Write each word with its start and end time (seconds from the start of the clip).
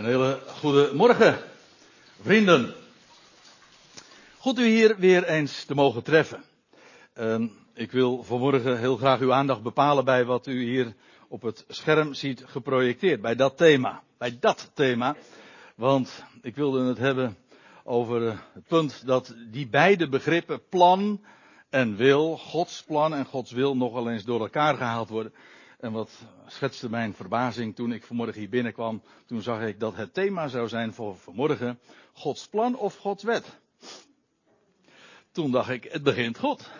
Een 0.00 0.06
hele 0.06 0.40
goede 0.46 0.90
morgen, 0.94 1.38
vrienden. 2.20 2.74
Goed 4.38 4.58
u 4.58 4.64
hier 4.64 4.96
weer 4.98 5.24
eens 5.24 5.64
te 5.64 5.74
mogen 5.74 6.02
treffen. 6.02 6.42
Uh, 7.18 7.42
ik 7.74 7.92
wil 7.92 8.22
vanmorgen 8.22 8.78
heel 8.78 8.96
graag 8.96 9.20
uw 9.20 9.32
aandacht 9.32 9.62
bepalen 9.62 10.04
bij 10.04 10.24
wat 10.24 10.46
u 10.46 10.62
hier 10.62 10.94
op 11.28 11.42
het 11.42 11.64
scherm 11.68 12.14
ziet 12.14 12.42
geprojecteerd. 12.46 13.20
Bij 13.20 13.34
dat 13.34 13.56
thema. 13.56 14.02
Bij 14.18 14.36
dat 14.40 14.70
thema. 14.74 15.16
Want 15.74 16.24
ik 16.42 16.56
wilde 16.56 16.84
het 16.84 16.98
hebben 16.98 17.36
over 17.84 18.22
het 18.52 18.66
punt 18.66 19.06
dat 19.06 19.34
die 19.50 19.68
beide 19.68 20.08
begrippen 20.08 20.62
plan 20.68 21.20
en 21.70 21.96
wil, 21.96 22.36
Gods 22.36 22.82
plan 22.82 23.14
en 23.14 23.24
Gods 23.24 23.52
wil 23.52 23.76
nogal 23.76 24.10
eens 24.10 24.24
door 24.24 24.40
elkaar 24.40 24.76
gehaald 24.76 25.08
worden. 25.08 25.32
En 25.80 25.92
wat 25.92 26.10
schetste 26.46 26.90
mijn 26.90 27.14
verbazing 27.14 27.74
toen 27.74 27.92
ik 27.92 28.04
vanmorgen 28.04 28.40
hier 28.40 28.48
binnenkwam. 28.48 29.02
Toen 29.26 29.42
zag 29.42 29.62
ik 29.62 29.80
dat 29.80 29.96
het 29.96 30.14
thema 30.14 30.48
zou 30.48 30.68
zijn 30.68 30.92
voor 30.92 31.16
vanmorgen 31.16 31.78
Gods 32.12 32.46
plan 32.48 32.76
of 32.76 32.96
Gods 32.96 33.22
wet. 33.22 33.58
Toen 35.32 35.50
dacht 35.50 35.70
ik, 35.70 35.84
het 35.84 36.02
begint 36.02 36.38
goed. 36.38 36.70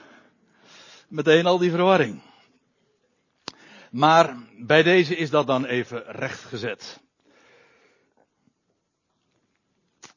Meteen 1.09 1.47
al 1.47 1.59
die 1.59 1.71
verwarring. 1.71 2.21
Maar 3.91 4.37
bij 4.59 4.83
deze 4.83 5.17
is 5.17 5.31
dat 5.31 5.47
dan 5.47 5.65
even 5.65 6.03
rechtgezet. 6.07 7.01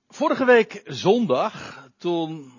Vorige 0.08 0.46
week 0.46 0.82
zondag, 0.86 1.88
toen 1.98 2.52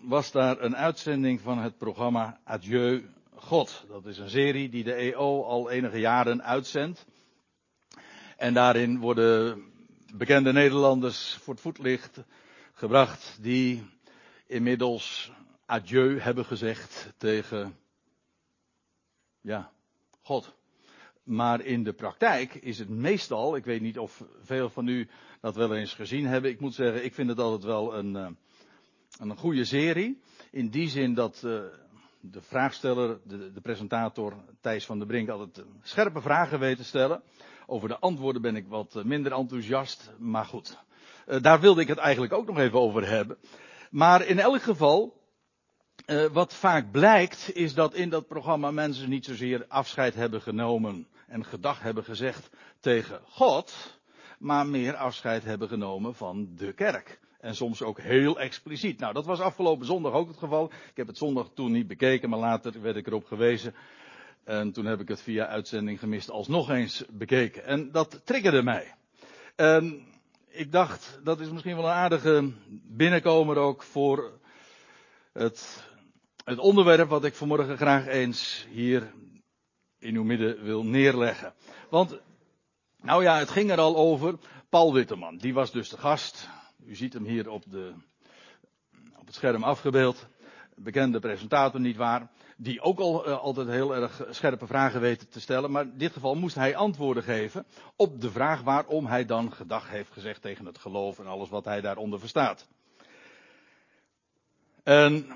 was 0.00 0.32
daar 0.32 0.60
een 0.60 0.76
uitzending 0.76 1.40
van 1.40 1.58
het 1.58 1.78
programma 1.78 2.40
Adieu 2.44 3.10
God. 3.42 3.84
Dat 3.88 4.06
is 4.06 4.18
een 4.18 4.30
serie 4.30 4.68
die 4.68 4.84
de 4.84 4.94
EO 4.94 5.44
al 5.44 5.70
enige 5.70 5.98
jaren 5.98 6.42
uitzendt. 6.42 7.06
En 8.36 8.54
daarin 8.54 8.98
worden 8.98 9.64
bekende 10.14 10.52
Nederlanders 10.52 11.34
voor 11.34 11.54
het 11.54 11.62
voetlicht 11.62 12.20
gebracht 12.72 13.38
die 13.40 13.86
inmiddels 14.46 15.32
adieu 15.66 16.18
hebben 16.18 16.44
gezegd 16.44 17.12
tegen, 17.16 17.76
ja, 19.40 19.72
God. 20.20 20.54
Maar 21.22 21.60
in 21.60 21.84
de 21.84 21.92
praktijk 21.92 22.54
is 22.54 22.78
het 22.78 22.88
meestal, 22.88 23.56
ik 23.56 23.64
weet 23.64 23.80
niet 23.80 23.98
of 23.98 24.24
veel 24.42 24.70
van 24.70 24.86
u 24.86 25.08
dat 25.40 25.56
wel 25.56 25.74
eens 25.74 25.94
gezien 25.94 26.26
hebben. 26.26 26.50
Ik 26.50 26.60
moet 26.60 26.74
zeggen, 26.74 27.04
ik 27.04 27.14
vind 27.14 27.28
het 27.28 27.38
altijd 27.38 27.64
wel 27.64 27.94
een, 27.94 28.16
eh, 28.16 28.30
een 29.18 29.36
goede 29.36 29.64
serie. 29.64 30.20
In 30.50 30.68
die 30.68 30.88
zin 30.88 31.14
dat 31.14 31.42
uh, 31.44 31.62
de 32.22 32.40
vraagsteller, 32.40 33.20
de, 33.24 33.52
de, 33.52 33.60
presentator 33.60 34.34
Thijs 34.60 34.86
van 34.86 34.98
der 34.98 35.06
Brink 35.06 35.28
altijd 35.28 35.66
scherpe 35.82 36.20
vragen 36.20 36.58
weet 36.58 36.76
te 36.76 36.84
stellen. 36.84 37.22
Over 37.66 37.88
de 37.88 37.98
antwoorden 37.98 38.42
ben 38.42 38.56
ik 38.56 38.66
wat 38.68 38.96
eh, 38.96 39.04
minder 39.04 39.32
enthousiast, 39.32 40.10
maar 40.18 40.44
goed. 40.44 40.78
Uh, 41.26 41.40
daar 41.40 41.60
wilde 41.60 41.80
ik 41.80 41.88
het 41.88 41.98
eigenlijk 41.98 42.32
ook 42.32 42.46
nog 42.46 42.58
even 42.58 42.80
over 42.80 43.08
hebben. 43.08 43.38
Maar 43.90 44.26
in 44.26 44.38
elk 44.38 44.62
geval, 44.62 45.20
wat 46.32 46.54
vaak 46.54 46.90
blijkt, 46.90 47.54
is 47.54 47.74
dat 47.74 47.94
in 47.94 48.08
dat 48.08 48.26
programma 48.26 48.70
mensen 48.70 49.08
niet 49.08 49.24
zozeer 49.24 49.64
afscheid 49.68 50.14
hebben 50.14 50.40
genomen 50.42 51.06
en 51.26 51.44
gedag 51.44 51.82
hebben 51.82 52.04
gezegd 52.04 52.50
tegen 52.80 53.20
God, 53.24 53.98
maar 54.38 54.66
meer 54.66 54.94
afscheid 54.94 55.44
hebben 55.44 55.68
genomen 55.68 56.14
van 56.14 56.48
de 56.56 56.72
kerk. 56.72 57.20
En 57.42 57.54
soms 57.54 57.82
ook 57.82 58.00
heel 58.00 58.40
expliciet. 58.40 58.98
Nou, 58.98 59.12
dat 59.12 59.26
was 59.26 59.40
afgelopen 59.40 59.86
zondag 59.86 60.12
ook 60.12 60.28
het 60.28 60.38
geval. 60.38 60.64
Ik 60.64 60.96
heb 60.96 61.06
het 61.06 61.18
zondag 61.18 61.50
toen 61.54 61.72
niet 61.72 61.86
bekeken, 61.86 62.28
maar 62.28 62.38
later 62.38 62.82
werd 62.82 62.96
ik 62.96 63.06
erop 63.06 63.24
gewezen. 63.24 63.74
En 64.44 64.72
toen 64.72 64.84
heb 64.84 65.00
ik 65.00 65.08
het 65.08 65.22
via 65.22 65.46
uitzending 65.46 65.98
gemist 65.98 66.30
alsnog 66.30 66.70
eens 66.70 67.04
bekeken. 67.10 67.64
En 67.64 67.90
dat 67.90 68.20
triggerde 68.24 68.62
mij. 68.62 68.94
Ik 70.48 70.72
dacht, 70.72 71.20
dat 71.24 71.40
is 71.40 71.50
misschien 71.50 71.76
wel 71.76 71.84
een 71.84 71.90
aardige 71.90 72.52
binnenkomer 72.86 73.56
ook 73.56 73.82
voor 73.82 74.38
het, 75.32 75.84
het 76.44 76.58
onderwerp 76.58 77.08
wat 77.08 77.24
ik 77.24 77.34
vanmorgen 77.34 77.76
graag 77.76 78.06
eens 78.06 78.66
hier 78.70 79.12
in 79.98 80.14
uw 80.14 80.24
midden 80.24 80.62
wil 80.62 80.84
neerleggen. 80.84 81.54
Want, 81.90 82.18
nou 83.00 83.22
ja, 83.22 83.38
het 83.38 83.50
ging 83.50 83.70
er 83.70 83.80
al 83.80 83.96
over. 83.96 84.38
Paul 84.68 84.92
Witteman, 84.92 85.36
die 85.36 85.54
was 85.54 85.72
dus 85.72 85.88
de 85.88 85.98
gast 85.98 86.48
u 86.86 86.94
ziet 86.94 87.12
hem 87.12 87.24
hier 87.24 87.50
op, 87.50 87.64
de, 87.70 87.92
op 89.18 89.26
het 89.26 89.34
scherm 89.34 89.62
afgebeeld. 89.62 90.26
Bekende 90.76 91.18
presentator, 91.18 91.80
niet 91.80 91.96
waar. 91.96 92.30
Die 92.56 92.80
ook 92.80 92.98
al 92.98 93.28
uh, 93.28 93.38
altijd 93.38 93.68
heel 93.68 93.94
erg 93.94 94.26
scherpe 94.30 94.66
vragen 94.66 95.00
weet 95.00 95.32
te 95.32 95.40
stellen. 95.40 95.70
Maar 95.70 95.84
in 95.84 95.98
dit 95.98 96.12
geval 96.12 96.34
moest 96.34 96.54
hij 96.54 96.76
antwoorden 96.76 97.22
geven 97.22 97.66
op 97.96 98.20
de 98.20 98.30
vraag 98.30 98.62
waarom 98.62 99.06
hij 99.06 99.24
dan 99.24 99.52
gedag 99.52 99.90
heeft 99.90 100.12
gezegd 100.12 100.42
tegen 100.42 100.66
het 100.66 100.78
geloof 100.78 101.18
en 101.18 101.26
alles 101.26 101.48
wat 101.48 101.64
hij 101.64 101.80
daaronder 101.80 102.20
verstaat. 102.20 102.68
En 104.82 105.26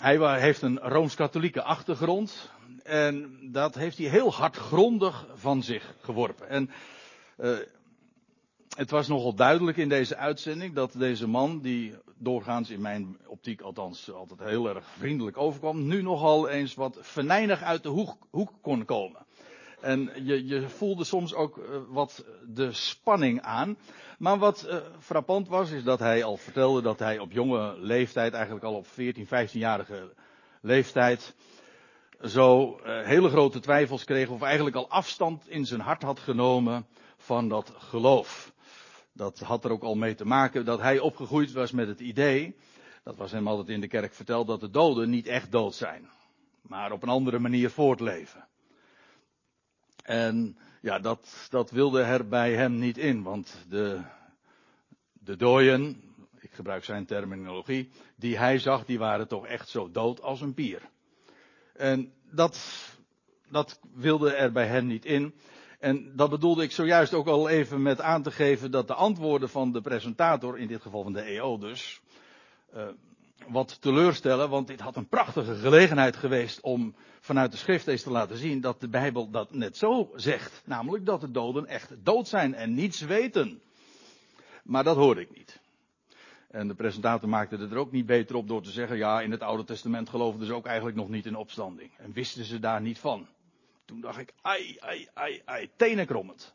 hij 0.00 0.40
heeft 0.40 0.62
een 0.62 0.78
rooms-katholieke 0.78 1.62
achtergrond. 1.62 2.50
En 2.82 3.38
dat 3.52 3.74
heeft 3.74 3.98
hij 3.98 4.06
heel 4.06 4.32
hardgrondig 4.32 5.26
van 5.34 5.62
zich 5.62 5.94
geworpen. 6.00 6.48
En 6.48 6.70
uh, 7.38 7.58
het 8.76 8.90
was 8.90 9.08
nogal 9.08 9.34
duidelijk 9.34 9.76
in 9.76 9.88
deze 9.88 10.16
uitzending 10.16 10.74
dat 10.74 10.92
deze 10.98 11.28
man, 11.28 11.60
die 11.60 11.94
doorgaans 12.16 12.70
in 12.70 12.80
mijn 12.80 13.18
optiek 13.26 13.60
althans 13.60 14.12
altijd 14.12 14.40
heel 14.40 14.68
erg 14.68 14.84
vriendelijk 14.98 15.36
overkwam, 15.36 15.86
nu 15.86 16.02
nogal 16.02 16.48
eens 16.48 16.74
wat 16.74 16.98
venijnig 17.00 17.62
uit 17.62 17.82
de 17.82 17.88
hoek, 17.88 18.16
hoek 18.30 18.52
kon 18.60 18.84
komen. 18.84 19.26
En 19.80 20.10
je, 20.24 20.46
je, 20.46 20.68
voelde 20.68 21.04
soms 21.04 21.34
ook 21.34 21.56
uh, 21.56 21.64
wat 21.88 22.24
de 22.46 22.72
spanning 22.72 23.40
aan. 23.40 23.76
Maar 24.18 24.38
wat 24.38 24.66
uh, 24.68 24.76
frappant 24.98 25.48
was, 25.48 25.70
is 25.70 25.84
dat 25.84 25.98
hij 25.98 26.24
al 26.24 26.36
vertelde 26.36 26.82
dat 26.82 26.98
hij 26.98 27.18
op 27.18 27.32
jonge 27.32 27.74
leeftijd, 27.78 28.32
eigenlijk 28.32 28.64
al 28.64 28.74
op 28.74 28.86
14, 28.86 29.26
15-jarige 29.26 30.12
leeftijd, 30.60 31.34
zo 32.22 32.80
uh, 32.84 33.02
hele 33.02 33.28
grote 33.28 33.60
twijfels 33.60 34.04
kreeg 34.04 34.28
of 34.28 34.42
eigenlijk 34.42 34.76
al 34.76 34.88
afstand 34.88 35.48
in 35.48 35.66
zijn 35.66 35.80
hart 35.80 36.02
had 36.02 36.20
genomen 36.20 36.86
van 37.16 37.48
dat 37.48 37.72
geloof. 37.76 38.52
Dat 39.20 39.38
had 39.38 39.64
er 39.64 39.70
ook 39.70 39.82
al 39.82 39.94
mee 39.94 40.14
te 40.14 40.24
maken 40.24 40.64
dat 40.64 40.80
hij 40.80 40.98
opgegroeid 40.98 41.52
was 41.52 41.70
met 41.70 41.88
het 41.88 42.00
idee, 42.00 42.56
dat 43.02 43.16
was 43.16 43.32
hem 43.32 43.48
altijd 43.48 43.68
in 43.68 43.80
de 43.80 43.88
kerk 43.88 44.14
verteld, 44.14 44.46
dat 44.46 44.60
de 44.60 44.70
doden 44.70 45.10
niet 45.10 45.26
echt 45.26 45.52
dood 45.52 45.74
zijn, 45.74 46.08
maar 46.62 46.92
op 46.92 47.02
een 47.02 47.08
andere 47.08 47.38
manier 47.38 47.70
voortleven. 47.70 48.48
En 50.02 50.58
ja, 50.80 50.98
dat, 50.98 51.46
dat 51.50 51.70
wilde 51.70 52.02
er 52.02 52.28
bij 52.28 52.54
hem 52.54 52.78
niet 52.78 52.98
in, 52.98 53.22
want 53.22 53.64
de, 53.68 54.00
de 55.12 55.36
dooien, 55.36 56.02
ik 56.38 56.52
gebruik 56.52 56.84
zijn 56.84 57.06
terminologie, 57.06 57.90
die 58.16 58.38
hij 58.38 58.58
zag, 58.58 58.84
die 58.84 58.98
waren 58.98 59.28
toch 59.28 59.46
echt 59.46 59.68
zo 59.68 59.90
dood 59.90 60.22
als 60.22 60.40
een 60.40 60.54
pier. 60.54 60.82
En 61.74 62.12
dat, 62.30 62.58
dat 63.50 63.80
wilde 63.94 64.32
er 64.32 64.52
bij 64.52 64.66
hem 64.66 64.86
niet 64.86 65.04
in. 65.04 65.34
En 65.80 66.16
dat 66.16 66.30
bedoelde 66.30 66.62
ik 66.62 66.72
zojuist 66.72 67.14
ook 67.14 67.26
al 67.26 67.48
even 67.48 67.82
met 67.82 68.00
aan 68.00 68.22
te 68.22 68.30
geven 68.30 68.70
dat 68.70 68.86
de 68.86 68.94
antwoorden 68.94 69.48
van 69.48 69.72
de 69.72 69.80
presentator, 69.80 70.58
in 70.58 70.66
dit 70.66 70.82
geval 70.82 71.02
van 71.02 71.12
de 71.12 71.20
EO 71.20 71.58
dus, 71.58 72.00
uh, 72.74 72.82
wat 73.48 73.80
teleurstellen, 73.80 74.50
want 74.50 74.66
dit 74.66 74.80
had 74.80 74.96
een 74.96 75.08
prachtige 75.08 75.54
gelegenheid 75.54 76.16
geweest 76.16 76.60
om 76.60 76.94
vanuit 77.20 77.50
de 77.50 77.56
schrift 77.56 77.86
eens 77.86 78.02
te 78.02 78.10
laten 78.10 78.36
zien 78.36 78.60
dat 78.60 78.80
de 78.80 78.88
Bijbel 78.88 79.30
dat 79.30 79.54
net 79.54 79.76
zo 79.76 80.10
zegt. 80.14 80.62
Namelijk 80.64 81.06
dat 81.06 81.20
de 81.20 81.30
doden 81.30 81.66
echt 81.66 82.04
dood 82.04 82.28
zijn 82.28 82.54
en 82.54 82.74
niets 82.74 83.00
weten. 83.00 83.60
Maar 84.62 84.84
dat 84.84 84.96
hoorde 84.96 85.20
ik 85.20 85.36
niet. 85.36 85.60
En 86.50 86.68
de 86.68 86.74
presentator 86.74 87.28
maakte 87.28 87.56
er 87.56 87.76
ook 87.76 87.92
niet 87.92 88.06
beter 88.06 88.36
op 88.36 88.48
door 88.48 88.62
te 88.62 88.70
zeggen, 88.70 88.96
ja, 88.96 89.20
in 89.20 89.30
het 89.30 89.42
Oude 89.42 89.64
Testament 89.64 90.08
geloofden 90.08 90.46
ze 90.46 90.54
ook 90.54 90.66
eigenlijk 90.66 90.96
nog 90.96 91.08
niet 91.08 91.26
in 91.26 91.36
opstanding. 91.36 91.90
En 91.96 92.12
wisten 92.12 92.44
ze 92.44 92.58
daar 92.58 92.80
niet 92.80 92.98
van. 92.98 93.26
Toen 93.90 94.00
dacht 94.00 94.18
ik, 94.18 94.32
ai, 94.42 94.76
ai, 94.80 95.08
ai, 95.14 95.42
ai, 95.44 95.70
tenenkrommend. 95.76 96.54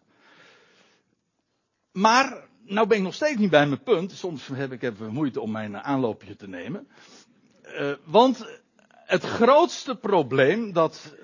Maar, 1.92 2.48
nou 2.64 2.88
ben 2.88 2.98
ik 2.98 3.04
nog 3.04 3.14
steeds 3.14 3.40
niet 3.40 3.50
bij 3.50 3.68
mijn 3.68 3.84
punt. 3.84 4.12
Soms 4.12 4.48
heb 4.48 4.72
ik 4.72 4.84
even 4.84 5.14
moeite 5.14 5.42
om 5.42 5.52
mijn 5.52 5.78
aanloopje 5.78 6.36
te 6.36 6.48
nemen. 6.48 6.88
Uh, 7.64 7.94
want 8.04 8.60
het 8.90 9.24
grootste 9.24 9.96
probleem 9.96 10.74
dat, 10.74 11.16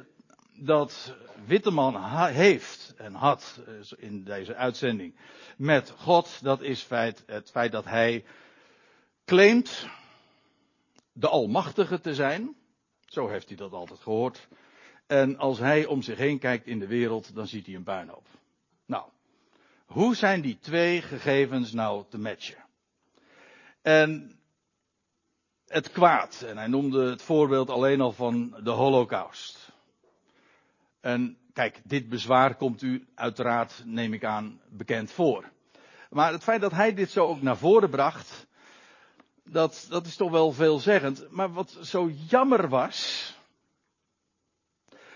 dat 0.53 1.15
Witteman 1.45 2.25
heeft 2.25 2.93
en 2.97 3.13
had 3.13 3.59
eh, 3.65 3.73
in 4.09 4.23
deze 4.23 4.55
uitzending 4.55 5.15
met 5.57 5.93
God, 5.97 6.39
dat 6.41 6.61
is 6.61 6.81
feit, 6.81 7.23
het 7.25 7.51
feit 7.51 7.71
dat 7.71 7.85
hij 7.85 8.25
claimt 9.25 9.87
de 11.13 11.27
Almachtige 11.27 11.99
te 11.99 12.15
zijn. 12.15 12.55
Zo 13.05 13.27
heeft 13.27 13.47
hij 13.47 13.57
dat 13.57 13.71
altijd 13.71 13.99
gehoord. 13.99 14.47
En 15.11 15.37
als 15.37 15.59
hij 15.59 15.85
om 15.85 16.01
zich 16.01 16.17
heen 16.17 16.39
kijkt 16.39 16.67
in 16.67 16.79
de 16.79 16.87
wereld, 16.87 17.35
dan 17.35 17.47
ziet 17.47 17.65
hij 17.65 17.75
een 17.75 17.83
puinhoop. 17.83 18.27
Nou, 18.85 19.03
hoe 19.85 20.15
zijn 20.15 20.41
die 20.41 20.59
twee 20.59 21.01
gegevens 21.01 21.71
nou 21.71 22.03
te 22.09 22.17
matchen? 22.17 22.65
En 23.81 24.39
het 25.67 25.91
kwaad, 25.91 26.41
en 26.41 26.57
hij 26.57 26.67
noemde 26.67 27.09
het 27.09 27.21
voorbeeld 27.21 27.69
alleen 27.69 28.01
al 28.01 28.11
van 28.11 28.55
de 28.63 28.69
Holocaust. 28.69 29.71
En 30.99 31.37
kijk, 31.53 31.81
dit 31.83 32.09
bezwaar 32.09 32.55
komt 32.55 32.81
u 32.81 33.07
uiteraard, 33.15 33.81
neem 33.85 34.13
ik 34.13 34.23
aan, 34.23 34.61
bekend 34.69 35.11
voor. 35.11 35.49
Maar 36.09 36.31
het 36.31 36.43
feit 36.43 36.61
dat 36.61 36.71
hij 36.71 36.93
dit 36.93 37.11
zo 37.11 37.25
ook 37.25 37.41
naar 37.41 37.57
voren 37.57 37.89
bracht, 37.89 38.47
dat, 39.43 39.85
dat 39.89 40.05
is 40.05 40.15
toch 40.15 40.31
wel 40.31 40.51
veelzeggend. 40.51 41.31
Maar 41.31 41.53
wat 41.53 41.77
zo 41.81 42.09
jammer 42.29 42.69
was, 42.69 43.39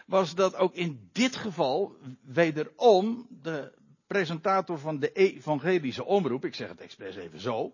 was 0.05 0.35
dat 0.35 0.55
ook 0.55 0.73
in 0.73 1.09
dit 1.11 1.35
geval 1.35 1.95
wederom 2.21 3.27
de 3.29 3.73
presentator 4.07 4.79
van 4.79 4.99
de 4.99 5.11
evangelische 5.11 6.05
omroep, 6.05 6.45
ik 6.45 6.55
zeg 6.55 6.69
het 6.69 6.81
expres 6.81 7.15
even 7.15 7.39
zo, 7.39 7.73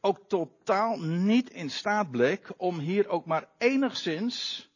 ook 0.00 0.18
totaal 0.28 1.00
niet 1.00 1.50
in 1.50 1.70
staat 1.70 2.10
bleek 2.10 2.52
om 2.56 2.78
hier 2.78 3.08
ook 3.08 3.26
maar 3.26 3.48
enigszins 3.58 4.68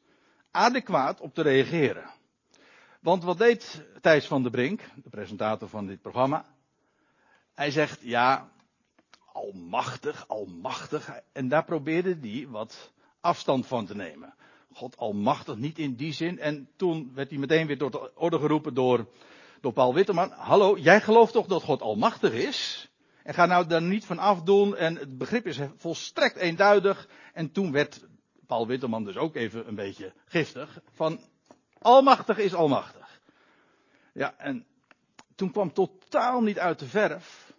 adequaat 0.50 1.20
op 1.20 1.34
te 1.34 1.42
reageren. 1.42 2.10
Want 3.00 3.24
wat 3.24 3.38
deed 3.38 3.84
Thijs 4.00 4.26
van 4.26 4.42
der 4.42 4.50
Brink, 4.50 4.80
de 5.02 5.10
presentator 5.10 5.68
van 5.68 5.86
dit 5.86 6.00
programma? 6.00 6.44
Hij 7.54 7.70
zegt, 7.70 8.00
ja, 8.02 8.50
almachtig, 9.32 10.28
almachtig. 10.28 11.10
En 11.32 11.48
daar 11.48 11.64
probeerde 11.64 12.18
hij 12.20 12.46
wat 12.48 12.92
afstand 13.20 13.66
van 13.66 13.86
te 13.86 13.96
nemen. 13.96 14.34
God 14.78 14.96
almachtig, 14.96 15.56
niet 15.56 15.78
in 15.78 15.94
die 15.94 16.12
zin. 16.12 16.38
En 16.38 16.68
toen 16.76 17.12
werd 17.14 17.30
hij 17.30 17.38
meteen 17.38 17.66
weer 17.66 17.78
door 17.78 17.90
de 17.90 18.14
orde 18.14 18.38
geroepen 18.38 18.74
door, 18.74 19.06
door 19.60 19.72
Paul 19.72 19.94
Witteman. 19.94 20.30
Hallo, 20.30 20.76
jij 20.76 21.00
gelooft 21.00 21.32
toch 21.32 21.46
dat 21.46 21.62
God 21.62 21.82
almachtig 21.82 22.32
is? 22.32 22.88
En 23.22 23.34
ga 23.34 23.46
nou 23.46 23.66
daar 23.66 23.82
niet 23.82 24.04
van 24.04 24.18
afdoen. 24.18 24.76
En 24.76 24.96
het 24.96 25.18
begrip 25.18 25.46
is 25.46 25.58
volstrekt 25.76 26.36
eenduidig. 26.36 27.08
En 27.32 27.52
toen 27.52 27.72
werd 27.72 28.06
Paul 28.46 28.66
Witteman 28.66 29.04
dus 29.04 29.16
ook 29.16 29.34
even 29.34 29.68
een 29.68 29.74
beetje 29.74 30.12
giftig. 30.24 30.80
Van 30.92 31.20
almachtig 31.78 32.38
is 32.38 32.54
almachtig. 32.54 33.20
Ja, 34.12 34.34
en 34.36 34.66
toen 35.34 35.50
kwam 35.50 35.72
totaal 35.72 36.40
niet 36.40 36.58
uit 36.58 36.78
de 36.78 36.86
verf 36.86 37.52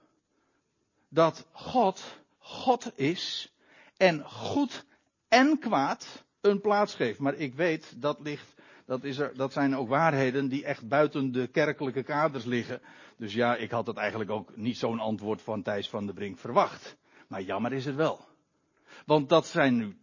dat 1.10 1.48
God 1.51 2.19
God 2.39 2.92
is 2.95 3.54
en 3.98 4.24
goed 4.24 4.86
en 5.27 5.60
kwaad 5.60 6.24
een 6.41 6.62
plaats 6.62 6.95
geeft. 6.95 7.19
Maar 7.19 7.36
ik 7.36 7.53
weet, 7.53 8.01
dat 8.01 8.19
ligt, 8.19 8.53
dat, 8.86 9.03
is 9.03 9.18
er, 9.18 9.31
dat 9.36 9.53
zijn 9.53 9.75
ook 9.75 9.88
waarheden 9.88 10.47
die 10.47 10.65
echt 10.65 10.88
buiten 10.88 11.31
de 11.31 11.47
kerkelijke 11.47 12.03
kaders 12.03 12.45
liggen. 12.45 12.81
Dus 13.18 13.33
ja, 13.33 13.56
ik 13.56 13.71
had 13.71 13.88
het 13.88 13.97
eigenlijk 13.97 14.31
ook 14.31 14.56
niet 14.56 14.77
zo'n 14.77 15.00
antwoord 15.00 15.41
van 15.41 15.62
Thijs 15.62 15.89
van 15.89 16.06
der 16.06 16.15
Brink 16.15 16.38
verwacht. 16.38 16.97
Maar 17.27 17.41
jammer 17.41 17.74
is 17.74 17.86
het 17.86 17.95
wel. 17.95 18.27
Want 19.06 19.30
dat 19.30 19.47
zijn 19.47 19.77
nu, 19.77 19.97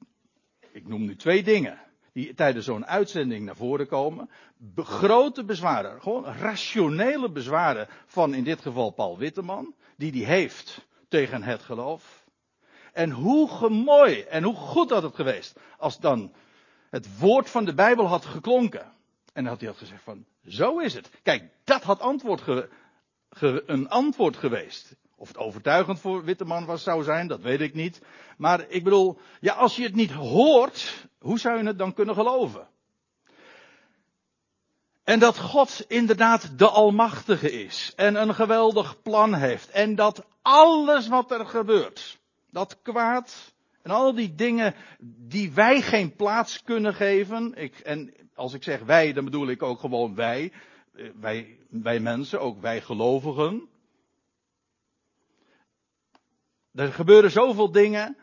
ik 0.73 0.89
noem 0.89 1.05
nu 1.05 1.17
twee 1.17 1.43
dingen, 1.43 1.79
die 2.13 2.35
tijdens 2.35 2.65
zo'n 2.65 2.87
uitzending 2.87 3.45
naar 3.45 3.57
voren 3.57 3.87
komen. 3.87 4.31
grote 4.75 5.45
bezwaren, 5.45 6.03
gewoon 6.03 6.25
rationele 6.25 7.31
bezwaren 7.31 7.89
van 8.07 8.35
in 8.35 8.45
dit 8.45 8.61
geval 8.61 8.91
Paul 8.91 9.19
Witteman, 9.19 9.75
die 9.97 10.13
die 10.13 10.27
heeft 10.27 10.87
tegen 11.09 11.43
het 11.43 11.63
geloof. 11.63 12.26
En 12.97 13.11
hoe 13.11 13.69
mooi 13.69 14.21
en 14.21 14.43
hoe 14.43 14.55
goed 14.55 14.91
had 14.91 15.03
het 15.03 15.15
geweest 15.15 15.59
als 15.79 15.99
dan 15.99 16.33
het 16.91 17.19
woord 17.19 17.51
van 17.51 17.65
de 17.65 17.75
Bijbel 17.75 18.07
had 18.07 18.25
geklonken. 18.25 18.93
En 19.33 19.43
dan 19.43 19.47
had 19.47 19.61
hij 19.61 19.69
had 19.69 19.79
gezegd 19.79 20.03
van, 20.03 20.25
zo 20.47 20.79
is 20.79 20.95
het. 20.95 21.11
Kijk, 21.23 21.51
dat 21.65 21.83
had 21.83 22.01
antwoord 22.01 22.41
ge, 22.41 23.63
een 23.67 23.89
antwoord 23.89 24.37
geweest. 24.37 24.97
Of 25.17 25.29
het 25.29 25.37
overtuigend 25.37 26.01
voor 26.01 26.25
Witteman 26.25 26.65
was, 26.65 26.83
zou 26.83 27.03
zijn, 27.03 27.27
dat 27.27 27.41
weet 27.41 27.61
ik 27.61 27.75
niet. 27.75 28.01
Maar 28.37 28.65
ik 28.69 28.85
bedoel, 28.85 29.19
ja, 29.41 29.55
als 29.55 29.77
je 29.77 29.83
het 29.83 29.95
niet 29.95 30.13
hoort, 30.13 31.07
hoe 31.19 31.39
zou 31.39 31.59
je 31.59 31.67
het 31.67 31.79
dan 31.79 31.95
kunnen 31.95 32.15
geloven? 32.15 32.69
En 35.05 35.19
dat 35.19 35.39
God 35.39 35.85
inderdaad 35.89 36.59
de 36.59 36.69
Almachtige 36.69 37.65
is. 37.65 37.93
En 37.97 38.15
een 38.15 38.35
geweldig 38.35 39.03
plan 39.03 39.35
heeft. 39.35 39.71
En 39.71 39.95
dat 39.95 40.25
alles 40.43 41.09
wat 41.09 41.31
er 41.31 41.47
gebeurt, 41.47 42.19
dat 42.57 42.83
kwaad 42.83 43.55
en 43.83 43.91
al 43.91 44.15
die 44.15 44.35
dingen 44.35 44.75
die 45.07 45.53
wij 45.53 45.83
geen 45.83 46.17
plaats 46.17 46.63
kunnen 46.63 46.95
geven. 46.95 47.55
Ik, 47.55 47.79
en 47.79 48.15
als 48.35 48.55
ik 48.55 48.63
zeg 48.63 48.83
wij, 48.83 49.13
dan 49.13 49.25
bedoel 49.25 49.49
ik 49.49 49.63
ook 49.63 49.81
gewoon 49.81 50.15
wij. 50.15 50.53
Eh, 50.95 51.11
wij, 51.21 51.59
wij 51.69 52.01
mensen, 52.01 52.41
ook 52.41 52.61
wij 52.61 52.81
gelovigen. 52.81 53.69
Er 56.73 56.93
gebeuren 56.93 57.31
zoveel 57.31 57.71
dingen 57.71 58.17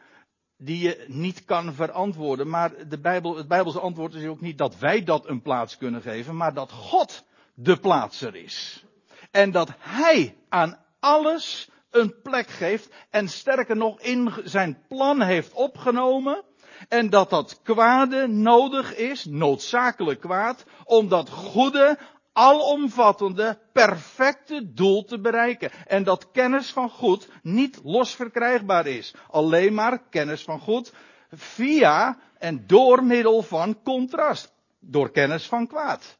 die 0.57 0.79
je 0.79 1.05
niet 1.07 1.45
kan 1.45 1.73
verantwoorden. 1.73 2.49
Maar 2.49 2.87
de 2.87 2.99
Bijbel, 2.99 3.37
het 3.37 3.47
Bijbelse 3.47 3.79
antwoord 3.79 4.13
is 4.13 4.25
ook 4.25 4.41
niet 4.41 4.57
dat 4.57 4.77
wij 4.79 5.03
dat 5.03 5.27
een 5.27 5.41
plaats 5.41 5.77
kunnen 5.77 6.01
geven, 6.01 6.35
maar 6.35 6.53
dat 6.53 6.71
God 6.71 7.25
de 7.53 7.79
plaatser 7.79 8.35
is. 8.35 8.85
En 9.31 9.51
dat 9.51 9.69
Hij 9.77 10.37
aan 10.49 10.77
alles 10.99 11.71
een 11.93 12.21
plek 12.21 12.47
geeft 12.47 12.89
en 13.09 13.27
sterker 13.27 13.75
nog 13.75 13.99
in 14.01 14.33
zijn 14.43 14.83
plan 14.87 15.21
heeft 15.21 15.53
opgenomen 15.53 16.43
en 16.89 17.09
dat 17.09 17.29
dat 17.29 17.59
kwade 17.63 18.27
nodig 18.27 18.95
is, 18.95 19.25
noodzakelijk 19.25 20.19
kwaad, 20.19 20.65
om 20.83 21.07
dat 21.07 21.29
goede, 21.29 21.97
alomvattende, 22.33 23.59
perfecte 23.71 24.73
doel 24.73 25.03
te 25.03 25.19
bereiken. 25.19 25.71
En 25.87 26.03
dat 26.03 26.31
kennis 26.31 26.71
van 26.71 26.89
goed 26.89 27.29
niet 27.41 27.79
los 27.83 28.15
verkrijgbaar 28.15 28.87
is. 28.87 29.13
Alleen 29.29 29.73
maar 29.73 30.03
kennis 30.09 30.43
van 30.43 30.59
goed 30.59 30.93
via 31.31 32.17
en 32.37 32.63
door 32.67 33.03
middel 33.03 33.41
van 33.41 33.81
contrast. 33.83 34.53
Door 34.79 35.11
kennis 35.11 35.47
van 35.47 35.67
kwaad. 35.67 36.17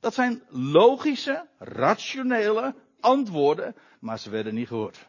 Dat 0.00 0.14
zijn 0.14 0.42
logische, 0.48 1.46
rationele 1.58 2.74
antwoorden 3.00 3.74
maar 4.00 4.18
ze 4.18 4.30
werden 4.30 4.54
niet 4.54 4.68
gehoord. 4.68 5.08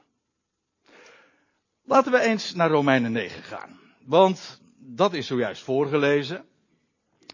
Laten 1.83 2.11
we 2.11 2.19
eens 2.19 2.53
naar 2.53 2.69
Romeinen 2.69 3.11
9 3.11 3.43
gaan. 3.43 3.79
Want 4.05 4.61
dat 4.77 5.13
is 5.13 5.27
zojuist 5.27 5.63
voorgelezen. 5.63 6.45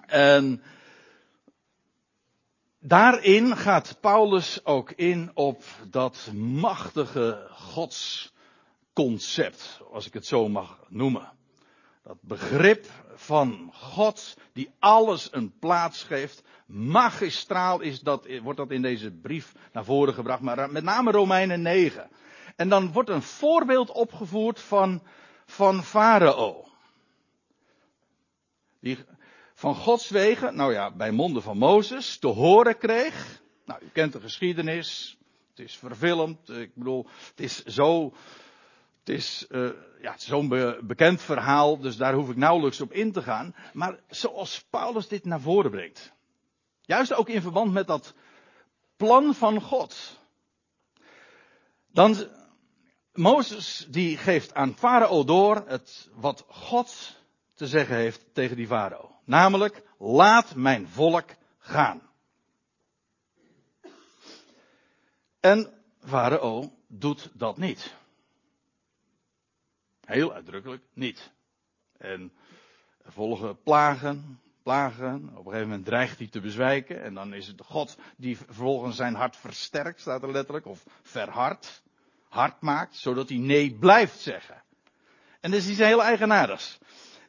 En 0.06 0.64
daarin 2.80 3.58
gaat 3.58 3.98
Paulus 4.02 4.66
ook 4.66 4.92
in 4.92 5.32
op 5.34 5.64
dat 5.90 6.30
machtige 6.34 7.48
godsconcept, 7.52 9.82
als 9.92 10.08
ik 10.08 10.14
het 10.14 10.26
zo 10.26 10.50
mag 10.50 10.86
noemen. 10.90 11.37
Dat 12.08 12.22
begrip 12.22 12.86
van 13.16 13.70
God 13.74 14.38
die 14.54 14.70
alles 14.80 15.28
een 15.32 15.60
plaats 15.60 16.04
geeft. 16.04 16.44
Magistraal 16.66 17.80
is 17.80 18.00
dat, 18.00 18.28
wordt 18.42 18.58
dat 18.58 18.72
in 18.72 18.82
deze 18.82 19.12
brief 19.12 19.54
naar 19.72 19.86
voren 19.86 20.14
gebracht, 20.14 20.42
maar 20.42 20.72
met 20.72 20.84
name 20.84 21.12
Romeinen 21.12 21.62
9. 21.62 22.10
En 22.56 22.70
dan 22.70 22.92
wordt 22.92 23.10
een 23.10 23.22
voorbeeld 23.22 23.92
opgevoerd 23.92 24.60
van, 24.60 25.04
van 25.46 25.84
Farao. 25.84 26.66
Die 28.80 28.98
van 29.54 29.76
Gods 29.76 30.10
wegen, 30.10 30.56
nou 30.56 30.74
ja, 30.74 30.92
bij 30.92 31.12
monden 31.12 31.42
van 31.42 31.58
Mozes, 31.58 32.18
te 32.18 32.28
horen 32.28 32.78
kreeg. 32.78 33.42
Nou, 33.66 33.84
u 33.84 33.90
kent 33.94 34.14
de 34.14 34.22
geschiedenis. 34.22 35.18
Het 35.50 35.60
is 35.60 35.78
verfilmd. 35.78 36.50
Ik 36.50 36.76
bedoel, 36.76 37.08
het 37.30 37.40
is 37.40 37.64
zo 37.64 38.14
het 39.08 39.16
is 39.16 39.46
uh, 39.50 39.70
ja, 40.02 40.18
zo'n 40.18 40.48
be 40.48 40.80
bekend 40.84 41.22
verhaal, 41.22 41.78
dus 41.78 41.98
daar 41.98 42.14
hoef 42.14 42.30
ik 42.30 42.36
nauwelijks 42.36 42.82
op 42.82 42.92
in 42.94 43.12
te 43.12 43.22
gaan. 43.22 43.56
Maar 43.74 44.00
zoals 44.10 44.66
Paulus 44.70 45.08
dit 45.08 45.26
naar 45.26 45.42
voren 45.42 45.72
brengt. 45.72 46.14
Juist 46.82 47.14
ook 47.14 47.30
in 47.30 47.42
verband 47.42 47.74
met 47.74 47.88
dat 47.88 48.14
plan 48.96 49.36
van 49.36 49.62
God. 49.62 50.20
Dan, 51.92 52.16
Mozes 53.14 53.88
die 53.90 54.18
geeft 54.18 54.54
aan 54.54 54.76
Farao 54.76 55.24
door 55.24 55.64
het, 55.68 56.10
wat 56.14 56.46
God 56.48 57.16
te 57.54 57.68
zeggen 57.68 57.96
heeft 57.96 58.26
tegen 58.34 58.56
die 58.56 58.68
Farao. 58.68 59.12
Namelijk, 59.24 59.84
laat 59.98 60.56
mijn 60.56 60.88
volk 60.88 61.30
gaan. 61.60 62.02
En 65.40 65.74
Farao 66.00 66.72
doet 66.88 67.30
dat 67.34 67.58
niet. 67.58 67.96
Heel 70.08 70.34
uitdrukkelijk 70.34 70.84
niet. 70.94 71.32
En 71.98 72.32
er 73.04 73.12
volgen 73.12 73.62
plagen, 73.62 74.40
plagen. 74.64 75.30
Op 75.30 75.38
een 75.38 75.44
gegeven 75.44 75.68
moment 75.68 75.86
dreigt 75.86 76.18
hij 76.18 76.28
te 76.28 76.40
bezwijken. 76.40 77.04
En 77.04 77.14
dan 77.14 77.34
is 77.34 77.48
het 77.48 77.62
God 77.62 77.98
die 78.18 78.38
vervolgens 78.38 78.96
zijn 78.96 79.16
hart 79.16 79.38
versterkt, 79.38 80.00
staat 80.00 80.24
er 80.24 80.32
letterlijk. 80.32 80.66
Of 80.66 80.84
verhard. 81.02 81.84
Hard 82.30 82.62
maakt, 82.62 82.96
zodat 82.96 83.30
hij 83.30 83.38
nee 83.38 83.78
blijft 83.78 84.20
zeggen. 84.20 84.64
En 85.40 85.52
dat 85.52 85.60
is 85.60 85.70
iets 85.70 85.80
heel 85.80 86.04
eigenaardigs. 86.04 86.78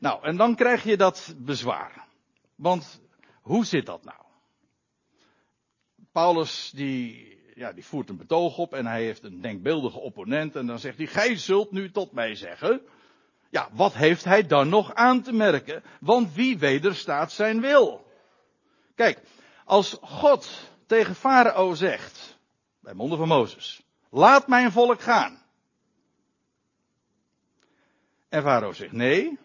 Nou, 0.01 0.25
en 0.25 0.37
dan 0.37 0.55
krijg 0.55 0.85
je 0.85 0.97
dat 0.97 1.35
bezwaar. 1.39 2.07
Want 2.55 3.01
hoe 3.43 3.65
zit 3.65 3.87
dat 3.87 4.05
nou? 4.05 4.23
Paulus 6.13 6.71
die 6.75 7.38
ja, 7.59 7.73
die 7.73 7.85
voert 7.85 8.09
een 8.09 8.17
betoog 8.17 8.59
op 8.59 8.75
en 8.75 8.87
hij 8.87 9.03
heeft 9.03 9.25
een 9.25 9.41
denkbeeldige 9.41 9.99
opponent 9.99 10.57
en 10.57 10.67
dan 10.67 10.79
zegt 10.79 10.97
hij, 10.97 11.07
gij 11.07 11.37
zult 11.37 11.73
nu 11.73 11.91
tot 11.91 12.13
mij 12.13 12.35
zeggen, 12.35 12.83
ja, 13.51 13.69
wat 13.73 13.95
heeft 13.95 14.25
hij 14.25 14.47
dan 14.47 14.69
nog 14.69 14.95
aan 14.95 15.23
te 15.23 15.33
merken? 15.33 15.83
Want 16.01 16.35
wie 16.35 16.59
wederstaat 16.59 17.33
zijn 17.33 17.61
wil? 17.61 18.07
Kijk, 18.95 19.21
als 19.65 19.99
God 20.01 20.71
tegen 20.87 21.15
Farao 21.15 21.75
zegt, 21.75 22.39
bij 22.81 22.95
monden 22.95 23.19
van 23.19 23.29
Mozes, 23.29 23.83
Laat 24.11 24.47
mijn 24.47 24.73
volk 24.73 25.01
gaan. 25.01 25.43
En 28.29 28.43
Farao 28.43 28.73
zegt 28.73 28.93
nee. 28.93 29.39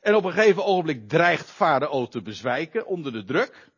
En 0.00 0.14
op 0.14 0.24
een 0.24 0.32
gegeven 0.32 0.64
ogenblik 0.64 1.08
dreigt 1.08 1.50
Farao 1.50 2.06
te 2.06 2.22
bezwijken 2.22 2.86
onder 2.86 3.12
de 3.12 3.24
druk. 3.24 3.70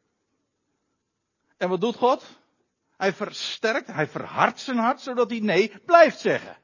En 1.57 1.69
wat 1.69 1.81
doet 1.81 1.97
God? 1.97 2.39
Hij 2.97 3.12
versterkt, 3.12 3.87
hij 3.87 4.09
verhardt 4.09 4.61
zijn 4.61 4.79
hart, 4.79 5.00
zodat 5.00 5.31
hij 5.31 5.41
nee 5.41 5.73
blijft 5.85 6.21
zeggen. 6.21 6.57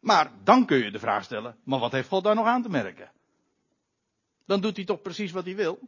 Maar 0.00 0.30
dan 0.44 0.66
kun 0.66 0.78
je 0.78 0.90
de 0.90 0.98
vraag 0.98 1.24
stellen, 1.24 1.56
maar 1.64 1.78
wat 1.78 1.92
heeft 1.92 2.08
God 2.08 2.24
daar 2.24 2.34
nog 2.34 2.46
aan 2.46 2.62
te 2.62 2.68
merken? 2.68 3.10
Dan 4.44 4.60
doet 4.60 4.76
hij 4.76 4.84
toch 4.84 5.02
precies 5.02 5.32
wat 5.32 5.44
hij 5.44 5.56
wil. 5.56 5.78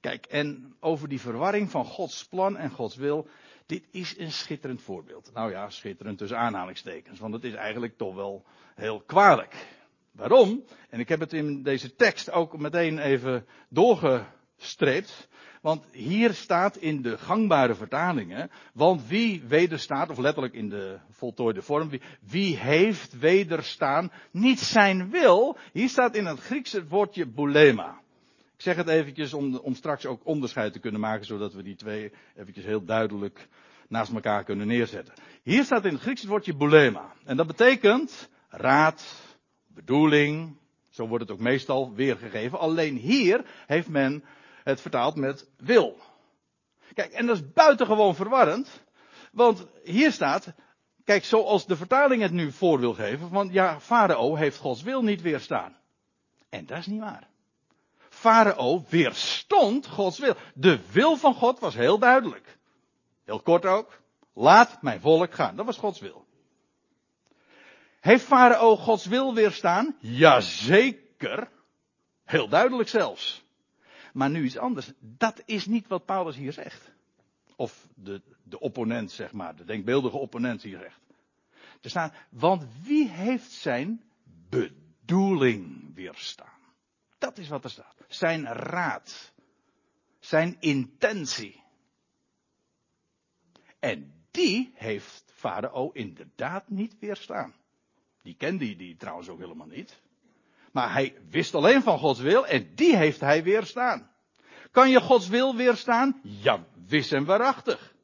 Kijk, 0.00 0.26
en 0.26 0.76
over 0.80 1.08
die 1.08 1.20
verwarring 1.20 1.70
van 1.70 1.84
Gods 1.84 2.26
plan 2.26 2.56
en 2.56 2.70
Gods 2.70 2.96
wil, 2.96 3.28
dit 3.66 3.88
is 3.90 4.18
een 4.18 4.32
schitterend 4.32 4.82
voorbeeld. 4.82 5.30
Nou 5.32 5.50
ja, 5.50 5.70
schitterend 5.70 6.18
tussen 6.18 6.38
aanhalingstekens, 6.38 7.18
want 7.18 7.34
het 7.34 7.44
is 7.44 7.54
eigenlijk 7.54 7.96
toch 7.96 8.14
wel 8.14 8.44
heel 8.74 9.00
kwalijk. 9.00 9.66
Waarom? 10.12 10.64
En 10.88 11.00
ik 11.00 11.08
heb 11.08 11.20
het 11.20 11.32
in 11.32 11.62
deze 11.62 11.94
tekst 11.94 12.30
ook 12.30 12.58
meteen 12.58 12.98
even 12.98 13.46
doorgestreept. 14.62 15.28
Want 15.60 15.84
hier 15.92 16.32
staat 16.32 16.76
in 16.76 17.02
de 17.02 17.18
gangbare 17.18 17.74
vertalingen, 17.74 18.50
want 18.74 19.06
wie 19.06 19.42
wederstaat, 19.48 20.10
of 20.10 20.18
letterlijk 20.18 20.54
in 20.54 20.68
de 20.68 20.98
voltooide 21.10 21.62
vorm, 21.62 21.88
wie, 21.88 22.00
wie 22.20 22.56
heeft 22.56 23.18
wederstaan, 23.18 24.12
niet 24.30 24.60
zijn 24.60 25.10
wil. 25.10 25.56
Hier 25.72 25.88
staat 25.88 26.16
in 26.16 26.26
het 26.26 26.40
Grieks 26.40 26.72
het 26.72 26.88
woordje 26.88 27.26
boulema. 27.26 28.00
Ik 28.56 28.68
zeg 28.68 28.76
het 28.76 28.88
eventjes 28.88 29.34
om, 29.34 29.56
om 29.56 29.74
straks 29.74 30.06
ook 30.06 30.26
onderscheid 30.26 30.72
te 30.72 30.78
kunnen 30.78 31.00
maken, 31.00 31.26
zodat 31.26 31.54
we 31.54 31.62
die 31.62 31.76
twee 31.76 32.12
eventjes 32.36 32.64
heel 32.64 32.84
duidelijk 32.84 33.48
naast 33.88 34.12
elkaar 34.12 34.44
kunnen 34.44 34.66
neerzetten. 34.66 35.14
Hier 35.42 35.64
staat 35.64 35.84
in 35.84 35.92
het 35.92 36.02
Grieks 36.02 36.20
het 36.20 36.30
woordje 36.30 36.56
boulema. 36.56 37.12
En 37.24 37.36
dat 37.36 37.46
betekent 37.46 38.28
raad, 38.48 39.04
bedoeling, 39.66 40.56
zo 40.90 41.08
wordt 41.08 41.24
het 41.28 41.32
ook 41.32 41.42
meestal 41.42 41.94
weergegeven. 41.94 42.58
Alleen 42.58 42.96
hier 42.96 43.44
heeft 43.66 43.88
men 43.88 44.24
het 44.64 44.80
vertaald 44.80 45.16
met 45.16 45.50
wil. 45.56 45.98
Kijk, 46.94 47.12
en 47.12 47.26
dat 47.26 47.36
is 47.36 47.52
buitengewoon 47.52 48.14
verwarrend. 48.14 48.82
Want 49.32 49.66
hier 49.84 50.12
staat, 50.12 50.52
kijk, 51.04 51.24
zoals 51.24 51.66
de 51.66 51.76
vertaling 51.76 52.22
het 52.22 52.32
nu 52.32 52.52
voor 52.52 52.80
wil 52.80 52.94
geven, 52.94 53.28
van 53.28 53.48
ja, 53.52 53.80
Farao 53.80 54.34
heeft 54.34 54.58
Gods 54.58 54.82
wil 54.82 55.02
niet 55.02 55.22
weerstaan. 55.22 55.76
En 56.48 56.66
dat 56.66 56.78
is 56.78 56.86
niet 56.86 57.00
waar. 57.00 57.28
Farao 58.08 58.84
weerstond 58.88 59.86
Gods 59.86 60.18
wil. 60.18 60.34
De 60.54 60.78
wil 60.92 61.16
van 61.16 61.34
God 61.34 61.58
was 61.58 61.74
heel 61.74 61.98
duidelijk. 61.98 62.58
Heel 63.24 63.40
kort 63.40 63.66
ook. 63.66 64.00
Laat 64.34 64.82
mijn 64.82 65.00
volk 65.00 65.34
gaan. 65.34 65.56
Dat 65.56 65.66
was 65.66 65.76
Gods 65.76 66.00
wil. 66.00 66.26
Heeft 68.00 68.24
Farao 68.24 68.76
Gods 68.76 69.06
wil 69.06 69.34
weerstaan? 69.34 69.96
Jazeker. 70.00 71.48
Heel 72.24 72.48
duidelijk 72.48 72.88
zelfs. 72.88 73.41
Maar 74.12 74.30
nu 74.30 74.44
iets 74.44 74.58
anders. 74.58 74.92
Dat 75.00 75.42
is 75.44 75.66
niet 75.66 75.86
wat 75.86 76.04
Paulus 76.04 76.36
hier 76.36 76.52
zegt. 76.52 76.92
Of 77.56 77.88
de, 77.94 78.22
de 78.42 78.60
opponent, 78.60 79.10
zeg 79.10 79.32
maar, 79.32 79.56
de 79.56 79.64
denkbeeldige 79.64 80.16
opponent 80.16 80.62
hier 80.62 80.78
zegt. 80.78 81.00
Er 81.80 81.90
staat, 81.90 82.14
want 82.30 82.66
wie 82.82 83.08
heeft 83.08 83.50
zijn 83.50 84.02
bedoeling 84.48 85.94
weerstaan? 85.94 86.60
Dat 87.18 87.38
is 87.38 87.48
wat 87.48 87.64
er 87.64 87.70
staat. 87.70 87.96
Zijn 88.08 88.46
raad. 88.46 89.32
Zijn 90.18 90.56
intentie. 90.60 91.62
En 93.78 94.12
die 94.30 94.72
heeft 94.74 95.32
Farao 95.34 95.90
inderdaad 95.90 96.68
niet 96.68 96.98
weerstaan. 96.98 97.54
Die 98.22 98.36
kende 98.36 98.76
die 98.76 98.96
trouwens 98.96 99.28
ook 99.28 99.38
helemaal 99.38 99.66
niet. 99.66 100.00
Maar 100.72 100.92
hij 100.92 101.14
wist 101.30 101.54
alleen 101.54 101.82
van 101.82 101.98
Gods 101.98 102.20
wil 102.20 102.46
en 102.46 102.74
die 102.74 102.96
heeft 102.96 103.20
hij 103.20 103.42
weerstaan. 103.42 104.10
Kan 104.70 104.90
je 104.90 105.00
Gods 105.00 105.28
wil 105.28 105.56
weerstaan? 105.56 106.20
Ja, 106.22 106.64
wis 106.86 107.12
en 107.12 107.24
waarachtig. 107.24 107.94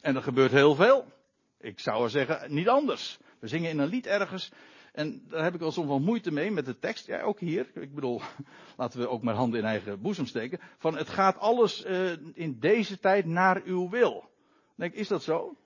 En 0.00 0.16
er 0.16 0.22
gebeurt 0.22 0.50
heel 0.50 0.74
veel. 0.74 1.12
Ik 1.60 1.80
zou 1.80 2.08
zeggen, 2.08 2.54
niet 2.54 2.68
anders. 2.68 3.18
We 3.38 3.48
zingen 3.48 3.70
in 3.70 3.78
een 3.78 3.88
lied 3.88 4.06
ergens. 4.06 4.52
En 4.92 5.22
daar 5.28 5.42
heb 5.42 5.54
ik 5.54 5.60
al 5.60 5.72
soms 5.72 5.88
wel 5.88 6.00
moeite 6.00 6.32
mee 6.32 6.50
met 6.50 6.66
de 6.66 6.78
tekst. 6.78 7.06
Ja, 7.06 7.20
ook 7.20 7.40
hier. 7.40 7.70
Ik 7.74 7.94
bedoel, 7.94 8.20
laten 8.76 9.00
we 9.00 9.08
ook 9.08 9.22
maar 9.22 9.34
handen 9.34 9.60
in 9.60 9.66
eigen 9.66 10.00
boezem 10.00 10.26
steken. 10.26 10.60
Van 10.78 10.96
het 10.96 11.08
gaat 11.08 11.38
alles 11.38 11.84
uh, 11.84 12.12
in 12.34 12.58
deze 12.60 12.98
tijd 12.98 13.26
naar 13.26 13.62
uw 13.64 13.88
wil. 13.88 14.30
denk, 14.74 14.94
is 14.94 15.08
dat 15.08 15.22
zo? 15.22 15.56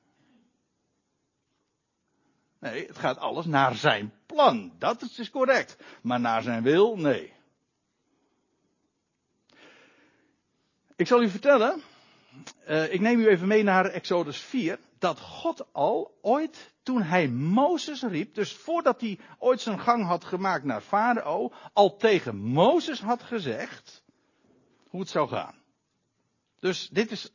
Nee, 2.58 2.86
het 2.86 2.98
gaat 2.98 3.18
alles 3.18 3.46
naar 3.46 3.74
zijn 3.74 4.12
plan. 4.26 4.72
Dat 4.78 5.02
is 5.02 5.14
dus 5.14 5.30
correct. 5.30 5.76
Maar 6.02 6.20
naar 6.20 6.42
zijn 6.42 6.62
wil, 6.62 6.96
nee. 6.96 7.32
Ik 10.96 11.06
zal 11.06 11.22
u 11.22 11.28
vertellen, 11.28 11.82
uh, 12.68 12.92
ik 12.92 13.00
neem 13.00 13.20
u 13.20 13.28
even 13.28 13.48
mee 13.48 13.62
naar 13.62 13.84
Exodus 13.84 14.38
4, 14.38 14.78
dat 14.98 15.20
God 15.20 15.72
al 15.72 16.18
ooit, 16.22 16.72
toen 16.82 17.02
hij 17.02 17.28
Mozes 17.28 18.02
riep, 18.02 18.34
dus 18.34 18.52
voordat 18.52 19.00
hij 19.00 19.18
ooit 19.38 19.60
zijn 19.60 19.80
gang 19.80 20.04
had 20.06 20.24
gemaakt 20.24 20.64
naar 20.64 20.80
Farao, 20.80 21.52
al 21.72 21.96
tegen 21.96 22.36
Mozes 22.36 23.00
had 23.00 23.22
gezegd 23.22 24.04
hoe 24.88 25.00
het 25.00 25.08
zou 25.08 25.28
gaan. 25.28 25.54
Dus 26.60 26.88
dit 26.88 27.10
is 27.10 27.32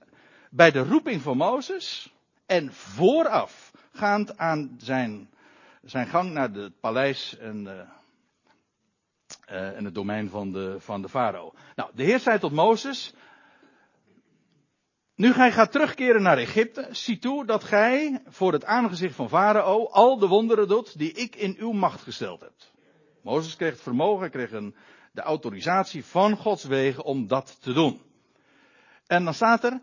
bij 0.49 0.71
de 0.71 0.83
roeping 0.83 1.21
van 1.21 1.37
Mozes 1.37 2.13
en 2.45 2.73
vooraf 2.73 3.72
gaand 3.93 4.37
aan 4.37 4.75
zijn, 4.77 5.29
zijn 5.81 6.07
gang 6.07 6.31
naar 6.31 6.49
het 6.51 6.79
paleis 6.79 7.37
en, 7.37 7.65
uh, 9.49 9.77
en 9.77 9.85
het 9.85 9.95
domein 9.95 10.29
van 10.29 10.51
de, 10.51 10.75
van 10.79 11.01
de 11.01 11.09
farao. 11.09 11.53
Nou, 11.75 11.91
de 11.93 12.03
Heer 12.03 12.19
zei 12.19 12.39
tot 12.39 12.51
Mozes, 12.51 13.13
nu 15.15 15.33
gij 15.33 15.51
gaat 15.51 15.71
terugkeren 15.71 16.21
naar 16.21 16.37
Egypte, 16.37 16.87
zie 16.91 17.19
toe 17.19 17.45
dat 17.45 17.63
gij 17.63 18.21
voor 18.27 18.53
het 18.53 18.65
aangezicht 18.65 19.15
van 19.15 19.29
Farao 19.29 19.87
al 19.87 20.17
de 20.19 20.27
wonderen 20.27 20.67
doet 20.67 20.97
die 20.97 21.11
ik 21.11 21.35
in 21.35 21.55
uw 21.59 21.71
macht 21.71 22.01
gesteld 22.01 22.41
heb. 22.41 22.53
Mozes 23.21 23.55
kreeg 23.55 23.71
het 23.71 23.81
vermogen, 23.81 24.31
kreeg 24.31 24.51
een, 24.51 24.75
de 25.11 25.21
autorisatie 25.21 26.05
van 26.05 26.37
Gods 26.37 26.63
wegen 26.63 27.03
om 27.03 27.27
dat 27.27 27.57
te 27.61 27.73
doen. 27.73 28.01
En 29.07 29.23
dan 29.23 29.33
staat 29.33 29.63
er, 29.63 29.81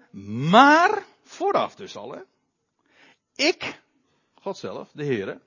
maar, 0.50 1.02
vooraf 1.23 1.75
dus 1.75 1.97
al, 1.97 2.11
hè, 2.11 2.21
ik 3.35 3.81
God 4.40 4.56
zelf, 4.59 4.90
de 4.92 5.04
Heere, 5.04 5.40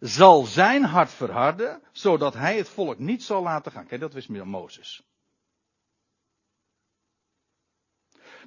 zal 0.00 0.42
zijn 0.42 0.84
hart 0.84 1.12
verharden, 1.12 1.82
zodat 1.92 2.34
hij 2.34 2.56
het 2.56 2.68
volk 2.68 2.98
niet 2.98 3.22
zal 3.22 3.42
laten 3.42 3.72
gaan. 3.72 3.86
Kijk, 3.86 4.00
dat 4.00 4.12
wist 4.12 4.28
Mozes. 4.28 5.02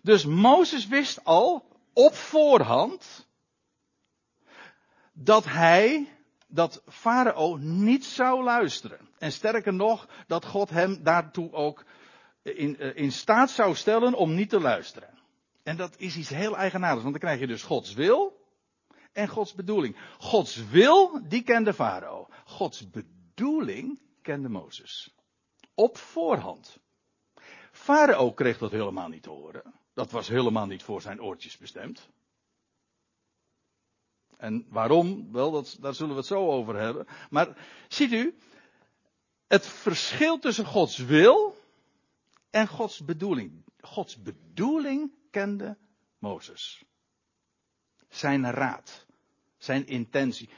Dus 0.01 0.25
Mozes 0.25 0.88
wist 0.88 1.23
al 1.23 1.65
op 1.93 2.13
voorhand 2.13 3.27
dat 5.13 5.45
hij, 5.45 6.07
dat 6.47 6.83
Farao 6.88 7.55
niet 7.55 8.05
zou 8.05 8.43
luisteren. 8.43 9.09
En 9.17 9.31
sterker 9.31 9.73
nog, 9.73 10.07
dat 10.27 10.45
God 10.45 10.69
hem 10.69 11.03
daartoe 11.03 11.51
ook 11.51 11.85
in, 12.41 12.79
eh, 12.79 12.95
in 12.95 13.12
staat 13.12 13.50
zou 13.50 13.75
stellen 13.75 14.13
om 14.13 14.35
niet 14.35 14.50
te 14.50 14.59
luisteren. 14.59 15.09
En 15.63 15.77
dat 15.77 15.97
is 15.97 16.15
iets 16.15 16.29
heel 16.29 16.57
eigenaardigs, 16.57 17.03
want 17.03 17.19
dan 17.19 17.29
krijg 17.29 17.39
je 17.39 17.47
dus 17.47 17.63
Gods 17.63 17.93
wil 17.93 18.42
en 19.13 19.27
Gods 19.27 19.53
bedoeling. 19.53 19.96
Gods 20.17 20.70
wil, 20.70 21.27
die 21.27 21.43
kende 21.43 21.74
Farao. 21.74 22.27
Gods 22.46 22.89
bedoeling 22.89 24.00
kende 24.22 24.50
Mozes. 24.50 25.13
Op 25.74 25.98
voorhand. 25.98 26.79
Farao 27.72 28.32
kreeg 28.32 28.58
dat 28.58 28.72
helemaal 28.72 29.08
niet 29.08 29.24
te 29.24 29.29
horen. 29.29 29.74
Dat 29.93 30.12
was 30.12 30.27
helemaal 30.27 30.65
niet 30.65 30.84
voor 30.84 31.01
zijn 31.01 31.22
oortjes 31.22 31.58
bestemd. 31.58 32.10
En 34.38 34.65
waarom? 34.70 35.32
Wel, 35.32 35.51
dat, 35.51 35.77
daar 35.79 35.93
zullen 35.93 36.12
we 36.12 36.17
het 36.17 36.27
zo 36.27 36.51
over 36.51 36.75
hebben. 36.75 37.08
Maar 37.29 37.58
ziet 37.88 38.12
u, 38.12 38.38
het 39.48 39.67
verschil 39.67 40.39
tussen 40.39 40.65
Gods 40.65 40.98
wil 40.98 41.58
en 42.50 42.67
Gods 42.67 43.05
bedoeling. 43.05 43.63
Gods 43.82 44.22
bedoeling 44.22 45.12
kende 45.29 45.77
Mozes 46.20 46.84
zijn 48.15 48.51
raad, 48.51 49.05
zijn 49.58 49.88
intentie. 49.88 50.50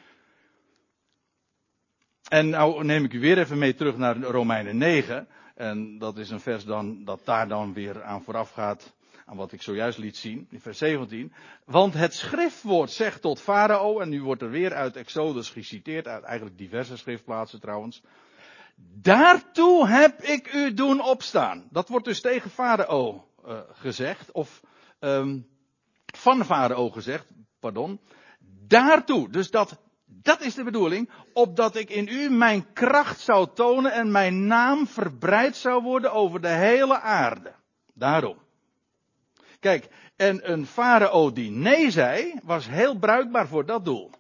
En 2.30 2.50
nou 2.50 2.84
neem 2.84 3.04
ik 3.04 3.14
u 3.14 3.20
weer 3.20 3.38
even 3.38 3.58
mee 3.58 3.74
terug 3.74 3.98
naar 3.98 4.18
Romeinen 4.18 4.78
9. 4.78 5.28
En 5.56 5.98
dat 5.98 6.18
is 6.18 6.30
een 6.30 6.40
vers 6.40 6.66
dan, 6.66 7.04
dat 7.04 7.22
daar 7.24 7.48
dan 7.48 7.74
weer 7.74 8.04
aan 8.04 8.24
vooraf 8.24 8.52
gaat, 8.52 8.94
aan 9.26 9.38
wat 9.38 9.52
ik 9.52 9.62
zojuist 9.62 9.98
liet 9.98 10.18
zien, 10.18 10.48
in 10.50 10.60
vers 10.60 10.78
17. 10.78 11.34
Want 11.66 11.94
het 11.94 12.14
schriftwoord 12.14 12.92
zegt 12.92 13.22
tot 13.22 13.42
Farao, 13.42 14.00
en 14.00 14.10
nu 14.10 14.24
wordt 14.24 14.42
er 14.42 14.50
weer 14.50 14.74
uit 14.74 14.96
Exodus 14.96 15.50
geciteerd, 15.50 16.08
uit 16.08 16.24
eigenlijk 16.24 16.58
diverse 16.58 16.98
schriftplaatsen 16.98 17.60
trouwens. 17.60 18.02
Daartoe 19.02 19.88
heb 19.88 20.22
ik 20.22 20.54
u 20.54 20.74
doen 20.74 21.02
opstaan. 21.02 21.68
Dat 21.72 21.90
wordt 21.90 22.06
dus 22.06 22.22
tegen 22.22 22.50
Farao 22.50 23.28
uh, 23.46 23.60
gezegd, 23.72 24.32
of 24.32 24.62
um, 25.00 25.48
van 26.06 26.46
Farao 26.46 26.90
gezegd, 26.90 27.32
daartoe, 28.68 29.30
dus 29.30 29.50
dat, 29.50 29.78
dat 30.06 30.42
is 30.42 30.54
de 30.54 30.64
bedoeling, 30.64 31.10
opdat 31.34 31.76
ik 31.76 31.90
in 31.90 32.08
u 32.08 32.30
mijn 32.30 32.74
kracht 32.74 33.20
zou 33.20 33.48
tonen 33.54 33.92
en 33.92 34.12
mijn 34.12 34.48
naam 34.48 34.88
verbreid 34.88 35.56
zou 35.56 35.84
worden 35.84 36.12
over 36.12 36.42
de 36.42 36.48
hele 36.48 37.00
aarde. 37.00 37.54
Daarom. 37.94 38.38
Kijk, 39.60 39.88
en 40.16 40.52
een 40.52 40.66
farao 40.66 41.32
die 41.32 41.52
nee 41.52 41.92
zei, 41.92 42.40
was 42.44 42.68
heel 42.68 42.98
bruikbaar 42.98 43.48
voor 43.48 43.66
dat 43.66 43.86
doel. 43.86 44.12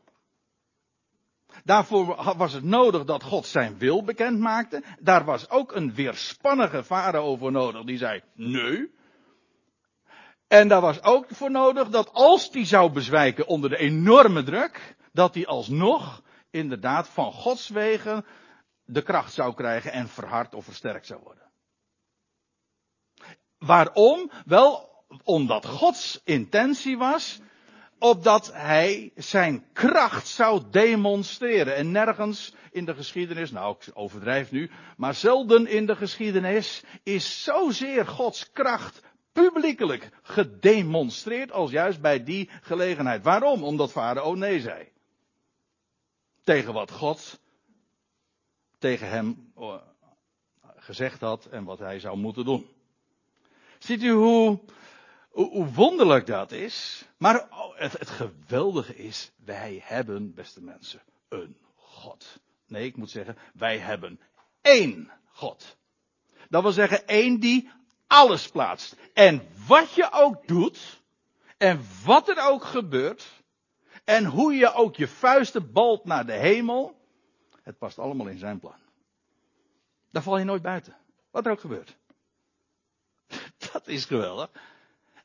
Daarvoor 1.63 2.33
was 2.37 2.53
het 2.53 2.63
nodig 2.63 3.03
dat 3.03 3.23
God 3.23 3.45
zijn 3.45 3.77
wil 3.77 4.03
bekend 4.03 4.39
maakte. 4.39 4.83
Daar 4.99 5.25
was 5.25 5.49
ook 5.49 5.75
een 5.75 5.93
weerspannige 5.93 6.83
farao 6.83 7.35
voor 7.35 7.51
nodig 7.51 7.83
die 7.83 7.97
zei 7.97 8.21
nee. 8.33 8.93
En 10.47 10.67
daar 10.67 10.81
was 10.81 11.03
ook 11.03 11.25
voor 11.29 11.51
nodig 11.51 11.89
dat 11.89 12.13
als 12.13 12.51
die 12.51 12.65
zou 12.65 12.91
bezwijken 12.91 13.47
onder 13.47 13.69
de 13.69 13.77
enorme 13.77 14.43
druk, 14.43 14.95
dat 15.11 15.33
hij 15.33 15.47
alsnog 15.47 16.21
inderdaad 16.49 17.07
van 17.07 17.31
Gods 17.31 17.69
wegen 17.69 18.25
de 18.85 19.01
kracht 19.01 19.33
zou 19.33 19.53
krijgen 19.53 19.91
en 19.91 20.07
verhard 20.07 20.55
of 20.55 20.65
versterkt 20.65 21.05
zou 21.05 21.21
worden. 21.23 21.43
Waarom? 23.57 24.31
Wel, 24.45 24.89
omdat 25.23 25.65
Gods 25.65 26.21
intentie 26.23 26.97
was 26.97 27.39
opdat 27.99 28.53
hij 28.53 29.11
zijn 29.15 29.65
kracht 29.73 30.27
zou 30.27 30.63
demonstreren. 30.71 31.75
En 31.75 31.91
nergens 31.91 32.53
in 32.71 32.85
de 32.85 32.93
geschiedenis, 32.93 33.51
nou 33.51 33.75
ik 33.79 33.91
overdrijf 33.93 34.51
nu, 34.51 34.71
maar 34.97 35.13
zelden 35.13 35.67
in 35.67 35.85
de 35.85 35.95
geschiedenis 35.95 36.83
is 37.03 37.43
zozeer 37.43 38.07
Gods 38.07 38.51
kracht 38.51 39.01
publiekelijk 39.35 40.09
gedemonstreerd 40.21 41.51
als 41.51 41.71
juist 41.71 42.01
bij 42.01 42.23
die 42.23 42.49
gelegenheid. 42.61 43.23
Waarom? 43.23 43.63
Omdat 43.63 43.91
Farao 43.91 44.35
nee 44.35 44.59
zei. 44.59 44.91
Tegen 46.43 46.73
wat 46.73 46.91
God 46.91 47.39
tegen 48.77 49.09
hem 49.09 49.51
eh, 49.57 49.75
gezegd 50.75 51.21
had 51.21 51.45
en 51.45 51.63
wat 51.63 51.79
hij 51.79 51.99
zou 51.99 52.17
moeten 52.17 52.45
doen. 52.45 52.69
Ziet 53.77 54.03
u 54.03 54.11
hoe, 54.11 54.59
hoe 55.29 55.67
wonderlijk 55.67 56.25
dat 56.25 56.51
is? 56.51 57.05
Maar 57.17 57.47
oh, 57.49 57.77
het, 57.77 57.99
het 57.99 58.09
geweldige 58.09 58.95
is, 58.95 59.31
wij 59.45 59.81
hebben, 59.83 60.33
beste 60.33 60.61
mensen, 60.61 61.01
een 61.29 61.57
God. 61.75 62.39
Nee, 62.67 62.85
ik 62.85 62.97
moet 62.97 63.09
zeggen, 63.09 63.37
wij 63.53 63.77
hebben 63.77 64.19
één 64.61 65.11
God. 65.31 65.77
Dat 66.49 66.61
wil 66.61 66.71
zeggen, 66.71 67.07
één 67.07 67.39
die 67.39 67.69
alles 68.07 68.49
plaatst. 68.49 68.95
En 69.13 69.47
wat 69.67 69.93
je 69.93 70.11
ook 70.11 70.47
doet, 70.47 71.03
en 71.57 71.85
wat 72.05 72.29
er 72.29 72.47
ook 72.47 72.63
gebeurt, 72.63 73.43
en 74.03 74.25
hoe 74.25 74.53
je 74.53 74.73
ook 74.73 74.95
je 74.95 75.07
vuisten 75.07 75.71
balt 75.71 76.05
naar 76.05 76.25
de 76.25 76.33
hemel, 76.33 76.99
het 77.63 77.77
past 77.77 77.99
allemaal 77.99 78.27
in 78.27 78.37
zijn 78.37 78.59
plan. 78.59 78.79
Daar 80.11 80.23
val 80.23 80.37
je 80.37 80.45
nooit 80.45 80.61
buiten. 80.61 80.95
Wat 81.31 81.45
er 81.45 81.51
ook 81.51 81.59
gebeurt. 81.59 81.97
Dat 83.71 83.87
is 83.87 84.05
geweldig. 84.05 84.49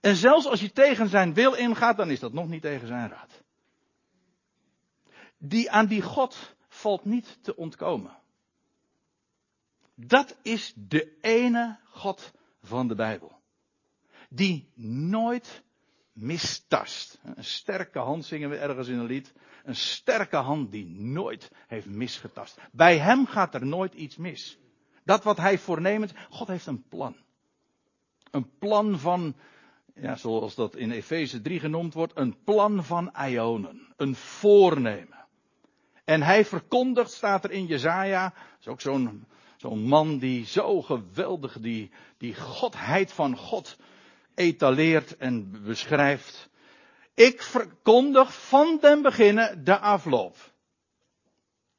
En 0.00 0.16
zelfs 0.16 0.46
als 0.46 0.60
je 0.60 0.72
tegen 0.72 1.08
zijn 1.08 1.34
wil 1.34 1.54
ingaat, 1.54 1.96
dan 1.96 2.10
is 2.10 2.20
dat 2.20 2.32
nog 2.32 2.48
niet 2.48 2.62
tegen 2.62 2.86
zijn 2.86 3.08
raad. 3.08 3.42
Die, 5.38 5.70
aan 5.70 5.86
die 5.86 6.02
God 6.02 6.54
valt 6.68 7.04
niet 7.04 7.38
te 7.42 7.56
ontkomen. 7.56 8.18
Dat 9.94 10.36
is 10.42 10.72
de 10.76 11.18
ene 11.20 11.78
God 11.84 12.32
van 12.62 12.88
de 12.88 12.94
Bijbel. 12.94 13.38
Die 14.28 14.70
nooit 14.74 15.62
mistast. 16.12 17.20
Een 17.22 17.44
sterke 17.44 17.98
hand 17.98 18.24
zingen 18.24 18.50
we 18.50 18.56
ergens 18.56 18.88
in 18.88 18.98
een 18.98 19.06
lied. 19.06 19.32
Een 19.64 19.76
sterke 19.76 20.36
hand 20.36 20.72
die 20.72 20.86
nooit 20.86 21.50
heeft 21.66 21.86
misgetast. 21.86 22.58
Bij 22.72 22.98
hem 22.98 23.26
gaat 23.26 23.54
er 23.54 23.66
nooit 23.66 23.94
iets 23.94 24.16
mis. 24.16 24.58
Dat 25.04 25.24
wat 25.24 25.36
hij 25.36 25.58
voornemens, 25.58 26.12
God 26.30 26.48
heeft 26.48 26.66
een 26.66 26.88
plan. 26.88 27.16
Een 28.30 28.50
plan 28.58 28.98
van 28.98 29.34
ja, 29.94 30.16
zoals 30.16 30.54
dat 30.54 30.76
in 30.76 30.90
Efeze 30.90 31.40
3 31.40 31.60
genoemd 31.60 31.94
wordt, 31.94 32.12
een 32.16 32.42
plan 32.44 32.84
van 32.84 33.12
Ionen. 33.28 33.92
Een 33.96 34.14
voornemen. 34.14 35.18
En 36.04 36.22
hij 36.22 36.44
verkondigt, 36.44 37.10
staat 37.10 37.44
er 37.44 37.50
in 37.50 37.66
Jezaja, 37.66 38.34
is 38.60 38.68
ook 38.68 38.80
zo'n 38.80 39.26
zo'n 39.60 39.80
man 39.80 40.18
die 40.18 40.46
zo 40.46 40.82
geweldig 40.82 41.58
die, 41.60 41.90
die 42.18 42.34
godheid 42.34 43.12
van 43.12 43.36
God 43.36 43.76
etaleert 44.34 45.16
en 45.16 45.62
beschrijft. 45.64 46.48
Ik 47.14 47.42
verkondig 47.42 48.48
van 48.48 48.78
den 48.80 49.02
beginnen 49.02 49.64
de 49.64 49.78
afloop. 49.78 50.36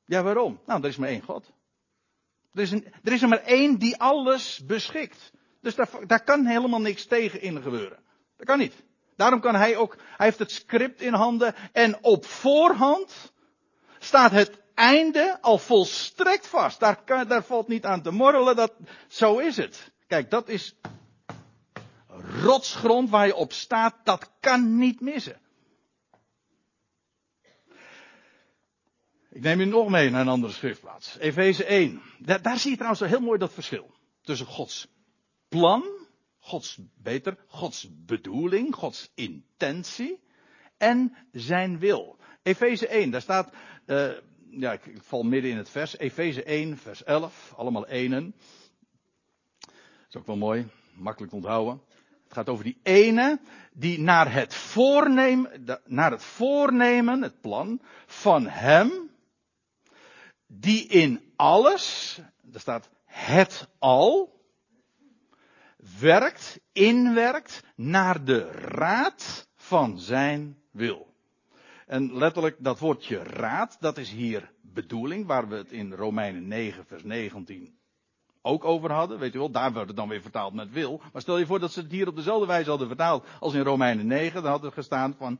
Ja, 0.06 0.24
waarom? 0.24 0.60
Nou, 0.65 0.82
er 0.82 0.89
is 0.89 0.98
maar 0.98 1.10
één 1.10 1.22
God. 1.22 1.52
Er 2.54 2.62
is, 2.62 2.72
een, 2.72 2.86
er 3.04 3.12
is 3.12 3.22
er 3.22 3.28
maar 3.28 3.44
één 3.44 3.78
die 3.78 3.98
alles 3.98 4.65
beschikt. 4.65 5.32
Dus 5.62 5.76
daar, 5.76 5.89
daar 6.08 6.24
kan 6.24 6.46
helemaal 6.46 6.82
niks 6.82 7.06
tegen 7.06 7.41
in 7.41 7.62
gebeuren. 7.62 8.00
Dat 8.38 8.46
kan 8.46 8.58
niet. 8.58 8.84
Daarom 9.15 9.39
kan 9.39 9.56
hij 9.56 9.78
ook, 9.78 9.98
hij 10.17 10.26
heeft 10.26 10.39
het 10.39 10.52
script 10.52 11.02
in 11.02 11.13
handen 11.13 11.56
en 11.72 12.04
op 12.04 12.26
voorhand 12.26 13.34
staat 14.00 14.32
het 14.32 14.61
einde 14.82 15.38
al 15.41 15.58
volstrekt 15.58 16.48
vast. 16.48 16.80
Daar, 16.80 17.28
daar 17.28 17.44
valt 17.44 17.67
niet 17.67 17.86
aan 17.86 18.02
te 18.02 18.12
morrelen, 18.12 18.56
dat, 18.56 18.74
zo 19.08 19.38
is 19.38 19.58
het. 19.58 19.91
Kijk, 20.08 20.30
dat 20.30 20.50
is 20.50 20.76
rotsgrond 22.41 23.10
waar 23.10 23.28
je 23.28 23.36
op 23.36 23.54
staat, 23.54 23.96
dat 24.04 24.32
kan 24.39 24.78
niet 24.78 25.02
missen. 25.02 25.39
Ik 29.30 29.41
neem 29.41 29.60
u 29.60 29.65
nog 29.65 29.89
mee 29.89 30.10
naar 30.10 30.22
een 30.22 30.28
andere 30.28 30.54
schriftplaats. 30.54 31.17
Efeze 31.17 31.65
1. 31.65 32.02
Daar, 32.20 32.60
zie 32.60 32.70
je 32.70 32.78
trouwens 32.78 33.02
heel 33.02 33.20
mooi 33.20 33.39
dat 33.39 33.54
verschil. 33.54 33.91
Tussen 34.22 34.48
Gods 34.48 34.88
plan 35.48 35.84
Gods, 36.41 36.80
beter, 36.98 37.38
Gods 37.48 37.88
bedoeling, 38.06 38.76
Gods 38.76 39.12
intentie 39.15 40.20
en 40.78 41.15
zijn 41.32 41.80
wil. 41.80 42.17
Efeze 42.44 42.88
1, 42.88 43.12
daar 43.12 43.22
staat, 43.22 43.54
uh, 43.86 44.12
ja, 44.52 44.72
ik, 44.72 44.82
val 45.02 45.24
midden 45.24 45.52
in 45.52 45.58
het 45.58 45.70
vers, 45.70 45.98
Efeze 45.98 46.44
1, 46.44 46.78
vers 46.78 47.04
11, 47.04 47.54
allemaal 47.58 47.88
enen. 47.88 48.36
Dat 49.60 49.74
is 50.10 50.16
ook 50.16 50.26
wel 50.26 50.38
mooi, 50.38 50.68
makkelijk 50.94 51.34
onthouden. 51.34 51.82
Het 52.24 52.34
gaat 52.34 52.50
over 52.50 52.64
die 52.64 52.80
ene 52.84 53.40
die 53.74 54.00
naar 54.00 54.34
het 54.34 54.56
voornemen, 54.56 55.66
naar 55.86 56.12
het 56.12 56.24
voornemen, 56.24 57.22
het 57.22 57.42
plan 57.42 57.82
van 58.06 58.48
hem, 58.48 59.10
die 60.48 60.88
in 60.88 61.34
alles, 61.36 62.20
daar 62.42 62.62
staat 62.62 62.90
het 63.06 63.68
al, 63.80 64.40
werkt, 66.00 66.60
inwerkt 66.72 67.64
naar 67.76 68.24
de 68.24 68.52
raad 68.52 69.48
van 69.56 70.00
zijn 70.00 70.58
wil. 70.72 71.11
En 71.91 72.17
letterlijk 72.17 72.56
dat 72.60 72.80
woordje 72.80 73.23
raad, 73.23 73.77
dat 73.80 73.97
is 73.97 74.12
hier 74.12 74.51
bedoeling, 74.62 75.25
waar 75.25 75.47
we 75.47 75.56
het 75.56 75.71
in 75.71 75.93
Romeinen 75.93 76.47
9, 76.47 76.86
vers 76.86 77.04
19 77.04 77.77
ook 78.41 78.65
over 78.65 78.91
hadden. 78.91 79.19
Weet 79.19 79.36
u 79.36 79.38
wel, 79.38 79.51
daar 79.51 79.73
wordt 79.73 79.88
het 79.88 79.97
dan 79.97 80.08
weer 80.08 80.21
vertaald 80.21 80.54
met 80.54 80.71
wil. 80.71 81.01
Maar 81.13 81.21
stel 81.21 81.38
je 81.38 81.45
voor 81.45 81.60
dat 81.60 81.71
ze 81.71 81.80
het 81.80 81.91
hier 81.91 82.08
op 82.08 82.15
dezelfde 82.15 82.47
wijze 82.47 82.69
hadden 82.69 82.88
vertaald 82.88 83.27
als 83.39 83.54
in 83.54 83.62
Romeinen 83.62 84.08
9, 84.08 84.43
dan 84.43 84.51
had 84.51 84.63
er 84.63 84.71
gestaan 84.71 85.15
van, 85.17 85.39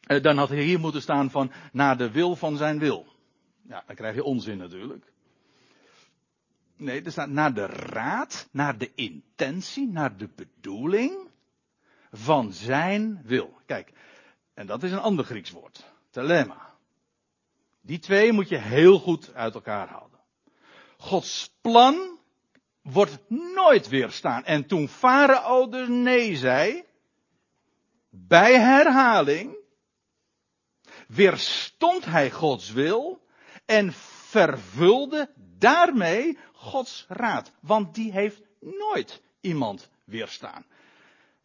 eh, 0.00 0.22
dan 0.22 0.36
had 0.36 0.50
er 0.50 0.56
hier 0.56 0.80
moeten 0.80 1.02
staan 1.02 1.30
van, 1.30 1.52
naar 1.72 1.96
de 1.96 2.10
wil 2.10 2.36
van 2.36 2.56
zijn 2.56 2.78
wil. 2.78 3.06
Ja, 3.68 3.82
dan 3.86 3.96
krijg 3.96 4.14
je 4.14 4.24
onzin 4.24 4.58
natuurlijk. 4.58 5.12
Nee, 6.76 7.02
er 7.02 7.12
staat 7.12 7.28
naar 7.28 7.54
de 7.54 7.66
raad, 7.66 8.48
naar 8.50 8.78
de 8.78 8.94
intentie, 8.94 9.88
naar 9.88 10.16
de 10.16 10.28
bedoeling 10.36 11.28
van 12.10 12.52
zijn 12.52 13.20
wil. 13.24 13.58
Kijk, 13.66 13.92
en 14.54 14.66
dat 14.66 14.82
is 14.82 14.92
een 14.92 14.98
ander 14.98 15.24
Grieks 15.24 15.50
woord. 15.50 15.84
Telema. 16.10 16.74
Die 17.80 17.98
twee 17.98 18.32
moet 18.32 18.48
je 18.48 18.58
heel 18.58 18.98
goed 18.98 19.34
uit 19.34 19.54
elkaar 19.54 19.88
houden. 19.88 20.18
Gods 20.96 21.50
plan 21.60 22.18
wordt 22.82 23.18
nooit 23.54 23.88
weerstaan. 23.88 24.44
En 24.44 24.66
toen 24.66 24.88
Farao 24.88 25.68
dus 25.68 25.88
nee 25.88 26.36
zei, 26.36 26.84
bij 28.10 28.60
herhaling, 28.60 29.56
weerstond 31.08 32.04
hij 32.04 32.30
Gods 32.30 32.72
wil 32.72 33.26
en 33.64 33.92
vervulde 33.92 35.30
daarmee 35.58 36.38
Gods 36.52 37.04
raad. 37.08 37.52
Want 37.60 37.94
die 37.94 38.12
heeft 38.12 38.42
nooit 38.60 39.22
iemand 39.40 39.90
weerstaan. 40.04 40.64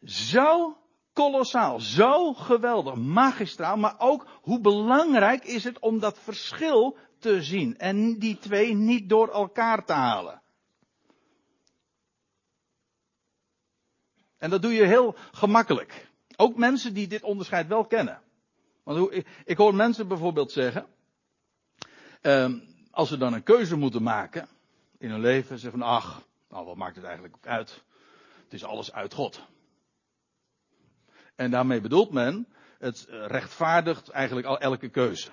Zo 0.03 0.77
kolossaal, 1.13 1.79
zo 1.79 2.33
geweldig, 2.33 2.95
magistraal, 2.95 3.77
maar 3.77 3.95
ook 3.97 4.27
hoe 4.41 4.59
belangrijk 4.59 5.43
is 5.43 5.63
het 5.63 5.79
om 5.79 5.99
dat 5.99 6.19
verschil 6.19 6.97
te 7.19 7.43
zien 7.43 7.77
en 7.77 8.19
die 8.19 8.37
twee 8.37 8.73
niet 8.73 9.09
door 9.09 9.29
elkaar 9.29 9.85
te 9.85 9.93
halen. 9.93 10.41
En 14.37 14.49
dat 14.49 14.61
doe 14.61 14.73
je 14.73 14.85
heel 14.85 15.15
gemakkelijk. 15.31 16.07
Ook 16.35 16.57
mensen 16.57 16.93
die 16.93 17.07
dit 17.07 17.23
onderscheid 17.23 17.67
wel 17.67 17.85
kennen. 17.85 18.21
Want 18.83 19.13
ik, 19.45 19.57
hoor 19.57 19.75
mensen 19.75 20.07
bijvoorbeeld 20.07 20.51
zeggen, 20.51 20.85
ehm, 22.21 22.59
als 22.91 23.09
ze 23.09 23.17
dan 23.17 23.33
een 23.33 23.43
keuze 23.43 23.75
moeten 23.75 24.03
maken 24.03 24.47
in 24.97 25.09
hun 25.09 25.19
leven, 25.19 25.59
zeggen 25.59 25.79
van 25.79 25.89
ach, 25.89 26.23
nou 26.49 26.65
wat 26.65 26.75
maakt 26.75 26.95
het 26.95 27.05
eigenlijk 27.05 27.35
uit? 27.41 27.83
Het 28.43 28.53
is 28.53 28.63
alles 28.63 28.93
uit 28.93 29.13
God. 29.13 29.41
En 31.39 31.51
daarmee 31.51 31.81
bedoelt 31.81 32.11
men, 32.11 32.47
het 32.79 33.07
rechtvaardigt 33.09 34.09
eigenlijk 34.09 34.47
al 34.47 34.59
elke 34.59 34.89
keuze. 34.89 35.31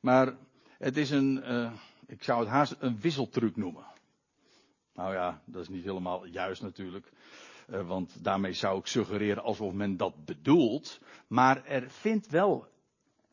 Maar 0.00 0.36
het 0.78 0.96
is 0.96 1.10
een, 1.10 1.42
uh, 1.46 1.72
ik 2.06 2.22
zou 2.22 2.40
het 2.40 2.48
haast 2.48 2.76
een 2.78 3.00
wisseltruc 3.00 3.56
noemen. 3.56 3.84
Nou 4.94 5.14
ja, 5.14 5.42
dat 5.44 5.62
is 5.62 5.68
niet 5.68 5.84
helemaal 5.84 6.24
juist 6.24 6.62
natuurlijk. 6.62 7.12
Uh, 7.68 7.86
want 7.86 8.24
daarmee 8.24 8.52
zou 8.52 8.78
ik 8.78 8.86
suggereren 8.86 9.42
alsof 9.42 9.72
men 9.72 9.96
dat 9.96 10.24
bedoelt. 10.24 11.00
Maar 11.26 11.64
er 11.64 11.90
vindt 11.90 12.26
wel, 12.26 12.66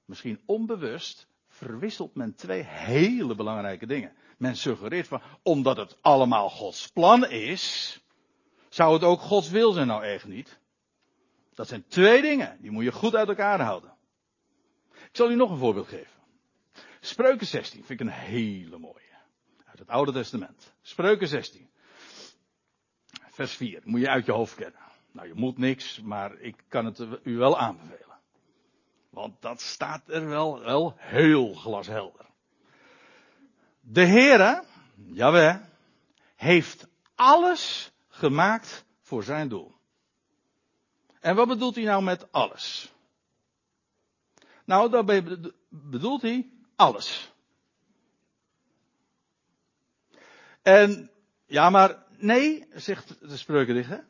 misschien 0.05 0.41
onbewust, 0.45 1.27
verwisselt 1.47 2.15
men 2.15 2.35
twee 2.35 2.63
hele 2.63 3.35
belangrijke 3.35 3.85
dingen. 3.85 4.13
Men 4.37 4.55
suggereert 4.55 5.07
van, 5.07 5.21
omdat 5.43 5.77
het 5.77 5.97
allemaal 6.01 6.49
Gods 6.49 6.87
plan 6.87 7.29
is, 7.29 7.99
zou 8.69 8.93
het 8.93 9.03
ook 9.03 9.19
Gods 9.19 9.49
wil 9.49 9.71
zijn 9.71 9.87
nou 9.87 10.03
echt 10.03 10.25
niet. 10.25 10.59
Dat 11.53 11.67
zijn 11.67 11.87
twee 11.87 12.21
dingen, 12.21 12.57
die 12.61 12.71
moet 12.71 12.83
je 12.83 12.91
goed 12.91 13.15
uit 13.15 13.27
elkaar 13.27 13.61
houden. 13.61 13.93
Ik 14.91 15.15
zal 15.15 15.31
u 15.31 15.35
nog 15.35 15.51
een 15.51 15.57
voorbeeld 15.57 15.87
geven. 15.87 16.17
Spreuken 16.99 17.47
16 17.47 17.83
vind 17.85 17.99
ik 17.99 18.07
een 18.07 18.13
hele 18.13 18.77
mooie. 18.77 19.15
Uit 19.65 19.79
het 19.79 19.87
Oude 19.87 20.11
Testament. 20.11 20.73
Spreuken 20.81 21.27
16. 21.27 21.69
Vers 23.09 23.55
4. 23.55 23.81
Moet 23.83 23.99
je 23.99 24.09
uit 24.09 24.25
je 24.25 24.31
hoofd 24.31 24.55
kennen. 24.55 24.79
Nou, 25.11 25.27
je 25.27 25.33
moet 25.33 25.57
niks, 25.57 26.01
maar 26.01 26.39
ik 26.39 26.63
kan 26.67 26.85
het 26.85 27.05
u 27.23 27.37
wel 27.37 27.57
aanbevelen. 27.57 28.19
Want 29.09 29.41
dat 29.41 29.61
staat 29.61 30.09
er 30.09 30.27
wel, 30.27 30.59
wel 30.59 30.93
heel 30.97 31.53
glashelder. 31.53 32.25
De 33.79 34.05
Heere, 34.05 34.63
Jawel, 34.95 35.59
heeft 36.35 36.87
alles 37.15 37.91
gemaakt 38.17 38.85
voor 39.01 39.23
zijn 39.23 39.47
doel. 39.47 39.75
En 41.19 41.35
wat 41.35 41.47
bedoelt 41.47 41.75
hij 41.75 41.83
nou 41.83 42.03
met 42.03 42.31
alles? 42.31 42.91
Nou, 44.65 44.89
daarbij 44.89 45.23
bedoelt 45.69 46.21
hij 46.21 46.51
alles. 46.75 47.31
En, 50.61 51.11
ja 51.45 51.69
maar, 51.69 52.05
nee, 52.17 52.67
zegt 52.73 53.29
de 53.29 53.37
spreukendichter. 53.37 54.07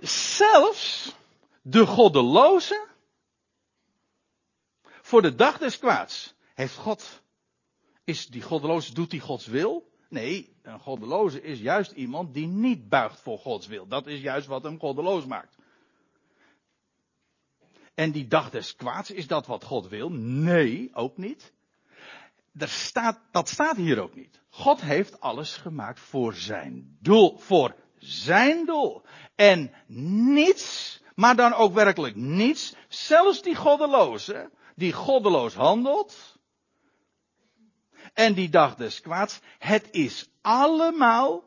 Zelfs 0.00 1.12
de 1.62 1.86
goddeloze, 1.86 2.86
voor 4.82 5.22
de 5.22 5.34
dag 5.34 5.58
des 5.58 5.78
kwaads, 5.78 6.34
heeft 6.54 6.76
God, 6.76 7.22
is 8.04 8.26
die 8.26 8.42
goddeloze, 8.42 8.94
doet 8.94 9.10
die 9.10 9.20
Gods 9.20 9.46
wil? 9.46 9.89
Nee, 10.10 10.56
een 10.62 10.80
goddeloze 10.80 11.42
is 11.42 11.60
juist 11.60 11.90
iemand 11.90 12.34
die 12.34 12.46
niet 12.46 12.88
buigt 12.88 13.20
voor 13.20 13.38
Gods 13.38 13.66
wil. 13.66 13.86
Dat 13.86 14.06
is 14.06 14.20
juist 14.20 14.46
wat 14.46 14.62
hem 14.62 14.78
goddeloos 14.78 15.26
maakt. 15.26 15.56
En 17.94 18.10
die 18.10 18.26
dag 18.26 18.50
des 18.50 18.76
kwaads, 18.76 19.10
is 19.10 19.26
dat 19.26 19.46
wat 19.46 19.64
God 19.64 19.88
wil? 19.88 20.10
Nee, 20.10 20.90
ook 20.92 21.16
niet. 21.16 21.52
Staat, 22.58 23.20
dat 23.30 23.48
staat 23.48 23.76
hier 23.76 24.02
ook 24.02 24.14
niet. 24.14 24.40
God 24.48 24.80
heeft 24.80 25.20
alles 25.20 25.56
gemaakt 25.56 26.00
voor 26.00 26.34
zijn 26.34 26.96
doel. 27.00 27.38
Voor 27.38 27.74
zijn 27.98 28.66
doel. 28.66 29.02
En 29.34 29.74
niets, 29.86 31.02
maar 31.14 31.36
dan 31.36 31.52
ook 31.52 31.74
werkelijk 31.74 32.16
niets, 32.16 32.74
zelfs 32.88 33.42
die 33.42 33.54
goddeloze, 33.54 34.50
die 34.74 34.92
goddeloos 34.92 35.54
handelt, 35.54 36.38
en 38.14 38.34
die 38.34 38.48
dag 38.48 38.74
des 38.74 39.00
kwaads, 39.00 39.40
het 39.58 39.88
is 39.90 40.28
allemaal 40.40 41.42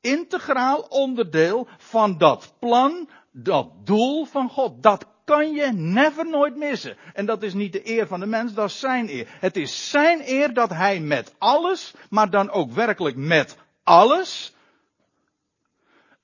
integraal 0.00 0.80
onderdeel 0.80 1.68
van 1.78 2.18
dat 2.18 2.54
plan, 2.58 3.08
dat 3.30 3.70
doel 3.84 4.24
van 4.24 4.48
God. 4.48 4.82
Dat 4.82 5.06
kan 5.24 5.52
je 5.52 5.72
never 5.72 6.28
nooit 6.28 6.56
missen. 6.56 6.96
En 7.14 7.26
dat 7.26 7.42
is 7.42 7.54
niet 7.54 7.72
de 7.72 7.88
eer 7.88 8.06
van 8.06 8.20
de 8.20 8.26
mens, 8.26 8.54
dat 8.54 8.68
is 8.68 8.78
zijn 8.78 9.08
eer. 9.08 9.26
Het 9.40 9.56
is 9.56 9.90
zijn 9.90 10.20
eer 10.24 10.54
dat 10.54 10.70
hij 10.70 11.00
met 11.00 11.34
alles, 11.38 11.94
maar 12.10 12.30
dan 12.30 12.50
ook 12.50 12.72
werkelijk 12.72 13.16
met 13.16 13.56
alles, 13.82 14.52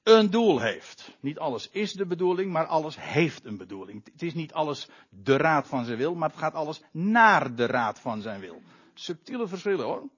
een 0.03 0.31
doel 0.31 0.61
heeft. 0.61 1.11
Niet 1.21 1.39
alles 1.39 1.69
is 1.71 1.93
de 1.93 2.07
bedoeling, 2.07 2.53
maar 2.53 2.67
alles 2.67 2.97
heeft 3.01 3.45
een 3.45 3.57
bedoeling. 3.57 4.05
Het 4.13 4.23
is 4.23 4.35
niet 4.35 4.53
alles 4.53 4.89
de 5.09 5.37
raad 5.37 5.69
van 5.69 5.85
zijn 5.85 5.99
wil, 5.99 6.15
maar 6.15 6.29
het 6.29 6.39
gaat 6.39 6.55
alles 6.55 6.83
naar 6.91 7.55
de 7.55 7.67
raad 7.67 8.01
van 8.01 8.21
zijn 8.21 8.41
wil. 8.41 8.63
Subtiele 8.95 9.49
verschillen 9.49 9.85
hoor. 9.85 10.09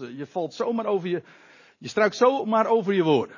Eh, 0.00 0.18
je 0.18 0.26
valt 0.26 0.54
zomaar 0.54 0.86
over 0.86 1.08
je, 1.08 1.22
je 1.78 1.88
struikt 1.88 2.16
zomaar 2.16 2.66
over 2.66 2.92
je 2.92 3.02
woorden. 3.02 3.36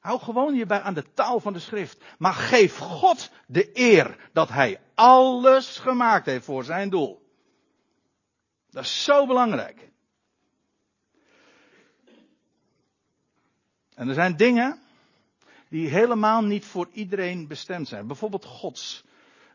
Hou 0.00 0.20
gewoon 0.20 0.54
hierbij 0.54 0.80
aan 0.80 0.94
de 0.94 1.12
taal 1.12 1.40
van 1.40 1.52
de 1.52 1.58
schrift. 1.58 2.04
Maar 2.18 2.32
geef 2.32 2.76
God 2.76 3.30
de 3.46 3.70
eer 3.72 4.30
dat 4.32 4.48
hij 4.48 4.80
alles 4.94 5.78
gemaakt 5.78 6.26
heeft 6.26 6.44
voor 6.44 6.64
zijn 6.64 6.90
doel. 6.90 7.28
Dat 8.70 8.84
is 8.84 9.04
zo 9.04 9.26
belangrijk. 9.26 9.90
En 13.94 14.08
er 14.08 14.14
zijn 14.14 14.36
dingen 14.36 14.80
die 15.68 15.88
helemaal 15.88 16.42
niet 16.42 16.64
voor 16.64 16.88
iedereen 16.92 17.46
bestemd 17.46 17.88
zijn. 17.88 18.06
Bijvoorbeeld 18.06 18.44
Gods 18.44 19.04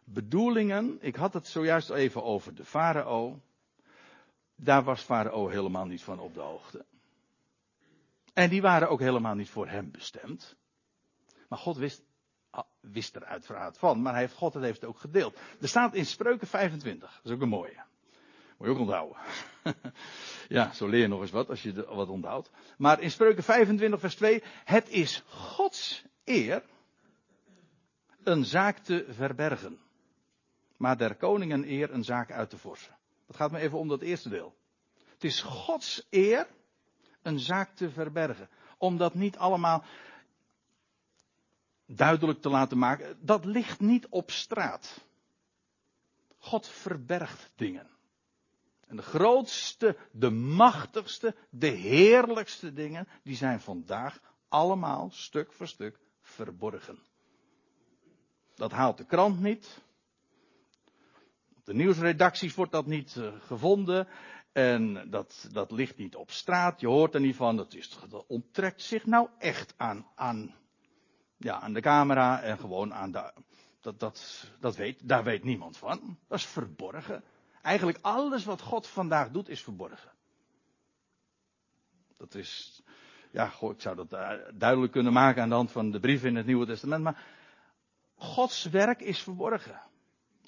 bedoelingen. 0.05 0.97
Ik 1.01 1.15
had 1.15 1.33
het 1.33 1.47
zojuist 1.47 1.89
even 1.89 2.23
over 2.23 2.55
de 2.55 2.65
farao. 2.65 3.39
Daar 4.55 4.83
was 4.83 5.01
farao 5.01 5.47
helemaal 5.47 5.85
niet 5.85 6.03
van 6.03 6.19
op 6.19 6.33
de 6.33 6.41
hoogte. 6.41 6.85
En 8.33 8.49
die 8.49 8.61
waren 8.61 8.89
ook 8.89 8.99
helemaal 8.99 9.35
niet 9.35 9.49
voor 9.49 9.67
hem 9.67 9.91
bestemd. 9.91 10.55
Maar 11.47 11.59
God 11.59 11.77
wist, 11.77 12.03
ah, 12.49 12.65
wist 12.79 13.15
er 13.15 13.25
uiteraard 13.25 13.77
van, 13.77 14.01
maar 14.01 14.11
hij 14.11 14.21
heeft, 14.21 14.33
God 14.33 14.53
het 14.53 14.63
heeft 14.63 14.85
ook 14.85 14.99
gedeeld. 14.99 15.37
Er 15.61 15.67
staat 15.67 15.93
in 15.93 16.05
Spreuken 16.05 16.47
25, 16.47 17.13
dat 17.13 17.25
is 17.25 17.31
ook 17.31 17.41
een 17.41 17.49
mooie. 17.49 17.83
Moet 18.57 18.67
je 18.67 18.73
ook 18.73 18.79
onthouden. 18.79 19.17
ja, 20.47 20.73
zo 20.73 20.87
leer 20.87 21.01
je 21.01 21.07
nog 21.07 21.21
eens 21.21 21.31
wat 21.31 21.49
als 21.49 21.63
je 21.63 21.85
wat 21.85 22.09
onthoudt. 22.09 22.51
Maar 22.77 23.01
in 23.01 23.11
Spreuken 23.11 23.43
25 23.43 23.99
vers 23.99 24.15
2, 24.15 24.43
het 24.63 24.89
is 24.89 25.23
Gods 25.27 26.05
eer 26.23 26.63
een 28.23 28.45
zaak 28.45 28.77
te 28.77 29.05
verbergen. 29.09 29.79
Maar 30.77 30.97
der 30.97 31.15
koningen 31.15 31.71
eer 31.71 31.91
een 31.91 32.03
zaak 32.03 32.31
uit 32.31 32.49
te 32.49 32.57
vorsen. 32.57 32.95
Dat 33.27 33.35
gaat 33.35 33.51
me 33.51 33.59
even 33.59 33.77
om 33.77 33.87
dat 33.87 34.01
eerste 34.01 34.29
deel. 34.29 34.55
Het 35.13 35.23
is 35.23 35.41
Gods 35.41 36.07
eer 36.09 36.47
een 37.21 37.39
zaak 37.39 37.75
te 37.75 37.89
verbergen. 37.89 38.49
Om 38.77 38.97
dat 38.97 39.13
niet 39.13 39.37
allemaal 39.37 39.83
duidelijk 41.85 42.41
te 42.41 42.49
laten 42.49 42.77
maken. 42.77 43.17
Dat 43.21 43.45
ligt 43.45 43.79
niet 43.79 44.07
op 44.07 44.31
straat. 44.31 45.05
God 46.37 46.67
verbergt 46.67 47.51
dingen. 47.55 47.89
En 48.87 48.95
de 48.95 49.01
grootste, 49.01 49.97
de 50.11 50.29
machtigste, 50.29 51.35
de 51.49 51.67
heerlijkste 51.67 52.73
dingen, 52.73 53.07
die 53.23 53.35
zijn 53.35 53.61
vandaag 53.61 54.19
allemaal 54.49 55.09
stuk 55.11 55.51
voor 55.53 55.67
stuk 55.67 55.99
verborgen. 56.21 56.99
Dat 58.55 58.71
haalt 58.71 58.97
de 58.97 59.05
krant 59.05 59.39
niet. 59.39 59.83
De 61.65 61.73
nieuwsredacties 61.73 62.55
wordt 62.55 62.71
dat 62.71 62.85
niet 62.85 63.15
uh, 63.15 63.33
gevonden. 63.39 64.07
En 64.51 65.09
dat, 65.09 65.49
dat 65.51 65.71
ligt 65.71 65.97
niet 65.97 66.15
op 66.15 66.31
straat, 66.31 66.79
je 66.79 66.87
hoort 66.87 67.13
er 67.13 67.19
niet 67.19 67.35
van. 67.35 67.55
Dat, 67.55 67.73
is, 67.73 67.97
onttrekt 68.27 68.81
zich 68.81 69.05
nou 69.05 69.29
echt 69.37 69.73
aan, 69.77 70.07
aan, 70.15 70.55
ja, 71.37 71.59
aan 71.59 71.73
de 71.73 71.81
camera 71.81 72.41
en 72.41 72.59
gewoon 72.59 72.93
aan 72.93 73.11
de. 73.11 73.33
Dat, 73.81 73.99
dat, 73.99 74.47
dat 74.59 74.75
weet, 74.75 75.07
daar 75.07 75.23
weet 75.23 75.43
niemand 75.43 75.77
van. 75.77 76.17
Dat 76.27 76.37
is 76.37 76.45
verborgen. 76.45 77.23
Eigenlijk 77.61 77.97
alles 78.01 78.45
wat 78.45 78.61
God 78.61 78.87
vandaag 78.87 79.31
doet 79.31 79.49
is 79.49 79.63
verborgen. 79.63 80.11
Dat 82.17 82.35
is, 82.35 82.81
ja, 83.31 83.47
goh, 83.47 83.71
ik 83.71 83.81
zou 83.81 83.95
dat 83.95 84.09
duidelijk 84.59 84.91
kunnen 84.91 85.13
maken 85.13 85.41
aan 85.41 85.49
de 85.49 85.55
hand 85.55 85.71
van 85.71 85.91
de 85.91 85.99
brieven 85.99 86.29
in 86.29 86.35
het 86.35 86.45
Nieuwe 86.45 86.65
Testament. 86.65 87.03
Maar 87.03 87.23
Gods 88.15 88.65
werk 88.65 89.01
is 89.01 89.21
verborgen. 89.21 89.81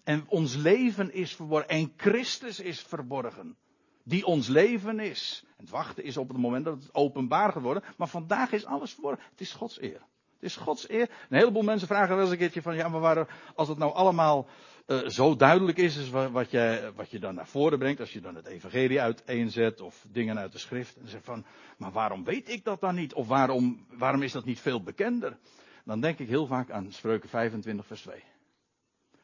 En 0.07 0.25
ons 0.27 0.55
leven 0.55 1.13
is 1.13 1.35
verborgen. 1.35 1.69
En 1.69 1.93
Christus 1.97 2.59
is 2.59 2.81
verborgen 2.81 3.57
die 4.03 4.25
ons 4.25 4.47
leven 4.47 4.99
is. 4.99 5.43
Het 5.57 5.69
wachten 5.69 6.03
is 6.03 6.17
op 6.17 6.27
het 6.27 6.37
moment 6.37 6.65
dat 6.65 6.81
het 6.81 6.93
openbaar 6.93 7.61
wordt. 7.61 7.85
Maar 7.97 8.07
vandaag 8.07 8.51
is 8.51 8.65
alles 8.65 8.93
verborgen. 8.93 9.23
Het 9.31 9.41
is 9.41 9.53
Gods 9.53 9.81
eer. 9.81 10.01
Het 10.33 10.43
is 10.43 10.55
Gods 10.55 10.89
eer. 10.89 11.09
Een 11.29 11.37
heleboel 11.37 11.61
mensen 11.61 11.87
vragen 11.87 12.15
wel 12.15 12.23
eens 12.23 12.31
een 12.31 12.37
keertje 12.37 12.61
van, 12.61 12.75
ja, 12.75 12.87
maar 12.87 12.99
waarom, 12.99 13.27
als 13.55 13.67
het 13.67 13.77
nou 13.77 13.93
allemaal 13.93 14.47
uh, 14.87 15.07
zo 15.07 15.35
duidelijk 15.35 15.77
is, 15.77 15.97
is 15.97 16.09
wat, 16.09 16.31
wat, 16.31 16.51
je, 16.51 16.91
wat 16.95 17.11
je 17.11 17.19
dan 17.19 17.35
naar 17.35 17.47
voren 17.47 17.79
brengt, 17.79 17.99
als 17.99 18.13
je 18.13 18.21
dan 18.21 18.35
het 18.35 18.45
evangelie 18.45 19.01
uiteenzet 19.01 19.81
of 19.81 20.05
dingen 20.11 20.37
uit 20.39 20.51
de 20.51 20.59
schrift, 20.59 20.95
en 20.97 21.07
zegt 21.07 21.25
van, 21.25 21.45
maar 21.77 21.91
waarom 21.91 22.23
weet 22.23 22.49
ik 22.49 22.63
dat 22.63 22.81
dan 22.81 22.95
niet? 22.95 23.13
Of 23.13 23.27
waarom, 23.27 23.85
waarom 23.89 24.21
is 24.21 24.31
dat 24.31 24.45
niet 24.45 24.59
veel 24.59 24.83
bekender? 24.83 25.37
Dan 25.85 26.01
denk 26.01 26.19
ik 26.19 26.27
heel 26.27 26.45
vaak 26.45 26.71
aan 26.71 26.91
Spreuken 26.91 27.29
25 27.29 27.85
vers 27.85 28.01
2. 28.01 28.23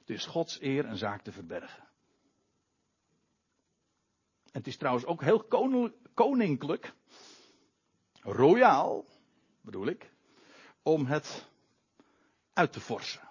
Het 0.04 0.16
is 0.16 0.26
Gods 0.26 0.62
eer 0.62 0.86
een 0.86 0.98
zaak 0.98 1.22
te 1.22 1.32
verbergen. 1.32 1.84
En 4.44 4.60
het 4.60 4.68
is 4.68 4.78
trouwens 4.78 5.06
ook 5.06 5.22
heel 5.22 5.44
koninklijk, 6.14 6.94
royaal, 8.22 9.06
bedoel 9.62 9.88
ik, 9.88 10.12
om 10.82 11.06
het 11.06 11.50
uit 12.54 12.74
te 12.74 12.80
forsen. 12.80 13.30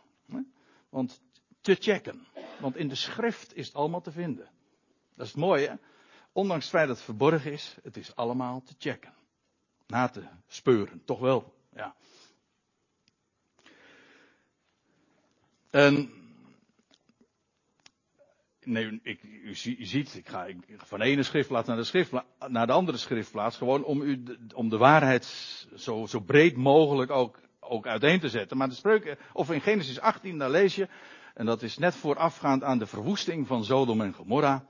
Want 0.89 1.21
te 1.61 1.75
checken. 1.75 2.27
Want 2.61 2.77
in 2.77 2.89
de 2.89 2.95
schrift 2.95 3.55
is 3.55 3.67
het 3.67 3.77
allemaal 3.77 4.01
te 4.01 4.13
vinden. 4.13 4.51
Dat 5.15 5.27
is 5.27 5.33
het 5.33 5.41
mooie. 5.41 5.79
Ondanks 6.33 6.65
het 6.65 6.75
feit 6.75 6.87
dat 6.87 6.97
het 6.97 7.05
verborgen 7.05 7.53
is, 7.53 7.77
het 7.83 7.97
is 7.97 8.17
allemaal 8.17 8.63
te 8.63 8.75
checken. 8.79 9.15
Na 9.87 10.09
te 10.09 10.29
speuren, 10.47 11.05
toch 11.05 11.19
wel. 11.19 11.55
Ja. 11.75 11.95
En 15.71 16.22
Nee, 18.65 19.01
ik, 19.03 19.23
u, 19.23 19.55
ziet, 19.55 20.15
ik 20.15 20.29
ga, 20.29 20.47
van 20.77 20.99
de 20.99 21.05
ene 21.05 21.23
schriftplaats 21.23 21.69
naar 21.69 21.77
de, 21.77 22.23
naar 22.49 22.67
de 22.67 22.73
andere 22.73 22.99
schriftplaats, 22.99 23.57
gewoon 23.57 23.85
om, 23.85 24.03
u, 24.03 24.23
om 24.55 24.69
de 24.69 24.77
waarheid 24.77 25.25
zo, 25.75 26.07
zo 26.07 26.21
breed 26.21 26.57
mogelijk 26.57 27.11
ook, 27.11 27.39
ook 27.61 27.87
uiteen 27.87 28.21
te 28.21 28.29
zetten. 28.29 28.57
Maar 28.57 28.69
de 28.69 28.75
spreuken, 28.75 29.19
of 29.33 29.51
in 29.51 29.61
Genesis 29.61 30.01
18, 30.01 30.39
daar 30.39 30.51
lees 30.51 30.75
je, 30.75 30.89
en 31.35 31.47
dat 31.47 31.63
is 31.63 31.79
net 31.79 31.95
voorafgaand 31.95 32.63
aan 32.63 32.79
de 32.79 32.87
verwoesting 32.87 33.47
van 33.47 33.65
Sodom 33.65 34.01
en 34.01 34.13
Gomorra, 34.13 34.65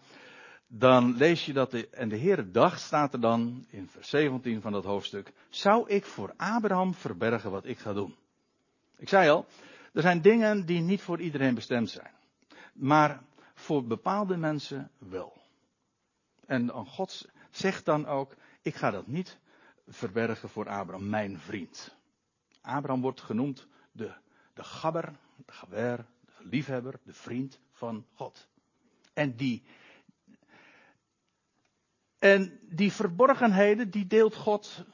dan 0.67 1.17
lees 1.17 1.47
je 1.47 1.53
dat, 1.53 1.71
de, 1.71 1.89
en 1.89 2.09
de 2.09 2.19
Heere 2.19 2.51
dacht, 2.51 2.81
staat 2.81 3.13
er 3.13 3.21
dan 3.21 3.67
in 3.71 3.89
vers 3.89 4.09
17 4.09 4.61
van 4.61 4.73
dat 4.73 4.85
hoofdstuk, 4.85 5.33
zou 5.49 5.89
ik 5.89 6.05
voor 6.05 6.35
Abraham 6.37 6.95
verbergen 6.95 7.51
wat 7.51 7.67
ik 7.67 7.79
ga 7.79 7.93
doen? 7.93 8.15
Ik 8.97 9.09
zei 9.09 9.31
al, 9.31 9.47
er 9.93 10.03
zijn 10.03 10.23
dingen 10.23 10.67
die 10.67 10.81
niet 10.81 11.03
voor 11.03 11.21
iedereen 11.21 11.55
bestemd 11.55 11.91
zijn. 11.91 12.11
Maar 12.73 13.23
voor 13.63 13.85
bepaalde 13.85 14.37
mensen 14.37 14.91
wel. 14.99 15.41
En 16.47 16.71
God 16.71 17.29
zegt 17.51 17.85
dan 17.85 18.07
ook, 18.07 18.37
ik 18.63 18.75
ga 18.75 18.91
dat 18.91 19.07
niet 19.07 19.39
verbergen 19.89 20.49
voor 20.49 20.69
Abraham, 20.69 21.09
mijn 21.09 21.39
vriend. 21.39 21.97
Abraham 22.61 23.01
wordt 23.01 23.21
genoemd 23.21 23.67
de, 23.93 24.15
de 24.55 24.65
gabber, 24.65 25.13
de 25.47 25.53
gaber, 25.53 26.07
de 26.25 26.49
liefhebber, 26.49 27.01
de 27.05 27.13
vriend 27.13 27.61
van 27.73 28.07
God. 28.15 28.49
En 29.13 29.37
die, 29.37 29.63
en 32.19 32.59
die 32.69 32.93
verborgenheden, 32.93 33.91
die 33.91 34.07
deelt 34.07 34.35
God 34.35 34.85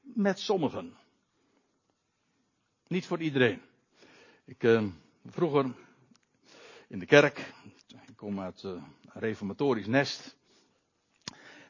met 0.00 0.38
sommigen. 0.38 0.96
Niet 2.86 3.06
voor 3.06 3.20
iedereen. 3.20 3.60
Ik, 4.44 4.62
uh, 4.62 4.88
vroeger 5.26 5.74
in 6.88 6.98
de 6.98 7.06
kerk, 7.06 7.52
ik 8.14 8.20
kom 8.20 8.40
uit 8.40 8.62
een 8.62 8.84
reformatorisch 9.12 9.86
nest. 9.86 10.36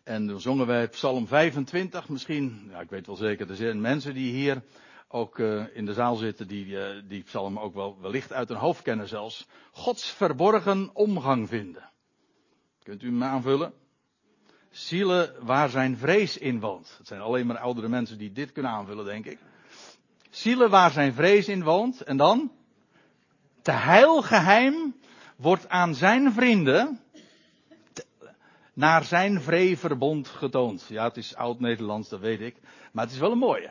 En 0.03 0.27
dan 0.27 0.41
zongen 0.41 0.67
wij 0.67 0.89
Psalm 0.89 1.27
25. 1.27 2.09
Misschien, 2.09 2.67
ja, 2.71 2.81
ik 2.81 2.91
weet 2.91 3.07
wel 3.07 3.17
zeker, 3.17 3.51
er 3.51 3.57
zijn 3.57 3.81
mensen 3.81 4.15
die 4.15 4.33
hier 4.33 4.63
ook 5.09 5.39
uh, 5.39 5.77
in 5.77 5.87
de 5.87 5.93
zaal 5.93 6.17
zitten, 6.17 6.49
die 6.49 6.67
uh, 6.67 6.87
die 7.09 7.23
psalm 7.23 7.59
ook 7.59 7.75
wel 7.75 8.01
wellicht 8.01 8.33
uit 8.33 8.49
hun 8.49 8.59
hoofd 8.59 8.83
kennen 8.83 9.09
zelfs. 9.09 9.47
Gods 9.73 10.11
verborgen 10.11 10.91
omgang 10.93 11.49
vinden. 11.49 11.91
Kunt 12.83 13.03
u 13.03 13.13
me 13.13 13.25
aanvullen? 13.25 13.73
Zielen 14.71 15.35
waar 15.41 15.69
zijn 15.69 15.97
vrees 15.97 16.39
in 16.39 16.61
woont. 16.61 16.95
Het 16.99 17.07
zijn 17.07 17.21
alleen 17.21 17.47
maar 17.47 17.59
oudere 17.59 17.89
mensen 17.89 18.19
die 18.19 18.33
dit 18.33 18.53
kunnen 18.53 18.73
aanvullen, 18.73 19.05
denk 19.05 19.27
ik. 19.27 19.39
Zielen 20.31 20.71
waar 20.71 20.91
zijn 20.91 21.13
vrees 21.13 21.49
in 21.49 21.63
woont. 21.63 22.01
En 22.01 22.17
dan? 22.17 22.53
Te 23.63 23.73
heilgeheim 23.73 24.95
wordt 25.37 25.69
aan 25.69 25.95
zijn 25.95 26.33
vrienden 26.33 27.01
naar 28.75 29.05
zijn 29.05 29.41
vreeverbond 29.41 30.29
getoond. 30.29 30.87
Ja, 30.89 31.05
het 31.05 31.17
is 31.17 31.35
oud-Nederlands, 31.35 32.09
dat 32.09 32.21
weet 32.21 32.41
ik. 32.41 32.57
Maar 32.93 33.05
het 33.05 33.13
is 33.13 33.21
wel 33.21 33.33
een 33.33 33.39
mooie. 33.39 33.71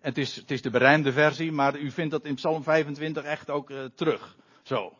Het 0.00 0.18
is, 0.18 0.36
het 0.36 0.50
is 0.50 0.62
de 0.62 0.70
berijmde 0.70 1.12
versie, 1.12 1.52
maar 1.52 1.78
u 1.78 1.90
vindt 1.90 2.10
dat 2.10 2.24
in 2.24 2.34
Psalm 2.34 2.62
25 2.62 3.24
echt 3.24 3.50
ook 3.50 3.70
uh, 3.70 3.84
terug. 3.94 4.36
Zo. 4.62 4.98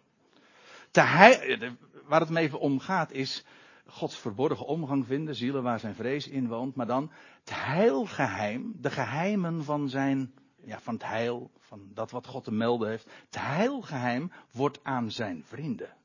Te 0.90 1.01
heil, 1.01 1.59
waar 2.05 2.21
het 2.21 2.29
me 2.29 2.40
even 2.40 2.61
om 2.61 2.81
gaat 2.81 3.12
is 3.12 3.44
Gods 3.87 4.18
verborgen 4.18 4.66
omgang 4.66 5.07
vinden, 5.07 5.35
zielen 5.35 5.62
waar 5.62 5.81
zijn 5.81 5.94
vrees 5.94 6.29
in 6.29 6.49
woont, 6.49 6.75
maar 6.75 6.87
dan 6.87 7.11
het 7.38 7.64
heilgeheim, 7.64 8.77
de 8.81 8.90
geheimen 8.90 9.64
van 9.64 9.88
zijn, 9.88 10.33
ja, 10.64 10.81
van 10.81 10.94
het 10.94 11.05
heil, 11.05 11.51
van 11.59 11.81
dat 11.94 12.11
wat 12.11 12.27
God 12.27 12.44
te 12.44 12.53
melden 12.53 12.88
heeft. 12.88 13.11
Het 13.25 13.40
heilgeheim 13.40 14.33
wordt 14.53 14.81
aan 14.83 15.11
zijn 15.11 15.44
vrienden 15.44 15.97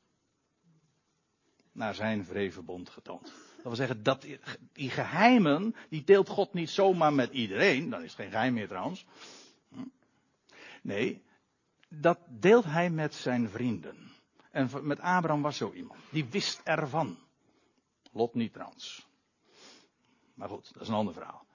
naar 1.74 1.94
zijn 1.94 2.24
vreverbond 2.24 2.90
getoond. 2.90 3.22
Dat 3.54 3.62
wil 3.62 3.74
zeggen, 3.74 4.02
dat 4.02 4.26
die 4.72 4.90
geheimen, 4.90 5.74
die 5.88 6.04
deelt 6.04 6.28
God 6.28 6.52
niet 6.52 6.70
zomaar 6.70 7.12
met 7.12 7.32
iedereen. 7.32 7.90
Dan 7.90 8.02
is 8.02 8.10
het 8.12 8.20
geen 8.20 8.30
geheim 8.30 8.54
meer 8.54 8.68
trouwens. 8.68 9.06
Nee, 10.82 11.22
dat 11.88 12.18
deelt 12.28 12.64
hij 12.64 12.90
met 12.90 13.14
zijn 13.14 13.48
vrienden. 13.48 14.12
En 14.50 14.70
met 14.82 15.00
Abraham 15.00 15.42
was 15.42 15.56
zo 15.56 15.72
iemand. 15.72 16.00
Die 16.10 16.24
wist 16.24 16.60
ervan. 16.64 17.18
Lot 18.12 18.34
niet 18.34 18.52
trouwens. 18.52 19.06
Maar 20.34 20.48
goed, 20.48 20.70
dat 20.72 20.82
is 20.82 20.88
een 20.88 20.94
ander 20.94 21.14
verhaal. 21.14 21.46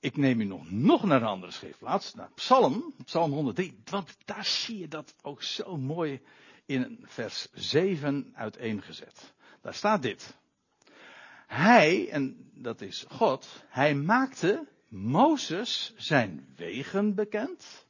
Ik 0.00 0.16
neem 0.16 0.40
u 0.40 0.44
nog, 0.44 0.70
nog 0.70 1.04
naar 1.04 1.20
een 1.20 1.28
andere 1.28 1.52
schriftplaats. 1.52 2.14
Naar 2.14 2.30
Psalm, 2.34 2.94
Psalm 3.04 3.32
103. 3.32 3.80
Want 3.84 4.16
daar 4.24 4.44
zie 4.44 4.78
je 4.78 4.88
dat 4.88 5.14
ook 5.22 5.42
zo 5.42 5.76
mooi 5.76 6.20
in 6.66 6.98
vers 7.02 7.48
7 7.52 8.32
uiteengezet. 8.34 9.34
Daar 9.60 9.74
staat 9.74 10.02
dit. 10.02 10.36
Hij, 11.46 12.10
en 12.10 12.50
dat 12.54 12.80
is 12.80 13.04
God, 13.08 13.64
hij 13.68 13.94
maakte 13.94 14.66
Mozes 14.88 15.92
zijn 15.96 16.52
wegen 16.56 17.14
bekend, 17.14 17.86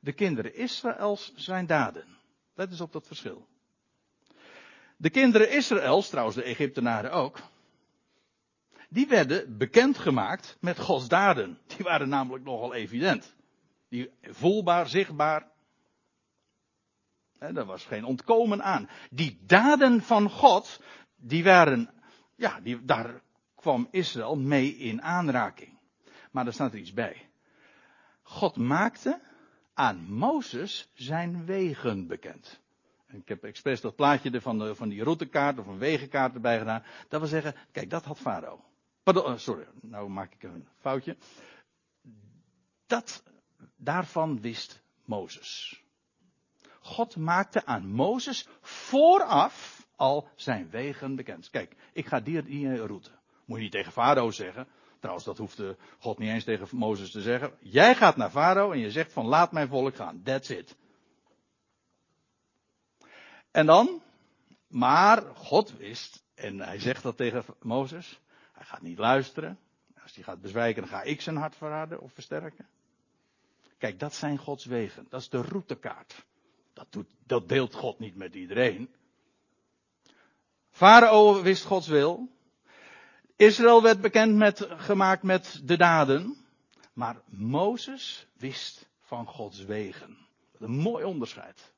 de 0.00 0.12
kinderen 0.12 0.54
Israëls 0.54 1.32
zijn 1.34 1.66
daden. 1.66 2.04
Let 2.54 2.70
eens 2.70 2.80
op 2.80 2.92
dat 2.92 3.06
verschil. 3.06 3.46
De 4.96 5.10
kinderen 5.10 5.50
Israëls, 5.50 6.08
trouwens 6.08 6.36
de 6.36 6.42
Egyptenaren 6.42 7.12
ook, 7.12 7.38
die 8.88 9.06
werden 9.06 9.58
bekendgemaakt 9.58 10.56
met 10.60 10.78
Gods 10.78 11.08
daden. 11.08 11.58
Die 11.66 11.84
waren 11.84 12.08
namelijk 12.08 12.44
nogal 12.44 12.74
evident. 12.74 13.34
Die 13.88 14.10
voelbaar, 14.22 14.88
zichtbaar, 14.88 15.50
daar 17.52 17.64
was 17.64 17.84
geen 17.84 18.04
ontkomen 18.04 18.62
aan. 18.62 18.88
Die 19.10 19.38
daden 19.46 20.02
van 20.02 20.30
God, 20.30 20.80
die 21.16 21.44
waren, 21.44 21.90
ja, 22.36 22.60
die, 22.60 22.84
daar 22.84 23.22
kwam 23.54 23.88
Israël 23.90 24.36
mee 24.36 24.76
in 24.76 25.02
aanraking. 25.02 25.78
Maar 26.30 26.46
er 26.46 26.52
staat 26.52 26.72
er 26.72 26.78
iets 26.78 26.92
bij. 26.92 27.28
God 28.22 28.56
maakte 28.56 29.20
aan 29.74 30.04
Mozes 30.08 30.90
zijn 30.94 31.44
wegen 31.44 32.06
bekend. 32.06 32.60
Ik 33.06 33.28
heb 33.28 33.44
expres 33.44 33.80
dat 33.80 33.96
plaatje 33.96 34.40
van, 34.40 34.58
de, 34.58 34.74
van 34.74 34.88
die 34.88 35.02
routekaart 35.02 35.58
of 35.58 35.66
een 35.66 35.78
wegenkaart 35.78 36.34
erbij 36.34 36.58
gedaan. 36.58 36.82
Dat 37.08 37.20
wil 37.20 37.28
zeggen, 37.28 37.54
kijk, 37.72 37.90
dat 37.90 38.04
had 38.04 38.18
Farao. 38.18 38.64
Pardon, 39.02 39.24
eh, 39.24 39.36
sorry, 39.36 39.66
nou 39.80 40.08
maak 40.08 40.32
ik 40.32 40.42
een 40.42 40.68
foutje. 40.78 41.16
Dat, 42.86 43.22
daarvan 43.76 44.40
wist 44.40 44.82
Mozes. 45.04 45.83
God 46.84 47.16
maakte 47.16 47.66
aan 47.66 47.86
Mozes 47.88 48.46
vooraf 48.60 49.86
al 49.96 50.28
zijn 50.34 50.70
wegen 50.70 51.16
bekend. 51.16 51.50
Kijk, 51.50 51.76
ik 51.92 52.06
ga 52.06 52.20
die, 52.20 52.42
die 52.42 52.86
route. 52.86 53.10
Moet 53.44 53.56
je 53.56 53.62
niet 53.62 53.72
tegen 53.72 53.92
Farao 53.92 54.30
zeggen. 54.30 54.66
Trouwens, 54.98 55.24
dat 55.24 55.38
hoeft 55.38 55.62
God 55.98 56.18
niet 56.18 56.30
eens 56.30 56.44
tegen 56.44 56.68
Mozes 56.76 57.10
te 57.10 57.20
zeggen. 57.20 57.52
Jij 57.60 57.94
gaat 57.94 58.16
naar 58.16 58.30
Farao 58.30 58.72
en 58.72 58.78
je 58.78 58.90
zegt 58.90 59.12
van 59.12 59.26
laat 59.26 59.52
mijn 59.52 59.68
volk 59.68 59.96
gaan. 59.96 60.22
That's 60.22 60.48
it. 60.48 60.76
En 63.50 63.66
dan, 63.66 64.02
maar 64.66 65.22
God 65.34 65.76
wist, 65.76 66.24
en 66.34 66.60
hij 66.60 66.78
zegt 66.80 67.02
dat 67.02 67.16
tegen 67.16 67.44
Mozes, 67.62 68.20
hij 68.52 68.64
gaat 68.64 68.82
niet 68.82 68.98
luisteren. 68.98 69.58
Als 70.02 70.14
hij 70.14 70.24
gaat 70.24 70.40
bezwijken, 70.40 70.82
dan 70.82 70.90
ga 70.90 71.02
ik 71.02 71.20
zijn 71.20 71.36
hart 71.36 71.56
verraden 71.56 72.00
of 72.00 72.12
versterken. 72.12 72.66
Kijk, 73.78 73.98
dat 73.98 74.14
zijn 74.14 74.38
Gods 74.38 74.64
wegen. 74.64 75.06
Dat 75.08 75.20
is 75.20 75.28
de 75.28 75.42
routekaart. 75.42 76.24
Dat, 76.74 76.86
doet, 76.90 77.06
dat 77.26 77.48
deelt 77.48 77.74
God 77.74 77.98
niet 77.98 78.16
met 78.16 78.34
iedereen. 78.34 78.94
Farao 80.70 81.42
wist 81.42 81.64
Gods 81.64 81.86
wil. 81.86 82.28
Israël 83.36 83.82
werd 83.82 84.00
bekend 84.00 84.36
met, 84.36 84.66
gemaakt 84.68 85.22
met 85.22 85.60
de 85.64 85.76
daden. 85.76 86.46
Maar 86.92 87.20
Mozes 87.26 88.26
wist 88.36 88.88
van 89.00 89.26
Gods 89.26 89.64
wegen. 89.64 90.18
Een 90.58 90.70
mooi 90.70 91.04
onderscheid. 91.04 91.72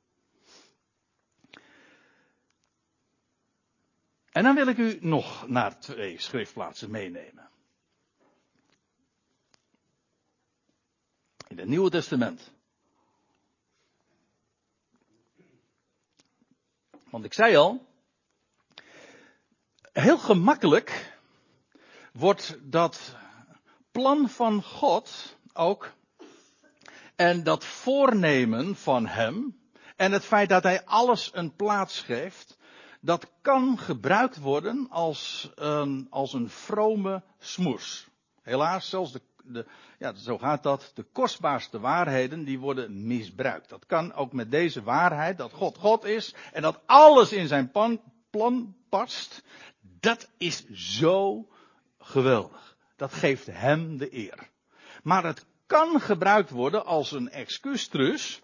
En 4.30 4.42
dan 4.42 4.54
wil 4.54 4.66
ik 4.66 4.78
u 4.78 4.98
nog 5.00 5.48
naar 5.48 5.80
twee 5.80 6.20
schriftplaatsen 6.20 6.90
meenemen. 6.90 7.48
In 11.48 11.58
het 11.58 11.68
Nieuwe 11.68 11.90
Testament. 11.90 12.54
Want 17.16 17.28
ik 17.28 17.34
zei 17.34 17.56
al, 17.56 17.86
heel 19.92 20.18
gemakkelijk 20.18 21.18
wordt 22.12 22.56
dat 22.62 23.16
plan 23.90 24.28
van 24.28 24.62
God 24.62 25.36
ook 25.52 25.92
en 27.14 27.42
dat 27.42 27.64
voornemen 27.64 28.76
van 28.76 29.06
Hem 29.06 29.60
en 29.96 30.12
het 30.12 30.24
feit 30.24 30.48
dat 30.48 30.62
Hij 30.62 30.84
alles 30.84 31.30
een 31.34 31.54
plaats 31.54 32.00
geeft, 32.00 32.58
dat 33.00 33.30
kan 33.42 33.78
gebruikt 33.78 34.38
worden 34.38 34.86
als 34.90 35.50
een, 35.54 36.06
als 36.10 36.32
een 36.32 36.50
vrome 36.50 37.22
smoes. 37.38 38.06
Helaas, 38.42 38.88
zelfs 38.88 39.12
de, 39.12 39.20
de, 39.48 39.66
ja, 39.98 40.14
zo 40.14 40.38
gaat 40.38 40.62
dat. 40.62 40.90
De 40.94 41.02
kostbaarste 41.12 41.80
waarheden, 41.80 42.44
die 42.44 42.58
worden 42.58 43.06
misbruikt. 43.06 43.68
Dat 43.68 43.86
kan 43.86 44.12
ook 44.12 44.32
met 44.32 44.50
deze 44.50 44.82
waarheid, 44.82 45.38
dat 45.38 45.52
God 45.52 45.78
God 45.78 46.04
is 46.04 46.34
en 46.52 46.62
dat 46.62 46.80
alles 46.86 47.32
in 47.32 47.46
zijn 47.46 47.70
plan, 47.70 48.74
past. 48.88 49.42
Dat 49.80 50.28
is 50.38 50.68
zo 50.70 51.48
geweldig. 51.98 52.76
Dat 52.96 53.12
geeft 53.12 53.46
hem 53.46 53.96
de 53.96 54.14
eer. 54.14 54.50
Maar 55.02 55.24
het 55.24 55.46
kan 55.66 56.00
gebruikt 56.00 56.50
worden 56.50 56.84
als 56.84 57.12
een 57.12 57.30
excuustrus 57.30 58.42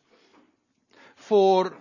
voor 1.14 1.76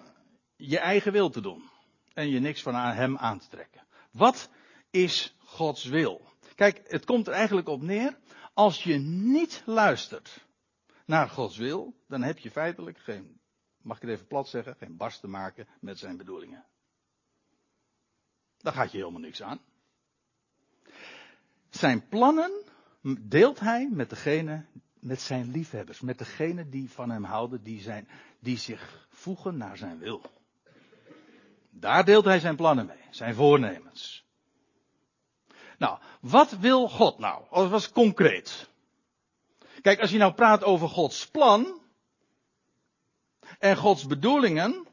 je 0.56 0.80
eigen 0.80 1.12
wil 1.12 1.30
te 1.30 1.42
doen. 1.42 1.70
En 2.14 2.30
je 2.30 2.40
niks 2.40 2.62
van 2.62 2.76
hem 2.76 3.18
aan 3.18 3.40
te 3.40 3.48
trekken. 3.48 3.82
Wat 4.12 4.50
is 4.90 5.36
Gods 5.40 5.86
wil? 5.86 6.22
Kijk, 6.56 6.82
het 6.88 7.06
komt 7.06 7.28
er 7.28 7.34
eigenlijk 7.34 7.68
op 7.68 7.82
neer. 7.82 8.18
Als 8.54 8.84
je 8.84 8.98
niet 8.98 9.64
luistert 9.66 10.46
naar 11.06 11.30
Gods 11.30 11.58
wil, 11.58 11.94
dan 12.08 12.22
heb 12.22 12.38
je 12.38 12.52
feitelijk 12.52 12.98
geen, 12.98 13.40
mag 13.82 13.96
ik 13.96 14.02
het 14.02 14.12
even 14.12 14.28
plat 14.28 14.48
zeggen, 14.48 14.76
geen 14.76 14.98
barst 14.98 15.20
te 15.20 15.28
maken 15.28 15.68
met 15.80 16.00
zijn 16.00 16.18
bedoelingen. 16.18 16.66
Daar 18.58 18.74
gaat 18.74 18.92
je 18.92 18.98
helemaal 18.98 19.22
niks 19.22 19.42
aan. 19.42 19.60
Zijn 21.70 22.08
plannen 22.08 22.52
deelt 23.20 23.60
hij 23.60 23.90
met 23.92 24.10
degene, 24.10 24.66
met 25.00 25.22
zijn 25.22 25.52
liefhebbers, 25.52 26.02
met 26.02 26.18
degene 26.18 26.70
die 26.70 26.90
van 26.90 27.10
hem 27.10 27.24
houden, 27.24 27.64
die, 27.64 27.82
zijn, 27.82 28.08
die 28.40 28.58
zich 28.58 29.08
voegen 29.10 29.58
naar 29.58 29.78
zijn 29.78 29.98
wil. 29.98 30.22
Daar 31.70 32.06
deelt 32.06 32.26
hij 32.26 32.40
zijn 32.40 32.56
plannen 32.56 32.86
mee, 32.86 33.04
zijn 33.10 33.36
voornemens. 33.36 34.26
Nou, 35.82 35.98
wat 36.20 36.52
wil 36.52 36.90
God 36.90 37.18
nou? 37.18 37.44
Dat 37.52 37.70
was 37.70 37.92
concreet. 37.92 38.70
Kijk, 39.82 40.00
als 40.00 40.12
je 40.12 40.18
nou 40.18 40.34
praat 40.34 40.64
over 40.64 40.90
Gods 40.90 41.28
plan 41.28 41.82
en 43.60 43.78
Gods 43.78 44.06
bedoelingen, 44.08 44.88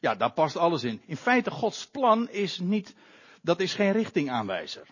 ja, 0.00 0.14
daar 0.14 0.32
past 0.32 0.56
alles 0.56 0.84
in. 0.84 1.02
In 1.06 1.16
feite, 1.16 1.50
Gods 1.50 1.86
plan 1.86 2.28
is 2.28 2.58
niet, 2.58 2.94
dat 3.42 3.60
is 3.60 3.74
geen 3.74 3.92
richtingaanwijzer. 3.92 4.86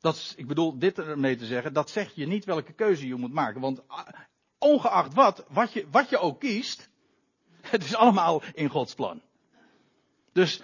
Dat 0.00 0.14
is, 0.14 0.34
ik 0.36 0.46
bedoel 0.46 0.78
dit 0.78 0.98
ermee 0.98 1.36
te 1.36 1.46
zeggen, 1.46 1.72
dat 1.72 1.90
zegt 1.90 2.14
je 2.14 2.26
niet 2.26 2.44
welke 2.44 2.72
keuze 2.72 3.06
je 3.06 3.14
moet 3.14 3.32
maken. 3.32 3.60
Want 3.60 3.88
ah, 3.88 4.08
ongeacht 4.58 5.14
wat, 5.14 5.44
wat 5.48 5.72
je, 5.72 5.86
wat 5.90 6.08
je 6.08 6.18
ook 6.18 6.40
kiest, 6.40 6.88
het 7.74 7.84
is 7.84 7.94
allemaal 7.94 8.42
in 8.54 8.68
Gods 8.68 8.94
plan. 8.94 9.22
Dus 10.32 10.62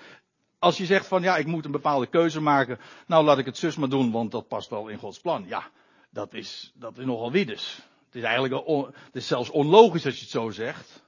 als 0.58 0.76
je 0.76 0.86
zegt 0.86 1.06
van 1.06 1.22
ja, 1.22 1.36
ik 1.36 1.46
moet 1.46 1.64
een 1.64 1.70
bepaalde 1.70 2.06
keuze 2.06 2.40
maken, 2.40 2.78
nou 3.06 3.24
laat 3.24 3.38
ik 3.38 3.46
het 3.46 3.58
zus 3.58 3.76
maar 3.76 3.88
doen, 3.88 4.10
want 4.10 4.30
dat 4.30 4.48
past 4.48 4.70
wel 4.70 4.88
in 4.88 4.98
Gods 4.98 5.20
plan. 5.20 5.44
Ja, 5.46 5.70
dat 6.10 6.34
is, 6.34 6.72
dat 6.74 6.98
is 6.98 7.04
nogal 7.04 7.32
wiedes. 7.32 7.82
Het 8.06 8.14
is 8.14 8.22
eigenlijk 8.22 8.66
het 9.04 9.14
is 9.16 9.26
zelfs 9.26 9.50
onlogisch 9.50 10.04
als 10.04 10.14
je 10.14 10.20
het 10.20 10.30
zo 10.30 10.50
zegt. 10.50 11.06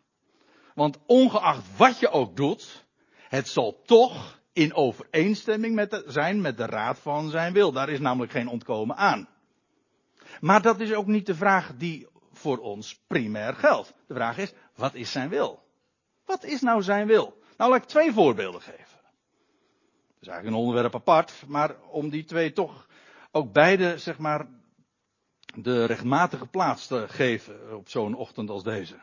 Want 0.75 0.99
ongeacht 1.07 1.77
wat 1.77 1.99
je 1.99 2.11
ook 2.11 2.37
doet, 2.37 2.85
het 3.29 3.49
zal 3.49 3.83
toch 3.85 4.41
in 4.53 4.75
overeenstemming 4.75 5.75
met 5.75 6.03
zijn 6.07 6.41
met 6.41 6.57
de 6.57 6.67
raad 6.67 6.99
van 6.99 7.31
zijn 7.31 7.53
wil. 7.53 7.73
Daar 7.73 7.89
is 7.89 8.01
namelijk 8.01 8.33
geen 8.33 8.49
ontkomen 8.49 8.97
aan. 8.97 9.29
Maar 10.41 10.63
dat 10.63 10.81
is 10.81 10.93
ook 10.93 11.07
niet 11.07 11.27
de 11.27 11.35
vraag 11.35 11.73
die 11.77 12.09
voor 12.33 12.59
ons 12.59 13.01
primair 13.07 13.55
geldt. 13.55 13.95
De 14.07 14.15
vraag 14.15 14.39
is, 14.39 14.53
wat 14.75 14.95
is 14.95 15.13
zijn 15.13 15.29
wil? 15.29 15.63
Wat 16.25 16.45
is 16.45 16.61
nou 16.61 16.83
zijn 16.83 17.07
wil? 17.07 17.39
Nou, 17.57 17.71
laat 17.71 17.83
ik 17.83 17.89
twee 17.89 18.13
voorbeelden 18.13 18.61
geven. 18.61 19.00
Dat 20.20 20.28
is 20.28 20.35
eigenlijk 20.35 20.56
een 20.56 20.66
onderwerp 20.66 20.94
apart, 20.94 21.42
maar 21.46 21.76
om 21.90 22.11
die 22.11 22.24
twee 22.24 22.52
toch 22.52 22.87
ook 23.30 23.52
beide, 23.52 23.98
zeg 23.98 24.18
maar, 24.18 24.48
de 25.54 25.85
rechtmatige 25.85 26.46
plaats 26.46 26.87
te 26.87 27.09
geven 27.09 27.76
op 27.76 27.88
zo'n 27.88 28.14
ochtend 28.14 28.50
als 28.50 28.62
deze. 28.62 29.00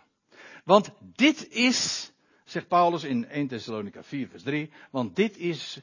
Want 0.64 0.92
dit 1.00 1.50
is, 1.50 2.12
zegt 2.44 2.68
Paulus 2.68 3.04
in 3.04 3.28
1 3.28 3.48
Thessalonica 3.48 4.04
4 4.04 4.28
vers 4.28 4.44
3, 4.44 4.72
want 4.92 5.16
dit 5.16 5.38
is, 5.38 5.82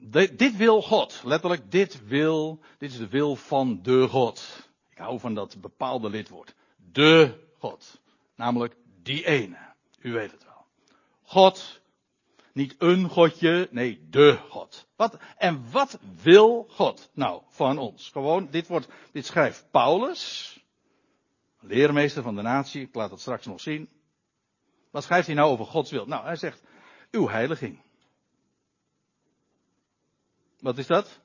dit, 0.00 0.38
dit 0.38 0.56
wil 0.56 0.82
God. 0.82 1.22
Letterlijk, 1.24 1.70
dit 1.70 2.06
wil, 2.06 2.60
dit 2.78 2.90
is 2.90 2.98
de 2.98 3.08
wil 3.08 3.36
van 3.36 3.82
de 3.82 4.08
God. 4.08 4.68
Ik 4.90 4.98
hou 4.98 5.20
van 5.20 5.34
dat 5.34 5.60
bepaalde 5.60 6.10
lidwoord. 6.10 6.54
De 6.92 7.38
God. 7.58 8.00
Namelijk 8.34 8.76
die 9.02 9.26
ene. 9.26 9.58
U 9.98 10.12
weet 10.12 10.30
het 10.30 10.44
wel. 10.44 10.66
God, 11.22 11.81
niet 12.52 12.74
een 12.78 13.08
Godje, 13.08 13.68
nee, 13.70 14.06
de 14.10 14.38
God. 14.48 14.88
Wat, 14.96 15.18
en 15.36 15.70
wat 15.70 15.98
wil 16.22 16.66
God 16.68 17.10
nou 17.14 17.42
van 17.48 17.78
ons? 17.78 18.10
Gewoon, 18.10 18.48
dit 18.50 18.66
wordt, 18.66 18.88
dit 19.12 19.26
schrijft 19.26 19.66
Paulus, 19.70 20.56
leermeester 21.60 22.22
van 22.22 22.34
de 22.34 22.42
natie, 22.42 22.82
ik 22.82 22.94
laat 22.94 23.10
dat 23.10 23.20
straks 23.20 23.46
nog 23.46 23.60
zien. 23.60 23.88
Wat 24.90 25.04
schrijft 25.04 25.26
hij 25.26 25.36
nou 25.36 25.50
over 25.50 25.66
Gods 25.66 25.90
wil? 25.90 26.06
Nou, 26.06 26.24
hij 26.24 26.36
zegt, 26.36 26.62
uw 27.10 27.28
heiliging. 27.28 27.80
Wat 30.60 30.78
is 30.78 30.86
dat? 30.86 31.20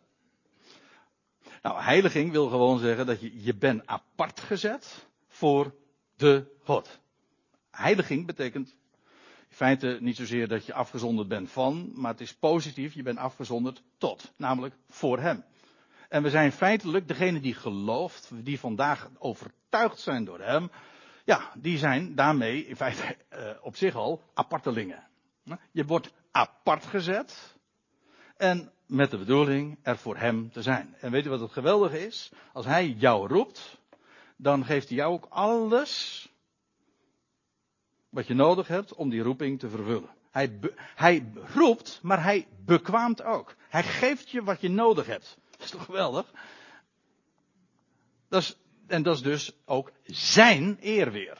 Nou, 1.61 1.81
heiliging 1.81 2.31
wil 2.31 2.49
gewoon 2.49 2.79
zeggen 2.79 3.05
dat 3.05 3.21
je, 3.21 3.43
je 3.43 3.55
bent 3.55 3.87
apart 3.87 4.39
gezet 4.39 5.07
voor 5.27 5.75
de 6.15 6.55
God. 6.63 6.99
Heiliging 7.71 8.25
betekent 8.25 8.75
feite 9.57 9.97
niet 10.01 10.15
zozeer 10.15 10.47
dat 10.47 10.65
je 10.65 10.73
afgezonderd 10.73 11.27
bent 11.27 11.51
van, 11.51 11.91
maar 11.93 12.11
het 12.11 12.21
is 12.21 12.33
positief, 12.33 12.93
je 12.93 13.03
bent 13.03 13.17
afgezonderd 13.17 13.83
tot, 13.97 14.33
namelijk 14.35 14.75
voor 14.89 15.19
Hem. 15.19 15.43
En 16.09 16.23
we 16.23 16.29
zijn 16.29 16.51
feitelijk, 16.51 17.07
degene 17.07 17.39
die 17.39 17.53
gelooft, 17.53 18.31
die 18.33 18.59
vandaag 18.59 19.09
overtuigd 19.17 19.99
zijn 19.99 20.25
door 20.25 20.39
Hem, 20.39 20.71
ja, 21.25 21.51
die 21.55 21.77
zijn 21.77 22.15
daarmee 22.15 22.67
in 22.67 22.75
feite 22.75 23.17
uh, 23.33 23.49
op 23.61 23.75
zich 23.75 23.95
al 23.95 24.21
apartelingen. 24.33 25.07
Je 25.71 25.85
wordt 25.85 26.13
apart 26.31 26.85
gezet 26.85 27.55
en 28.35 28.71
met 28.85 29.11
de 29.11 29.17
bedoeling 29.17 29.79
er 29.81 29.97
voor 29.97 30.17
Hem 30.17 30.51
te 30.51 30.61
zijn. 30.61 30.95
En 30.99 31.11
weet 31.11 31.23
je 31.23 31.29
wat 31.29 31.39
het 31.39 31.51
geweldige 31.51 32.05
is? 32.05 32.31
Als 32.53 32.65
Hij 32.65 32.87
jou 32.87 33.27
roept, 33.27 33.77
dan 34.35 34.65
geeft 34.65 34.87
Hij 34.87 34.97
jou 34.97 35.13
ook 35.13 35.25
alles 35.29 36.25
wat 38.17 38.27
je 38.27 38.33
nodig 38.33 38.67
hebt 38.67 38.93
om 38.93 39.09
die 39.09 39.21
roeping 39.21 39.59
te 39.59 39.69
vervullen. 39.69 40.09
Hij, 40.31 40.59
hij 40.95 41.31
roept, 41.55 41.99
maar 42.01 42.23
hij 42.23 42.47
bekwaamt 42.65 43.23
ook. 43.23 43.55
Hij 43.69 43.83
geeft 43.83 44.29
je 44.29 44.43
wat 44.43 44.61
je 44.61 44.69
nodig 44.69 45.05
hebt. 45.05 45.37
Dat 45.51 45.61
is 45.61 45.69
toch 45.69 45.85
geweldig? 45.85 46.31
Dat 48.29 48.41
is, 48.41 48.57
en 48.87 49.03
dat 49.03 49.15
is 49.15 49.21
dus 49.21 49.55
ook 49.65 49.91
zijn 50.03 50.77
eer 50.81 51.11
weer. 51.11 51.37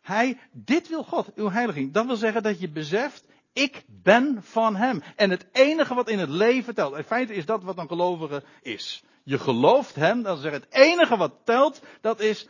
Hij, 0.00 0.38
dit 0.52 0.88
wil 0.88 1.04
God, 1.04 1.34
uw 1.34 1.50
heiliging. 1.50 1.92
Dat 1.92 2.06
wil 2.06 2.16
zeggen 2.16 2.42
dat 2.42 2.60
je 2.60 2.70
beseft, 2.70 3.24
ik 3.52 3.84
ben 3.86 4.42
van 4.42 4.76
hem. 4.76 5.02
En 5.16 5.30
het 5.30 5.46
enige 5.52 5.94
wat 5.94 6.08
in 6.08 6.18
het 6.18 6.30
leven 6.30 6.74
telt, 6.74 6.96
in 6.96 7.04
feite 7.04 7.34
is 7.34 7.46
dat 7.46 7.62
wat 7.62 7.78
een 7.78 7.88
gelovige 7.88 8.42
is. 8.62 9.02
Je 9.22 9.38
gelooft 9.38 9.94
hem, 9.94 10.22
dat 10.22 10.32
wil 10.32 10.42
zeggen 10.42 10.60
het 10.60 10.74
enige 10.74 11.16
wat 11.16 11.34
telt, 11.44 11.82
dat 12.00 12.20
is 12.20 12.48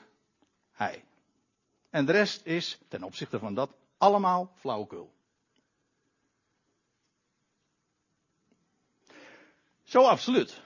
hij. 0.73 1.05
En 1.91 2.05
de 2.05 2.13
rest 2.13 2.47
is 2.47 2.79
ten 2.89 3.03
opzichte 3.03 3.39
van 3.39 3.55
dat 3.55 3.71
allemaal 3.99 4.53
flauwekul. 4.57 5.13
Zo 9.83 10.03
absoluut. 10.03 10.63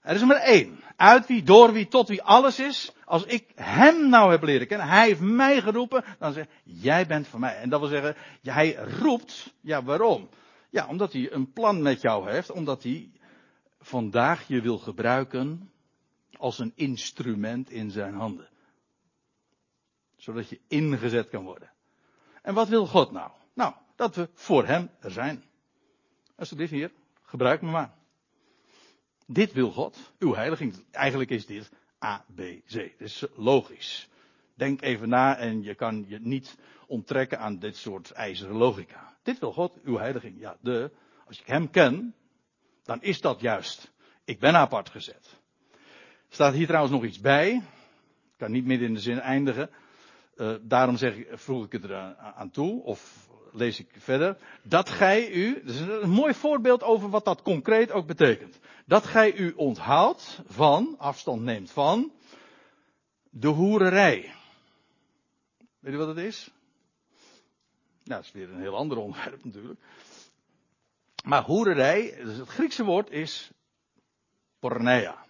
Er 0.00 0.14
is 0.14 0.24
maar 0.24 0.36
één. 0.36 0.80
Uit 0.96 1.26
wie, 1.26 1.42
door 1.42 1.72
wie, 1.72 1.88
tot 1.88 2.08
wie 2.08 2.22
alles 2.22 2.58
is. 2.58 2.92
Als 3.04 3.24
ik 3.24 3.52
hem 3.54 4.08
nou 4.08 4.30
heb 4.30 4.42
leren 4.42 4.66
kennen, 4.66 4.88
hij 4.88 5.06
heeft 5.06 5.20
mij 5.20 5.60
geroepen, 5.60 6.04
dan 6.18 6.32
zeg 6.32 6.46
jij 6.62 7.06
bent 7.06 7.28
van 7.28 7.40
mij. 7.40 7.56
En 7.56 7.68
dat 7.68 7.80
wil 7.80 7.88
zeggen, 7.88 8.16
hij 8.42 8.74
roept, 8.74 9.54
ja 9.60 9.82
waarom? 9.82 10.28
Ja, 10.70 10.86
omdat 10.86 11.12
hij 11.12 11.32
een 11.32 11.52
plan 11.52 11.82
met 11.82 12.00
jou 12.00 12.30
heeft, 12.30 12.50
omdat 12.50 12.82
hij 12.82 13.10
vandaag 13.80 14.48
je 14.48 14.60
wil 14.60 14.78
gebruiken 14.78 15.70
als 16.38 16.58
een 16.58 16.72
instrument 16.74 17.70
in 17.70 17.90
zijn 17.90 18.14
handen. 18.14 18.48
Zodat 20.18 20.48
je 20.48 20.60
ingezet 20.68 21.28
kan 21.28 21.44
worden. 21.44 21.70
En 22.42 22.54
wat 22.54 22.68
wil 22.68 22.86
God 22.86 23.10
nou? 23.10 23.30
Nou, 23.54 23.74
dat 23.96 24.16
we 24.16 24.28
voor 24.34 24.66
hem 24.66 24.90
er 25.00 25.10
zijn. 25.10 25.44
Alsjeblieft 26.36 26.72
hier, 26.72 26.90
gebruik 27.22 27.62
me 27.62 27.70
maar. 27.70 27.94
Dit 29.26 29.52
wil 29.52 29.70
God, 29.70 30.12
uw 30.18 30.34
heiliging. 30.34 30.84
Eigenlijk 30.90 31.30
is 31.30 31.46
dit 31.46 31.70
A, 32.04 32.24
B, 32.34 32.38
C. 32.38 32.70
Dit 32.70 33.00
is 33.00 33.24
logisch. 33.34 34.08
Denk 34.54 34.82
even 34.82 35.08
na 35.08 35.36
en 35.36 35.62
je 35.62 35.74
kan 35.74 36.04
je 36.08 36.18
niet 36.20 36.56
onttrekken 36.86 37.38
aan 37.38 37.58
dit 37.58 37.76
soort 37.76 38.10
ijzeren 38.10 38.56
logica. 38.56 39.16
Dit 39.22 39.38
wil 39.38 39.52
God, 39.52 39.78
uw 39.84 39.96
heiliging. 39.96 40.40
Ja, 40.40 40.56
de, 40.60 40.90
als 41.26 41.40
ik 41.40 41.46
hem 41.46 41.70
ken, 41.70 42.14
dan 42.82 43.02
is 43.02 43.20
dat 43.20 43.40
juist. 43.40 43.92
Ik 44.24 44.38
ben 44.38 44.54
apart 44.54 44.88
gezet. 44.88 45.40
Staat 46.28 46.54
hier 46.54 46.66
trouwens 46.66 46.94
nog 46.94 47.04
iets 47.04 47.20
bij. 47.20 47.54
Ik 48.32 48.36
kan 48.36 48.50
niet 48.50 48.64
midden 48.64 48.88
in 48.88 48.94
de 48.94 49.00
zin 49.00 49.20
eindigen. 49.20 49.70
Uh, 50.38 50.54
daarom 50.62 50.96
zeg 50.96 51.16
ik, 51.16 51.28
voeg 51.38 51.64
ik 51.64 51.72
het 51.72 51.84
er 51.84 52.16
aan 52.16 52.50
toe, 52.50 52.82
of 52.82 53.28
lees 53.52 53.80
ik 53.80 53.88
verder. 53.98 54.36
Dat 54.62 54.88
gij 54.88 55.30
u, 55.30 55.62
dat 55.64 55.74
is 55.74 55.80
een 55.80 56.10
mooi 56.10 56.34
voorbeeld 56.34 56.82
over 56.82 57.10
wat 57.10 57.24
dat 57.24 57.42
concreet 57.42 57.90
ook 57.90 58.06
betekent. 58.06 58.58
Dat 58.86 59.06
gij 59.06 59.34
u 59.34 59.52
onthoudt 59.52 60.42
van, 60.46 60.94
afstand 60.98 61.42
neemt 61.42 61.70
van, 61.70 62.12
de 63.30 63.48
hoererij. 63.48 64.34
Weet 65.78 65.92
je 65.92 65.98
wat 65.98 66.08
het 66.08 66.26
is? 66.26 66.50
Nou, 68.04 68.20
dat 68.20 68.24
is 68.24 68.32
weer 68.32 68.50
een 68.50 68.60
heel 68.60 68.76
ander 68.76 68.98
onderwerp 68.98 69.44
natuurlijk. 69.44 69.80
Maar 71.24 71.42
hoererij, 71.42 72.20
dus 72.24 72.36
het 72.36 72.48
Griekse 72.48 72.84
woord 72.84 73.10
is 73.10 73.50
porneia. 74.58 75.26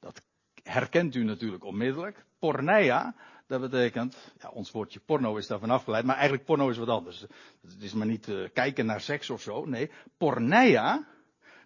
Dat 0.00 0.22
herkent 0.62 1.14
u 1.14 1.24
natuurlijk 1.24 1.64
onmiddellijk. 1.64 2.24
Porneia, 2.38 3.14
dat 3.48 3.60
betekent, 3.60 4.32
ja, 4.40 4.48
ons 4.48 4.70
woordje 4.70 5.00
porno 5.00 5.36
is 5.36 5.46
daarvan 5.46 5.70
afgeleid, 5.70 6.04
maar 6.04 6.14
eigenlijk 6.14 6.44
porno 6.44 6.68
is 6.68 6.76
wat 6.76 6.88
anders. 6.88 7.20
Het 7.60 7.82
is 7.82 7.92
maar 7.92 8.06
niet 8.06 8.28
uh, 8.28 8.48
kijken 8.52 8.86
naar 8.86 9.00
seks 9.00 9.30
of 9.30 9.42
zo. 9.42 9.64
Nee, 9.64 9.90
porneia, 10.16 11.06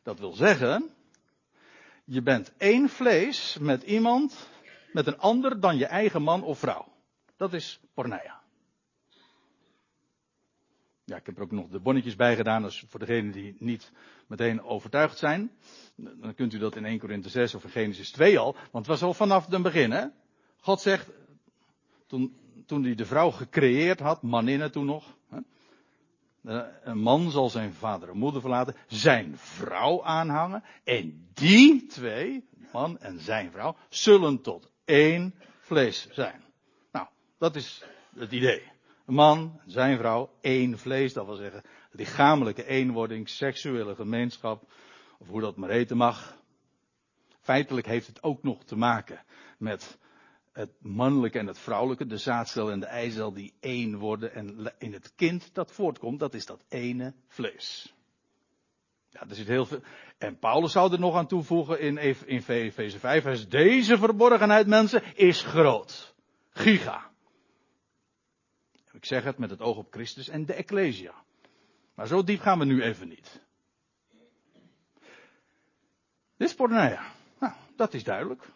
dat 0.03 0.19
wil 0.19 0.33
zeggen, 0.33 0.91
je 2.05 2.23
bent 2.23 2.53
één 2.57 2.89
vlees 2.89 3.57
met 3.61 3.83
iemand, 3.83 4.49
met 4.93 5.07
een 5.07 5.19
ander 5.19 5.61
dan 5.61 5.77
je 5.77 5.87
eigen 5.87 6.23
man 6.23 6.43
of 6.43 6.59
vrouw. 6.59 6.93
Dat 7.37 7.53
is 7.53 7.81
porneia. 7.95 8.41
Ja, 11.05 11.17
ik 11.17 11.27
heb 11.27 11.37
er 11.37 11.43
ook 11.43 11.51
nog 11.51 11.69
de 11.69 11.81
bonnetjes 11.81 12.17
bij 12.17 12.37
gedaan, 12.37 12.63
dus 12.63 12.85
voor 12.89 13.01
degenen 13.01 13.33
die 13.33 13.57
niet 13.59 13.93
meteen 14.27 14.63
overtuigd 14.63 15.19
zijn. 15.19 15.51
Dan 15.97 16.35
kunt 16.35 16.53
u 16.53 16.59
dat 16.59 16.77
in 16.77 16.85
1 16.85 16.99
Korinthe 16.99 17.29
6 17.29 17.55
of 17.55 17.65
in 17.65 17.71
Genesis 17.71 18.11
2 18.11 18.39
al, 18.39 18.53
want 18.53 18.87
het 18.87 18.87
was 18.87 19.03
al 19.03 19.15
vanaf 19.15 19.47
het 19.47 19.63
begin, 19.63 19.91
hè. 19.91 20.07
God 20.61 20.81
zegt, 20.81 21.11
toen, 22.13 22.37
toen 22.67 22.85
hij 22.85 22.95
de 22.95 23.07
vrouw 23.07 23.31
gecreëerd 23.31 24.01
had, 24.01 24.23
maninnen 24.23 24.73
toen 24.73 24.85
nog. 24.85 25.17
Hè, 25.29 25.41
een 26.83 26.99
man 26.99 27.31
zal 27.31 27.51
zijn 27.51 27.73
vader 27.73 28.09
en 28.09 28.17
moeder 28.17 28.41
verlaten, 28.41 28.77
zijn 28.87 29.37
vrouw 29.37 30.05
aanhangen. 30.05 30.65
En 30.85 31.29
die 31.35 31.87
twee, 31.87 32.49
man 32.73 32.99
en 32.99 33.21
zijn 33.21 33.51
vrouw, 33.51 33.77
zullen 33.89 34.43
tot 34.43 34.71
één 34.85 35.35
vlees 35.59 36.09
zijn. 36.11 36.43
Nou, 36.93 37.07
dat 37.39 37.57
is 37.57 37.85
het 38.15 38.33
idee. 38.33 38.63
Een 39.07 39.15
man 39.15 39.61
zijn 39.67 39.99
vrouw, 39.99 40.31
één 40.41 40.79
vlees, 40.79 41.13
dat 41.13 41.27
wil 41.27 41.37
zeggen 41.37 41.63
lichamelijke 41.91 42.67
eenwording, 42.67 43.29
seksuele 43.29 43.95
gemeenschap, 43.95 44.73
of 45.19 45.29
hoe 45.29 45.41
dat 45.41 45.57
maar 45.57 45.71
heten 45.71 45.97
mag. 45.97 46.37
Feitelijk 47.41 47.87
heeft 47.87 48.07
het 48.07 48.23
ook 48.23 48.43
nog 48.43 48.65
te 48.65 48.77
maken 48.77 49.25
met 49.59 49.99
het 50.53 50.71
mannelijke 50.79 51.39
en 51.39 51.47
het 51.47 51.59
vrouwelijke, 51.59 52.07
de 52.07 52.17
zaadcel 52.17 52.71
en 52.71 52.81
de 52.81 52.87
eicel 52.87 53.33
die 53.33 53.55
één 53.61 53.99
worden. 53.99 54.35
En 54.35 54.75
in 54.79 54.93
het 54.93 55.15
kind 55.15 55.55
dat 55.55 55.73
voortkomt, 55.73 56.21
dat 56.21 56.35
is 56.35 56.47
dat 56.47 56.65
ene 56.69 57.15
vlees. 57.27 57.95
Ja, 59.09 59.21
er 59.29 59.35
zit 59.35 59.47
heel 59.47 59.67
veel. 59.67 59.81
En 60.19 60.39
Paulus 60.39 60.73
zou 60.73 60.93
er 60.93 60.99
nog 60.99 61.17
aan 61.17 61.27
toevoegen 61.27 61.81
in, 61.81 61.99
in 61.99 62.43
Efeze 62.47 62.99
5. 62.99 63.23
Hij 63.23 63.47
deze 63.49 63.99
verborgenheid, 63.99 64.67
mensen, 64.67 65.03
is 65.15 65.43
groot. 65.43 66.15
Giga. 66.51 67.11
Ik 68.93 69.05
zeg 69.05 69.25
het 69.25 69.39
met 69.39 69.51
het 69.51 69.61
oog 69.61 69.77
op 69.77 69.93
Christus 69.93 70.29
en 70.29 70.47
de 70.47 70.55
Ecclesia. 70.55 71.15
Maar 71.95 72.07
zo 72.07 72.25
diep 72.25 72.41
gaan 72.41 72.59
we 72.59 72.65
nu 72.65 72.83
even 72.83 73.09
niet. 73.09 73.41
Dit 76.37 76.49
is 76.49 76.55
porneia. 76.55 77.13
Nou, 77.39 77.53
dat 77.77 77.95
is 77.95 78.05
duidelijk 78.05 78.53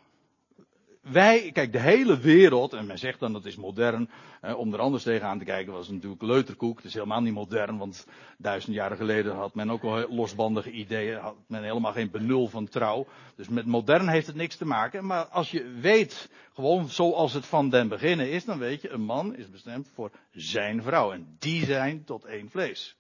wij, 1.10 1.50
kijk, 1.52 1.72
de 1.72 1.80
hele 1.80 2.18
wereld, 2.18 2.72
en 2.72 2.86
men 2.86 2.98
zegt 2.98 3.20
dan 3.20 3.32
dat 3.32 3.44
is 3.44 3.56
modern, 3.56 4.10
eh, 4.40 4.58
om 4.58 4.72
er 4.72 4.80
anders 4.80 5.02
tegenaan 5.02 5.38
te 5.38 5.44
kijken, 5.44 5.72
was 5.72 5.88
natuurlijk 5.88 6.22
leuterkoek. 6.22 6.76
Het 6.76 6.86
is 6.86 6.94
helemaal 6.94 7.20
niet 7.20 7.32
modern, 7.32 7.78
want 7.78 8.06
duizend 8.38 8.74
jaren 8.74 8.96
geleden 8.96 9.34
had 9.34 9.54
men 9.54 9.70
ook 9.70 9.82
al 9.82 10.14
losbandige 10.14 10.70
ideeën, 10.70 11.18
had 11.18 11.36
men 11.46 11.62
helemaal 11.62 11.92
geen 11.92 12.10
benul 12.10 12.48
van 12.48 12.68
trouw. 12.68 13.06
Dus 13.36 13.48
met 13.48 13.66
modern 13.66 14.08
heeft 14.08 14.26
het 14.26 14.36
niks 14.36 14.56
te 14.56 14.64
maken. 14.64 15.06
Maar 15.06 15.24
als 15.24 15.50
je 15.50 15.70
weet, 15.80 16.30
gewoon 16.54 16.88
zoals 16.88 17.32
het 17.32 17.46
van 17.46 17.70
den 17.70 17.88
beginnen 17.88 18.30
is, 18.30 18.44
dan 18.44 18.58
weet 18.58 18.82
je, 18.82 18.90
een 18.90 19.04
man 19.04 19.36
is 19.36 19.50
bestemd 19.50 19.90
voor 19.94 20.10
zijn 20.30 20.82
vrouw. 20.82 21.12
En 21.12 21.36
die 21.38 21.64
zijn 21.64 22.04
tot 22.04 22.24
één 22.24 22.50
vlees. 22.50 22.96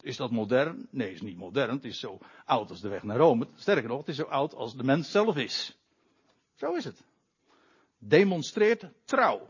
Is 0.00 0.16
dat 0.16 0.30
modern? 0.30 0.86
Nee, 0.90 1.12
is 1.12 1.20
niet 1.20 1.38
modern. 1.38 1.70
Het 1.70 1.84
is 1.84 2.00
zo 2.00 2.18
oud 2.44 2.70
als 2.70 2.80
de 2.80 2.88
weg 2.88 3.02
naar 3.02 3.16
Rome. 3.16 3.46
Sterker 3.54 3.88
nog, 3.88 3.98
het 3.98 4.08
is 4.08 4.16
zo 4.16 4.22
oud 4.22 4.54
als 4.54 4.76
de 4.76 4.84
mens 4.84 5.10
zelf 5.10 5.36
is. 5.36 5.76
Zo 6.56 6.74
is 6.74 6.84
het. 6.84 7.02
Demonstreert 7.98 8.86
trouw. 9.04 9.48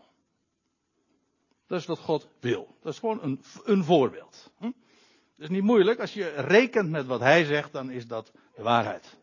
Dat 1.66 1.80
is 1.80 1.86
wat 1.86 1.98
God 1.98 2.28
wil. 2.40 2.76
Dat 2.82 2.92
is 2.92 2.98
gewoon 2.98 3.22
een, 3.22 3.42
een 3.64 3.84
voorbeeld. 3.84 4.50
Hm? 4.59 4.64
Het 4.64 5.44
is 5.44 5.48
niet 5.48 5.62
moeilijk. 5.62 6.00
Als 6.00 6.14
je 6.14 6.28
rekent 6.28 6.90
met 6.90 7.07
wat 7.07 7.20
hij 7.20 7.44
zegt, 7.44 7.72
dan 7.72 7.90
is 7.90 8.07
dat 8.07 8.32
de 8.54 8.62
waarheid. 8.62 9.16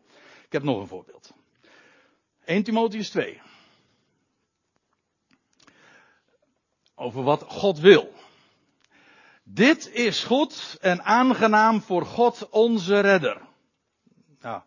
Ik 0.44 0.52
heb 0.52 0.62
nog 0.62 0.80
een 0.80 0.86
voorbeeld. 0.86 1.32
1 2.44 2.62
Timotheus 2.62 3.10
2. 3.10 3.40
Over 6.94 7.22
wat 7.22 7.42
God 7.42 7.78
wil. 7.78 8.12
Dit 9.42 9.90
is 9.90 10.24
goed 10.24 10.78
en 10.80 11.02
aangenaam 11.02 11.80
voor 11.80 12.06
God 12.06 12.48
onze 12.48 13.00
redder. 13.00 13.40
Nou, 14.40 14.62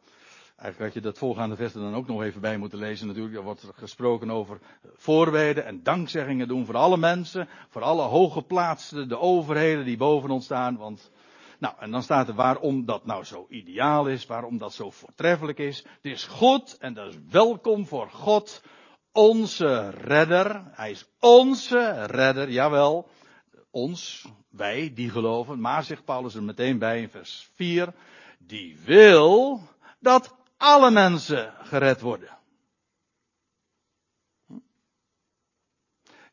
Eigenlijk 0.57 0.93
had 0.93 1.03
je 1.03 1.09
dat 1.09 1.17
voorgaande 1.17 1.55
versen 1.55 1.81
dan 1.81 1.95
ook 1.95 2.07
nog 2.07 2.23
even 2.23 2.41
bij 2.41 2.57
moeten 2.57 2.79
lezen. 2.79 3.07
Natuurlijk, 3.07 3.35
er 3.35 3.43
wordt 3.43 3.69
gesproken 3.75 4.31
over 4.31 4.59
voorweden 4.95 5.65
en 5.65 5.83
dankzeggingen 5.83 6.47
doen 6.47 6.65
voor 6.65 6.75
alle 6.75 6.97
mensen, 6.97 7.47
voor 7.69 7.81
alle 7.81 8.01
hooggeplaatsten, 8.01 9.09
de 9.09 9.19
overheden 9.19 9.85
die 9.85 9.97
boven 9.97 10.29
ons 10.29 10.45
staan. 10.45 10.77
Want, 10.77 11.11
nou, 11.59 11.75
en 11.79 11.91
dan 11.91 12.03
staat 12.03 12.27
er 12.27 12.33
waarom 12.33 12.85
dat 12.85 13.05
nou 13.05 13.23
zo 13.23 13.45
ideaal 13.49 14.07
is, 14.07 14.25
waarom 14.25 14.57
dat 14.57 14.73
zo 14.73 14.91
voortreffelijk 14.91 15.57
is. 15.57 15.77
Het 15.77 16.11
is 16.11 16.25
goed 16.25 16.77
en 16.77 16.93
dat 16.93 17.07
is 17.07 17.19
welkom 17.29 17.85
voor 17.85 18.09
God, 18.09 18.63
onze 19.11 19.89
redder. 19.89 20.63
Hij 20.71 20.91
is 20.91 21.05
onze 21.19 22.05
redder, 22.05 22.49
jawel. 22.49 23.09
Ons, 23.71 24.25
wij 24.49 24.91
die 24.93 25.09
geloven. 25.09 25.59
Maar 25.59 25.83
zegt 25.83 26.05
Paulus 26.05 26.35
er 26.35 26.43
meteen 26.43 26.77
bij 26.77 27.01
in 27.01 27.09
vers 27.09 27.49
4. 27.55 27.93
Die 28.39 28.77
wil 28.85 29.61
dat 29.99 30.35
alle 30.57 30.91
mensen 30.91 31.53
gered 31.63 32.01
worden. 32.01 32.37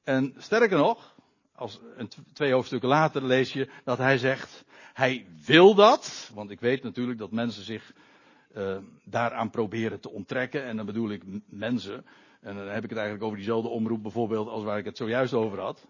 En 0.02 0.34
sterker 0.38 0.78
nog, 0.78 1.14
als 1.54 1.80
een 1.96 2.10
twee 2.32 2.52
hoofdstukken 2.52 2.88
later 2.88 3.24
lees 3.24 3.52
je 3.52 3.70
dat 3.84 3.98
hij 3.98 4.18
zegt, 4.18 4.64
hij 4.92 5.26
wil 5.44 5.74
dat, 5.74 6.30
want 6.34 6.50
ik 6.50 6.60
weet 6.60 6.82
natuurlijk 6.82 7.18
dat 7.18 7.30
mensen 7.30 7.64
zich 7.64 7.92
uh, 8.56 8.76
daaraan 9.04 9.50
proberen 9.50 10.00
te 10.00 10.10
onttrekken, 10.10 10.64
en 10.64 10.76
dan 10.76 10.86
bedoel 10.86 11.10
ik 11.10 11.22
mensen, 11.46 12.06
en 12.40 12.56
dan 12.56 12.66
heb 12.66 12.84
ik 12.84 12.88
het 12.88 12.98
eigenlijk 12.98 13.22
over 13.22 13.36
diezelfde 13.36 13.68
omroep 13.68 14.02
bijvoorbeeld 14.02 14.48
als 14.48 14.62
waar 14.62 14.78
ik 14.78 14.84
het 14.84 14.96
zojuist 14.96 15.32
over 15.32 15.60
had. 15.60 15.86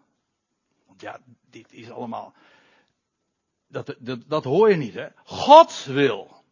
Want 0.87 1.01
ja, 1.01 1.21
dit 1.51 1.73
is 1.73 1.91
allemaal, 1.91 2.35
dat, 3.67 3.97
dat, 3.99 4.29
dat 4.29 4.45
hoor 4.45 4.71
je 4.71 4.77
niet 4.77 4.95
hè. 4.95 5.09
God 5.25 5.85
wil. 5.85 6.44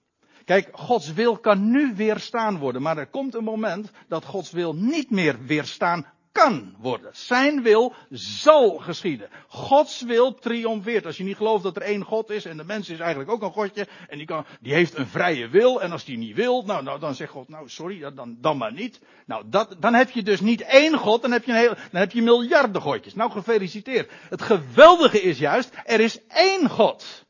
Kijk, 0.44 0.68
Gods 0.72 1.12
wil 1.12 1.36
kan 1.38 1.70
nu 1.70 1.92
weerstaan 1.96 2.58
worden, 2.58 2.82
maar 2.82 2.98
er 2.98 3.06
komt 3.06 3.34
een 3.34 3.44
moment 3.44 3.90
dat 4.08 4.24
Gods 4.24 4.50
wil 4.50 4.74
niet 4.74 5.10
meer 5.10 5.44
weerstaan 5.46 6.06
kan 6.32 6.74
worden. 6.78 7.10
Zijn 7.12 7.62
wil 7.62 7.94
zal 8.10 8.78
geschieden. 8.78 9.28
Gods 9.48 10.02
wil 10.02 10.34
triomfeert. 10.34 11.06
Als 11.06 11.16
je 11.16 11.24
niet 11.24 11.36
gelooft 11.36 11.62
dat 11.62 11.76
er 11.76 11.82
één 11.82 12.04
God 12.04 12.30
is 12.30 12.44
en 12.44 12.56
de 12.56 12.64
mens 12.64 12.88
is 12.88 12.98
eigenlijk 12.98 13.30
ook 13.30 13.42
een 13.42 13.52
Godje 13.52 13.86
en 14.08 14.16
die, 14.16 14.26
kan, 14.26 14.44
die 14.60 14.72
heeft 14.72 14.96
een 14.96 15.06
vrije 15.06 15.48
wil 15.48 15.82
en 15.82 15.92
als 15.92 16.04
die 16.04 16.18
niet 16.18 16.36
wil, 16.36 16.62
nou, 16.62 16.82
nou 16.82 17.00
dan 17.00 17.14
zegt 17.14 17.30
God, 17.30 17.48
nou 17.48 17.68
sorry, 17.68 18.14
dan, 18.14 18.36
dan 18.40 18.56
maar 18.56 18.72
niet. 18.72 19.00
Nou, 19.26 19.44
dat, 19.46 19.76
dan 19.78 19.94
heb 19.94 20.10
je 20.10 20.22
dus 20.22 20.40
niet 20.40 20.60
één 20.60 20.98
God, 20.98 21.22
dan 21.22 21.32
heb 21.32 21.44
je, 21.44 21.52
een 21.52 21.58
heel, 21.58 21.74
dan 21.74 22.00
heb 22.00 22.12
je 22.12 22.22
miljarden 22.22 22.82
Godjes. 22.82 23.14
Nou, 23.14 23.30
gefeliciteerd. 23.30 24.10
Het 24.28 24.42
geweldige 24.42 25.20
is 25.20 25.38
juist, 25.38 25.70
er 25.84 26.00
is 26.00 26.26
één 26.26 26.68
God. 26.68 27.24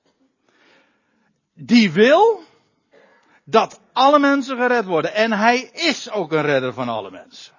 Die 1.55 1.93
wil 1.93 2.43
dat 3.45 3.81
alle 3.93 4.19
mensen 4.19 4.57
gered 4.57 4.85
worden. 4.85 5.15
En 5.15 5.33
hij 5.33 5.61
is 5.61 6.11
ook 6.11 6.33
een 6.33 6.43
redder 6.43 6.73
van 6.73 6.89
alle 6.89 7.11
mensen. 7.11 7.55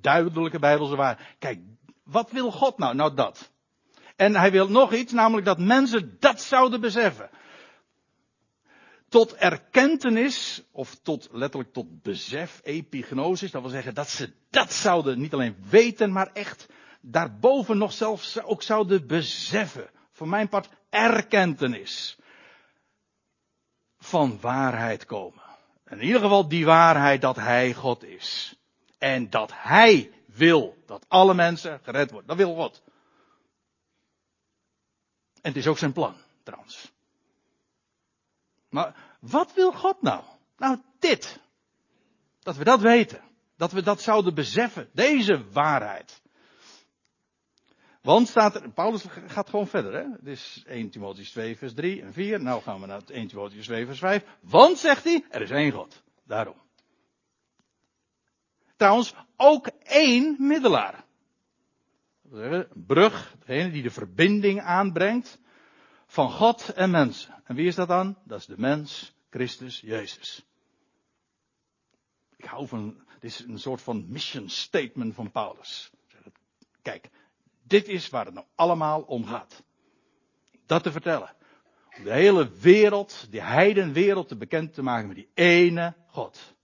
Duidelijke 0.00 0.58
Bijbelse 0.58 0.96
waarheid. 0.96 1.28
Kijk, 1.38 1.60
wat 2.04 2.30
wil 2.30 2.50
God 2.50 2.78
nou? 2.78 2.94
Nou 2.94 3.14
dat. 3.14 3.50
En 4.16 4.36
hij 4.36 4.50
wil 4.50 4.68
nog 4.68 4.92
iets, 4.92 5.12
namelijk 5.12 5.46
dat 5.46 5.58
mensen 5.58 6.16
dat 6.18 6.42
zouden 6.42 6.80
beseffen. 6.80 7.30
Tot 9.08 9.34
erkentenis, 9.34 10.62
of 10.70 10.94
tot 11.02 11.28
letterlijk 11.32 11.72
tot 11.72 12.02
besef, 12.02 12.60
epignosis, 12.62 13.50
dat 13.50 13.62
wil 13.62 13.70
zeggen 13.70 13.94
dat 13.94 14.08
ze 14.08 14.32
dat 14.50 14.72
zouden 14.72 15.20
niet 15.20 15.32
alleen 15.32 15.56
weten, 15.68 16.12
maar 16.12 16.30
echt 16.32 16.66
daarboven 17.00 17.78
nog 17.78 17.92
zelfs 17.92 18.42
ook 18.42 18.62
zouden 18.62 19.06
beseffen. 19.06 19.90
Voor 20.12 20.28
mijn 20.28 20.48
part 20.48 20.68
erkentenis 20.90 22.16
van 24.02 24.40
waarheid 24.40 25.04
komen. 25.04 25.42
In 25.88 26.02
ieder 26.02 26.20
geval 26.20 26.48
die 26.48 26.64
waarheid 26.64 27.20
dat 27.20 27.36
Hij 27.36 27.74
God 27.74 28.04
is. 28.04 28.56
En 28.98 29.30
dat 29.30 29.50
Hij 29.54 30.12
wil 30.26 30.82
dat 30.86 31.04
alle 31.08 31.34
mensen 31.34 31.80
gered 31.82 32.10
worden. 32.10 32.28
Dat 32.28 32.36
wil 32.36 32.54
God. 32.54 32.82
En 35.34 35.50
het 35.50 35.56
is 35.56 35.66
ook 35.66 35.78
zijn 35.78 35.92
plan, 35.92 36.14
trouwens. 36.42 36.92
Maar 38.68 38.94
wat 39.20 39.54
wil 39.54 39.72
God 39.72 40.02
nou? 40.02 40.22
Nou, 40.56 40.78
dit. 40.98 41.40
Dat 42.38 42.56
we 42.56 42.64
dat 42.64 42.80
weten. 42.80 43.20
Dat 43.56 43.72
we 43.72 43.82
dat 43.82 44.00
zouden 44.00 44.34
beseffen. 44.34 44.90
Deze 44.92 45.50
waarheid. 45.50 46.21
Want 48.02 48.28
staat 48.28 48.54
er, 48.54 48.70
Paulus 48.70 49.04
gaat 49.26 49.50
gewoon 49.50 49.66
verder, 49.66 49.92
hè? 49.92 50.30
Is 50.30 50.62
1 50.66 50.90
Timotheüs 50.90 51.30
2 51.30 51.56
vers 51.56 51.74
3 51.74 52.02
en 52.02 52.12
4. 52.12 52.40
Nou 52.40 52.62
gaan 52.62 52.80
we 52.80 52.86
naar 52.86 53.02
1 53.06 53.28
Timotheüs 53.28 53.64
2 53.64 53.86
vers 53.86 53.98
5. 53.98 54.24
Want, 54.40 54.78
zegt 54.78 55.04
hij, 55.04 55.24
er 55.30 55.42
is 55.42 55.50
één 55.50 55.72
God. 55.72 56.02
Daarom. 56.24 56.56
Trouwens, 58.76 59.14
ook 59.36 59.66
één 59.82 60.36
middelaar. 60.38 61.04
Brug, 62.74 63.34
degene 63.38 63.70
die 63.70 63.82
de 63.82 63.90
verbinding 63.90 64.60
aanbrengt 64.60 65.40
van 66.06 66.30
God 66.30 66.68
en 66.68 66.90
mensen. 66.90 67.42
En 67.44 67.54
wie 67.54 67.66
is 67.66 67.74
dat 67.74 67.88
dan? 67.88 68.18
Dat 68.24 68.38
is 68.38 68.46
de 68.46 68.58
mens, 68.58 69.14
Christus 69.30 69.80
Jezus. 69.80 70.46
Ik 72.36 72.44
hou 72.44 72.66
van, 72.66 73.04
dit 73.20 73.30
is 73.30 73.38
een 73.40 73.58
soort 73.58 73.82
van 73.82 74.06
mission 74.08 74.48
statement 74.48 75.14
van 75.14 75.30
Paulus. 75.30 75.90
Kijk, 76.82 77.10
dit 77.72 77.88
is 77.88 78.08
waar 78.08 78.24
het 78.24 78.34
nou 78.34 78.46
allemaal 78.54 79.00
om 79.00 79.26
gaat. 79.26 79.62
Dat 80.66 80.82
te 80.82 80.92
vertellen. 80.92 81.34
Om 81.98 82.04
de 82.04 82.12
hele 82.12 82.50
wereld, 82.50 83.26
die 83.30 83.40
heidenwereld 83.40 84.28
te 84.28 84.36
bekend 84.36 84.74
te 84.74 84.82
maken 84.82 85.06
met 85.06 85.16
die 85.16 85.30
ene 85.34 85.94
God. 86.06 86.54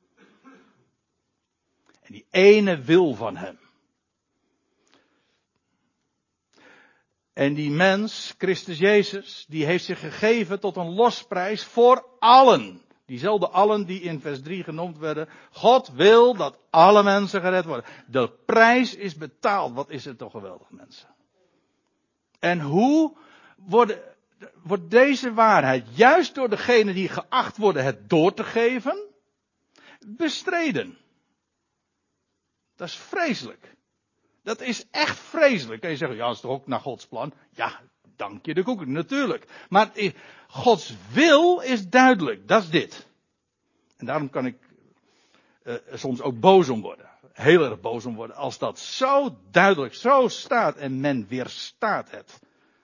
En 2.02 2.12
die 2.12 2.26
ene 2.30 2.80
wil 2.80 3.14
van 3.14 3.36
hem. 3.36 3.58
En 7.32 7.54
die 7.54 7.70
mens, 7.70 8.34
Christus 8.38 8.78
Jezus, 8.78 9.44
die 9.48 9.64
heeft 9.64 9.84
zich 9.84 10.00
gegeven 10.00 10.60
tot 10.60 10.76
een 10.76 10.94
losprijs 10.94 11.64
voor 11.64 12.06
allen. 12.18 12.82
Diezelfde 13.08 13.48
allen 13.48 13.86
die 13.86 14.00
in 14.00 14.20
vers 14.20 14.42
3 14.42 14.64
genoemd 14.64 14.98
werden. 14.98 15.28
God 15.50 15.88
wil 15.88 16.34
dat 16.34 16.58
alle 16.70 17.02
mensen 17.02 17.40
gered 17.40 17.64
worden. 17.64 17.84
De 18.06 18.30
prijs 18.46 18.94
is 18.94 19.16
betaald. 19.16 19.74
Wat 19.74 19.90
is 19.90 20.04
het 20.04 20.18
toch 20.18 20.30
geweldig, 20.30 20.70
mensen. 20.70 21.08
En 22.38 22.60
hoe 22.60 23.16
worden, 23.56 24.00
wordt 24.62 24.90
deze 24.90 25.32
waarheid, 25.32 25.86
juist 25.96 26.34
door 26.34 26.48
degene 26.48 26.92
die 26.92 27.08
geacht 27.08 27.56
worden 27.56 27.84
het 27.84 28.08
door 28.08 28.34
te 28.34 28.44
geven, 28.44 28.98
bestreden? 30.06 30.98
Dat 32.76 32.88
is 32.88 32.96
vreselijk. 32.96 33.76
Dat 34.42 34.60
is 34.60 34.86
echt 34.90 35.18
vreselijk. 35.18 35.80
Kun 35.80 35.90
je 35.90 35.96
zeggen, 35.96 36.16
ja, 36.16 36.26
dat 36.26 36.34
is 36.34 36.40
toch 36.40 36.50
ook 36.50 36.66
naar 36.66 36.80
Gods 36.80 37.06
plan? 37.06 37.32
Ja, 37.50 37.80
dank 38.18 38.46
je 38.46 38.54
de 38.54 38.62
koek, 38.62 38.86
natuurlijk. 38.86 39.46
Maar 39.68 39.90
Gods 40.48 40.94
wil 41.12 41.60
is 41.60 41.88
duidelijk. 41.88 42.48
Dat 42.48 42.62
is 42.62 42.70
dit. 42.70 43.06
En 43.96 44.06
daarom 44.06 44.30
kan 44.30 44.46
ik 44.46 44.56
uh, 45.64 45.74
soms 45.94 46.20
ook 46.20 46.40
boos 46.40 46.68
om 46.68 46.80
worden. 46.80 47.06
Heel 47.32 47.64
erg 47.64 47.80
boos 47.80 48.04
om 48.04 48.14
worden. 48.14 48.36
Als 48.36 48.58
dat 48.58 48.78
zo 48.78 49.38
duidelijk, 49.50 49.94
zo 49.94 50.28
staat 50.28 50.76
en 50.76 51.00
men 51.00 51.26
weerstaat 51.28 52.10
het. 52.10 52.40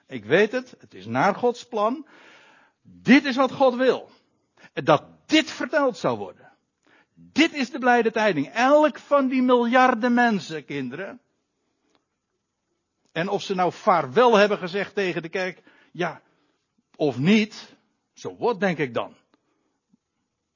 Ik 0.06 0.24
weet 0.24 0.52
het, 0.52 0.74
het 0.78 0.94
is 0.94 1.06
naar 1.06 1.34
Gods 1.34 1.66
plan. 1.66 2.06
Dit 2.82 3.24
is 3.24 3.36
wat 3.36 3.52
God 3.52 3.74
wil. 3.74 4.10
Dat 4.72 5.04
dit 5.26 5.50
verteld 5.50 5.96
zou 5.96 6.18
worden. 6.18 6.52
Dit 7.14 7.52
is 7.52 7.70
de 7.70 7.78
blijde 7.78 8.10
tijding. 8.10 8.48
Elk 8.48 8.98
van 8.98 9.28
die 9.28 9.42
miljarden 9.42 10.14
mensen, 10.14 10.64
kinderen. 10.64 11.20
En 13.14 13.28
of 13.28 13.42
ze 13.42 13.54
nou 13.54 13.72
vaarwel 13.72 14.36
hebben 14.36 14.58
gezegd 14.58 14.94
tegen 14.94 15.22
de 15.22 15.28
kerk, 15.28 15.62
ja, 15.92 16.20
of 16.96 17.18
niet, 17.18 17.76
zo 18.12 18.36
wordt 18.36 18.60
denk 18.60 18.78
ik 18.78 18.94
dan. 18.94 19.14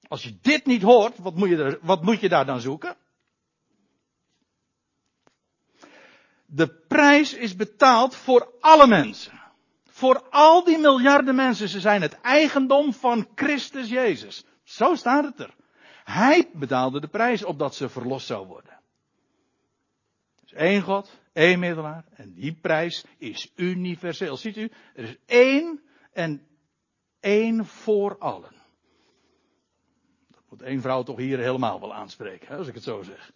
Als 0.09 0.23
je 0.23 0.39
dit 0.41 0.67
niet 0.67 0.83
hoort, 0.83 1.19
wat 1.19 1.35
moet 1.35 1.49
je, 1.49 1.57
er, 1.57 1.79
wat 1.83 2.03
moet 2.03 2.21
je 2.21 2.29
daar 2.29 2.47
dan 2.47 2.61
zoeken? 2.61 2.97
De 6.47 6.69
prijs 6.69 7.35
is 7.35 7.57
betaald 7.57 8.15
voor 8.15 8.53
alle 8.61 8.87
mensen. 8.87 9.41
Voor 9.85 10.29
al 10.31 10.65
die 10.65 10.79
miljarden 10.79 11.35
mensen. 11.35 11.69
Ze 11.69 11.81
zijn 11.81 12.03
het 12.03 12.21
eigendom 12.21 12.93
van 12.93 13.29
Christus 13.35 13.89
Jezus. 13.89 14.45
Zo 14.63 14.95
staat 14.95 15.25
het 15.25 15.41
er. 15.41 15.55
Hij 16.05 16.51
betaalde 16.53 17.01
de 17.01 17.09
prijs 17.09 17.45
opdat 17.45 17.75
ze 17.75 17.89
verlost 17.89 18.27
zou 18.27 18.47
worden. 18.47 18.81
Dus 20.41 20.53
één 20.53 20.83
God, 20.83 21.11
één 21.39 21.59
middelaar. 21.59 22.05
En 22.15 22.33
die 22.33 22.53
prijs 22.53 23.05
is 23.19 23.53
universeel. 23.57 24.37
Ziet 24.37 24.57
u, 24.57 24.71
er 24.95 25.05
is 25.05 25.17
één 25.27 25.83
en 26.13 26.47
één 27.21 27.67
voor 27.67 28.19
allen. 28.19 28.55
Dat 30.31 30.43
moet 30.49 30.63
één 30.63 30.81
vrouw 30.81 31.03
toch 31.03 31.17
hier 31.17 31.39
helemaal 31.39 31.81
wel 31.81 31.95
aanspreken, 31.95 32.57
als 32.57 32.67
ik 32.67 32.75
het 32.75 32.83
zo 32.83 33.03
zeg. 33.03 33.33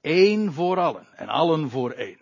Eén 0.00 0.52
voor 0.52 0.78
allen 0.78 1.06
en 1.12 1.28
allen 1.28 1.70
voor 1.70 1.90
één. 1.90 2.20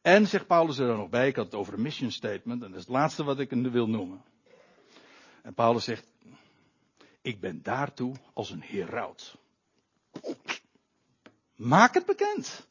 En 0.00 0.26
zegt 0.26 0.46
Paulus 0.46 0.78
er 0.78 0.86
dan 0.86 0.96
nog 0.96 1.08
bij, 1.08 1.28
ik 1.28 1.36
had 1.36 1.44
het 1.44 1.54
over 1.54 1.74
een 1.74 1.82
mission 1.82 2.10
statement, 2.10 2.62
en 2.62 2.68
dat 2.68 2.78
is 2.78 2.86
het 2.86 2.94
laatste 2.94 3.24
wat 3.24 3.38
ik 3.38 3.50
wil 3.50 3.88
noemen. 3.88 4.22
En 5.42 5.54
Paulus 5.54 5.84
zegt, 5.84 6.06
ik 7.22 7.40
ben 7.40 7.62
daartoe 7.62 8.14
als 8.32 8.50
een 8.50 8.62
heraut. 8.62 9.36
Maak 11.56 11.94
het 11.94 12.06
bekend. 12.06 12.68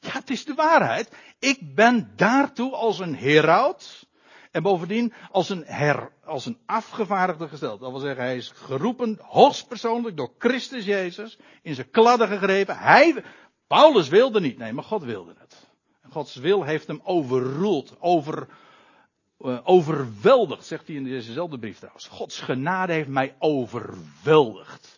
Ja, 0.00 0.12
het 0.12 0.30
is 0.30 0.44
de 0.44 0.54
waarheid. 0.54 1.16
Ik 1.38 1.74
ben 1.74 2.12
daartoe 2.16 2.72
als 2.72 2.98
een 2.98 3.16
heraut. 3.16 4.06
En 4.50 4.62
bovendien 4.62 5.12
als 5.30 5.48
een, 5.48 5.64
her, 5.66 6.12
als 6.24 6.46
een 6.46 6.58
afgevaardigde 6.66 7.48
gesteld. 7.48 7.80
Dat 7.80 7.90
wil 7.90 8.00
zeggen, 8.00 8.24
hij 8.24 8.36
is 8.36 8.52
geroepen 8.54 9.18
hoogstpersoonlijk 9.20 10.16
door 10.16 10.32
Christus 10.38 10.84
Jezus. 10.84 11.38
In 11.62 11.74
zijn 11.74 11.90
kladden 11.90 12.28
gegrepen. 12.28 12.78
Hij, 12.78 13.24
Paulus 13.66 14.08
wilde 14.08 14.40
niet. 14.40 14.58
Nee, 14.58 14.72
maar 14.72 14.84
God 14.84 15.02
wilde 15.02 15.34
het. 15.38 15.66
Gods 16.10 16.34
wil 16.34 16.62
heeft 16.62 16.86
hem 16.86 17.00
overroeld. 17.04 17.96
Over, 18.00 18.48
uh, 19.38 19.60
overweldigd, 19.64 20.66
zegt 20.66 20.86
hij 20.86 20.96
in 20.96 21.04
dezezelfde 21.04 21.58
brief 21.58 21.76
trouwens. 21.76 22.08
Gods 22.08 22.40
genade 22.40 22.92
heeft 22.92 23.08
mij 23.08 23.36
overweldigd. 23.38 24.93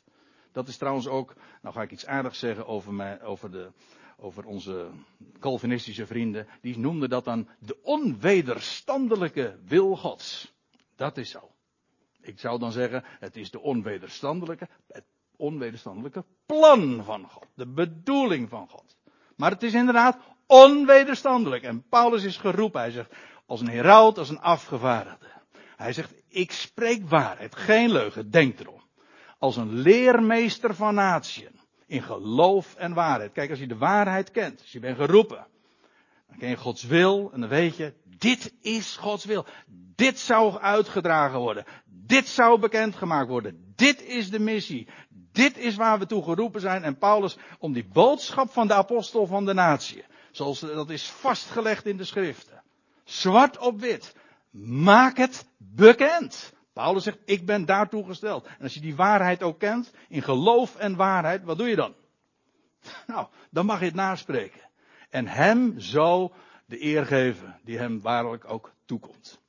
Dat 0.57 0.69
is 0.69 0.77
trouwens 0.77 1.07
ook, 1.07 1.35
nou 1.63 1.75
ga 1.75 1.83
ik 1.83 1.91
iets 1.91 2.07
aardigs 2.07 2.39
zeggen 2.39 2.67
over, 2.67 2.95
mij, 2.95 3.23
over, 3.23 3.51
de, 3.51 3.71
over 4.17 4.45
onze 4.45 4.91
Calvinistische 5.39 6.07
vrienden. 6.07 6.47
Die 6.61 6.79
noemden 6.79 7.09
dat 7.09 7.25
dan 7.25 7.49
de 7.59 7.83
onwederstandelijke 7.83 9.59
wil 9.65 9.97
Gods. 9.97 10.55
Dat 10.95 11.17
is 11.17 11.31
zo. 11.31 11.51
Ik 12.21 12.39
zou 12.39 12.59
dan 12.59 12.73
zeggen, 12.73 13.05
het 13.07 13.37
is 13.37 13.51
de 13.51 13.61
onwederstandelijke, 13.61 14.69
het 14.89 15.05
onwederstandelijke 15.37 16.25
plan 16.47 17.05
van 17.05 17.29
God. 17.29 17.47
De 17.55 17.67
bedoeling 17.67 18.49
van 18.49 18.69
God. 18.69 18.97
Maar 19.37 19.51
het 19.51 19.63
is 19.63 19.75
inderdaad 19.75 20.19
onwederstandelijk. 20.47 21.63
En 21.63 21.89
Paulus 21.89 22.25
is 22.25 22.37
geroepen. 22.37 22.81
Hij 22.81 22.91
zegt, 22.91 23.15
als 23.47 23.61
een 23.61 23.69
heraut, 23.69 24.19
als 24.19 24.29
een 24.29 24.41
afgevaardigde. 24.41 25.27
Hij 25.77 25.93
zegt, 25.93 26.15
ik 26.29 26.53
spreek 26.53 27.09
waarheid, 27.09 27.57
geen 27.57 27.93
leugen, 27.93 28.31
denk 28.31 28.61
erom 28.61 28.85
als 29.39 29.57
een 29.57 29.73
leermeester 29.73 30.75
van 30.75 30.95
natieën. 30.95 31.61
In 31.87 32.03
geloof 32.03 32.75
en 32.75 32.95
waarheid. 32.95 33.33
Kijk, 33.33 33.51
als 33.51 33.59
je 33.59 33.67
de 33.67 33.77
waarheid 33.77 34.31
kent, 34.31 34.61
als 34.61 34.73
je 34.73 34.81
bent 34.81 34.97
geroepen, 34.97 35.47
dan 36.29 36.39
ken 36.39 36.49
je 36.49 36.57
Gods 36.57 36.85
wil 36.85 37.31
en 37.33 37.41
dan 37.41 37.49
weet 37.49 37.77
je, 37.77 37.93
dit 38.19 38.53
is 38.61 38.97
Gods 38.97 39.25
wil. 39.25 39.47
Dit 39.95 40.19
zou 40.19 40.59
uitgedragen 40.59 41.39
worden. 41.39 41.65
Dit 41.85 42.29
zou 42.29 42.61
bekendgemaakt 42.61 43.29
worden. 43.29 43.73
Dit 43.77 44.03
is 44.03 44.31
de 44.31 44.39
missie. 44.39 44.89
Dit 45.33 45.59
is 45.59 45.77
waar 45.77 45.99
we 45.99 46.07
toe 46.07 46.23
geroepen 46.23 46.61
zijn. 46.61 46.83
En 46.83 46.99
Paulus, 46.99 47.37
om 47.59 47.73
die 47.73 47.89
boodschap 47.93 48.51
van 48.51 48.67
de 48.67 48.75
apostel 48.75 49.27
van 49.27 49.45
de 49.45 49.55
natie, 49.55 50.05
zoals 50.31 50.61
dat 50.61 50.91
is 50.91 51.11
vastgelegd 51.11 51.87
in 51.87 51.97
de 51.97 52.05
schriften, 52.05 52.63
zwart 53.05 53.59
op 53.59 53.81
wit, 53.81 54.15
maak 54.61 55.17
het 55.17 55.47
bekend. 55.59 56.53
Paulus 56.77 57.05
zegt, 57.05 57.19
ik 57.25 57.47
ben 57.47 57.65
daartoe 57.65 58.07
gesteld. 58.07 58.47
En 58.47 58.63
als 58.63 58.75
je 58.75 58.81
die 58.81 58.97
waarheid 58.97 59.43
ook 59.43 59.59
kent, 59.59 59.93
in 60.09 60.23
geloof 60.23 60.77
en 60.77 60.97
waarheid, 60.97 61.45
wat 61.45 61.59
doe 61.59 61.69
je 61.69 61.77
dan? 61.77 61.95
Nou, 63.07 63.27
dan 63.51 63.67
mag 63.67 63.79
je 63.79 63.85
het 63.85 63.95
naspreken. 63.95 64.61
En 65.11 65.27
hem 65.27 65.81
zo 65.81 66.33
de 66.67 66.83
eer 66.85 67.07
geven 67.07 67.61
die 67.65 67.79
hem 67.79 68.01
waarlijk 68.01 68.51
ook 68.51 68.73
toekomt. 68.85 69.41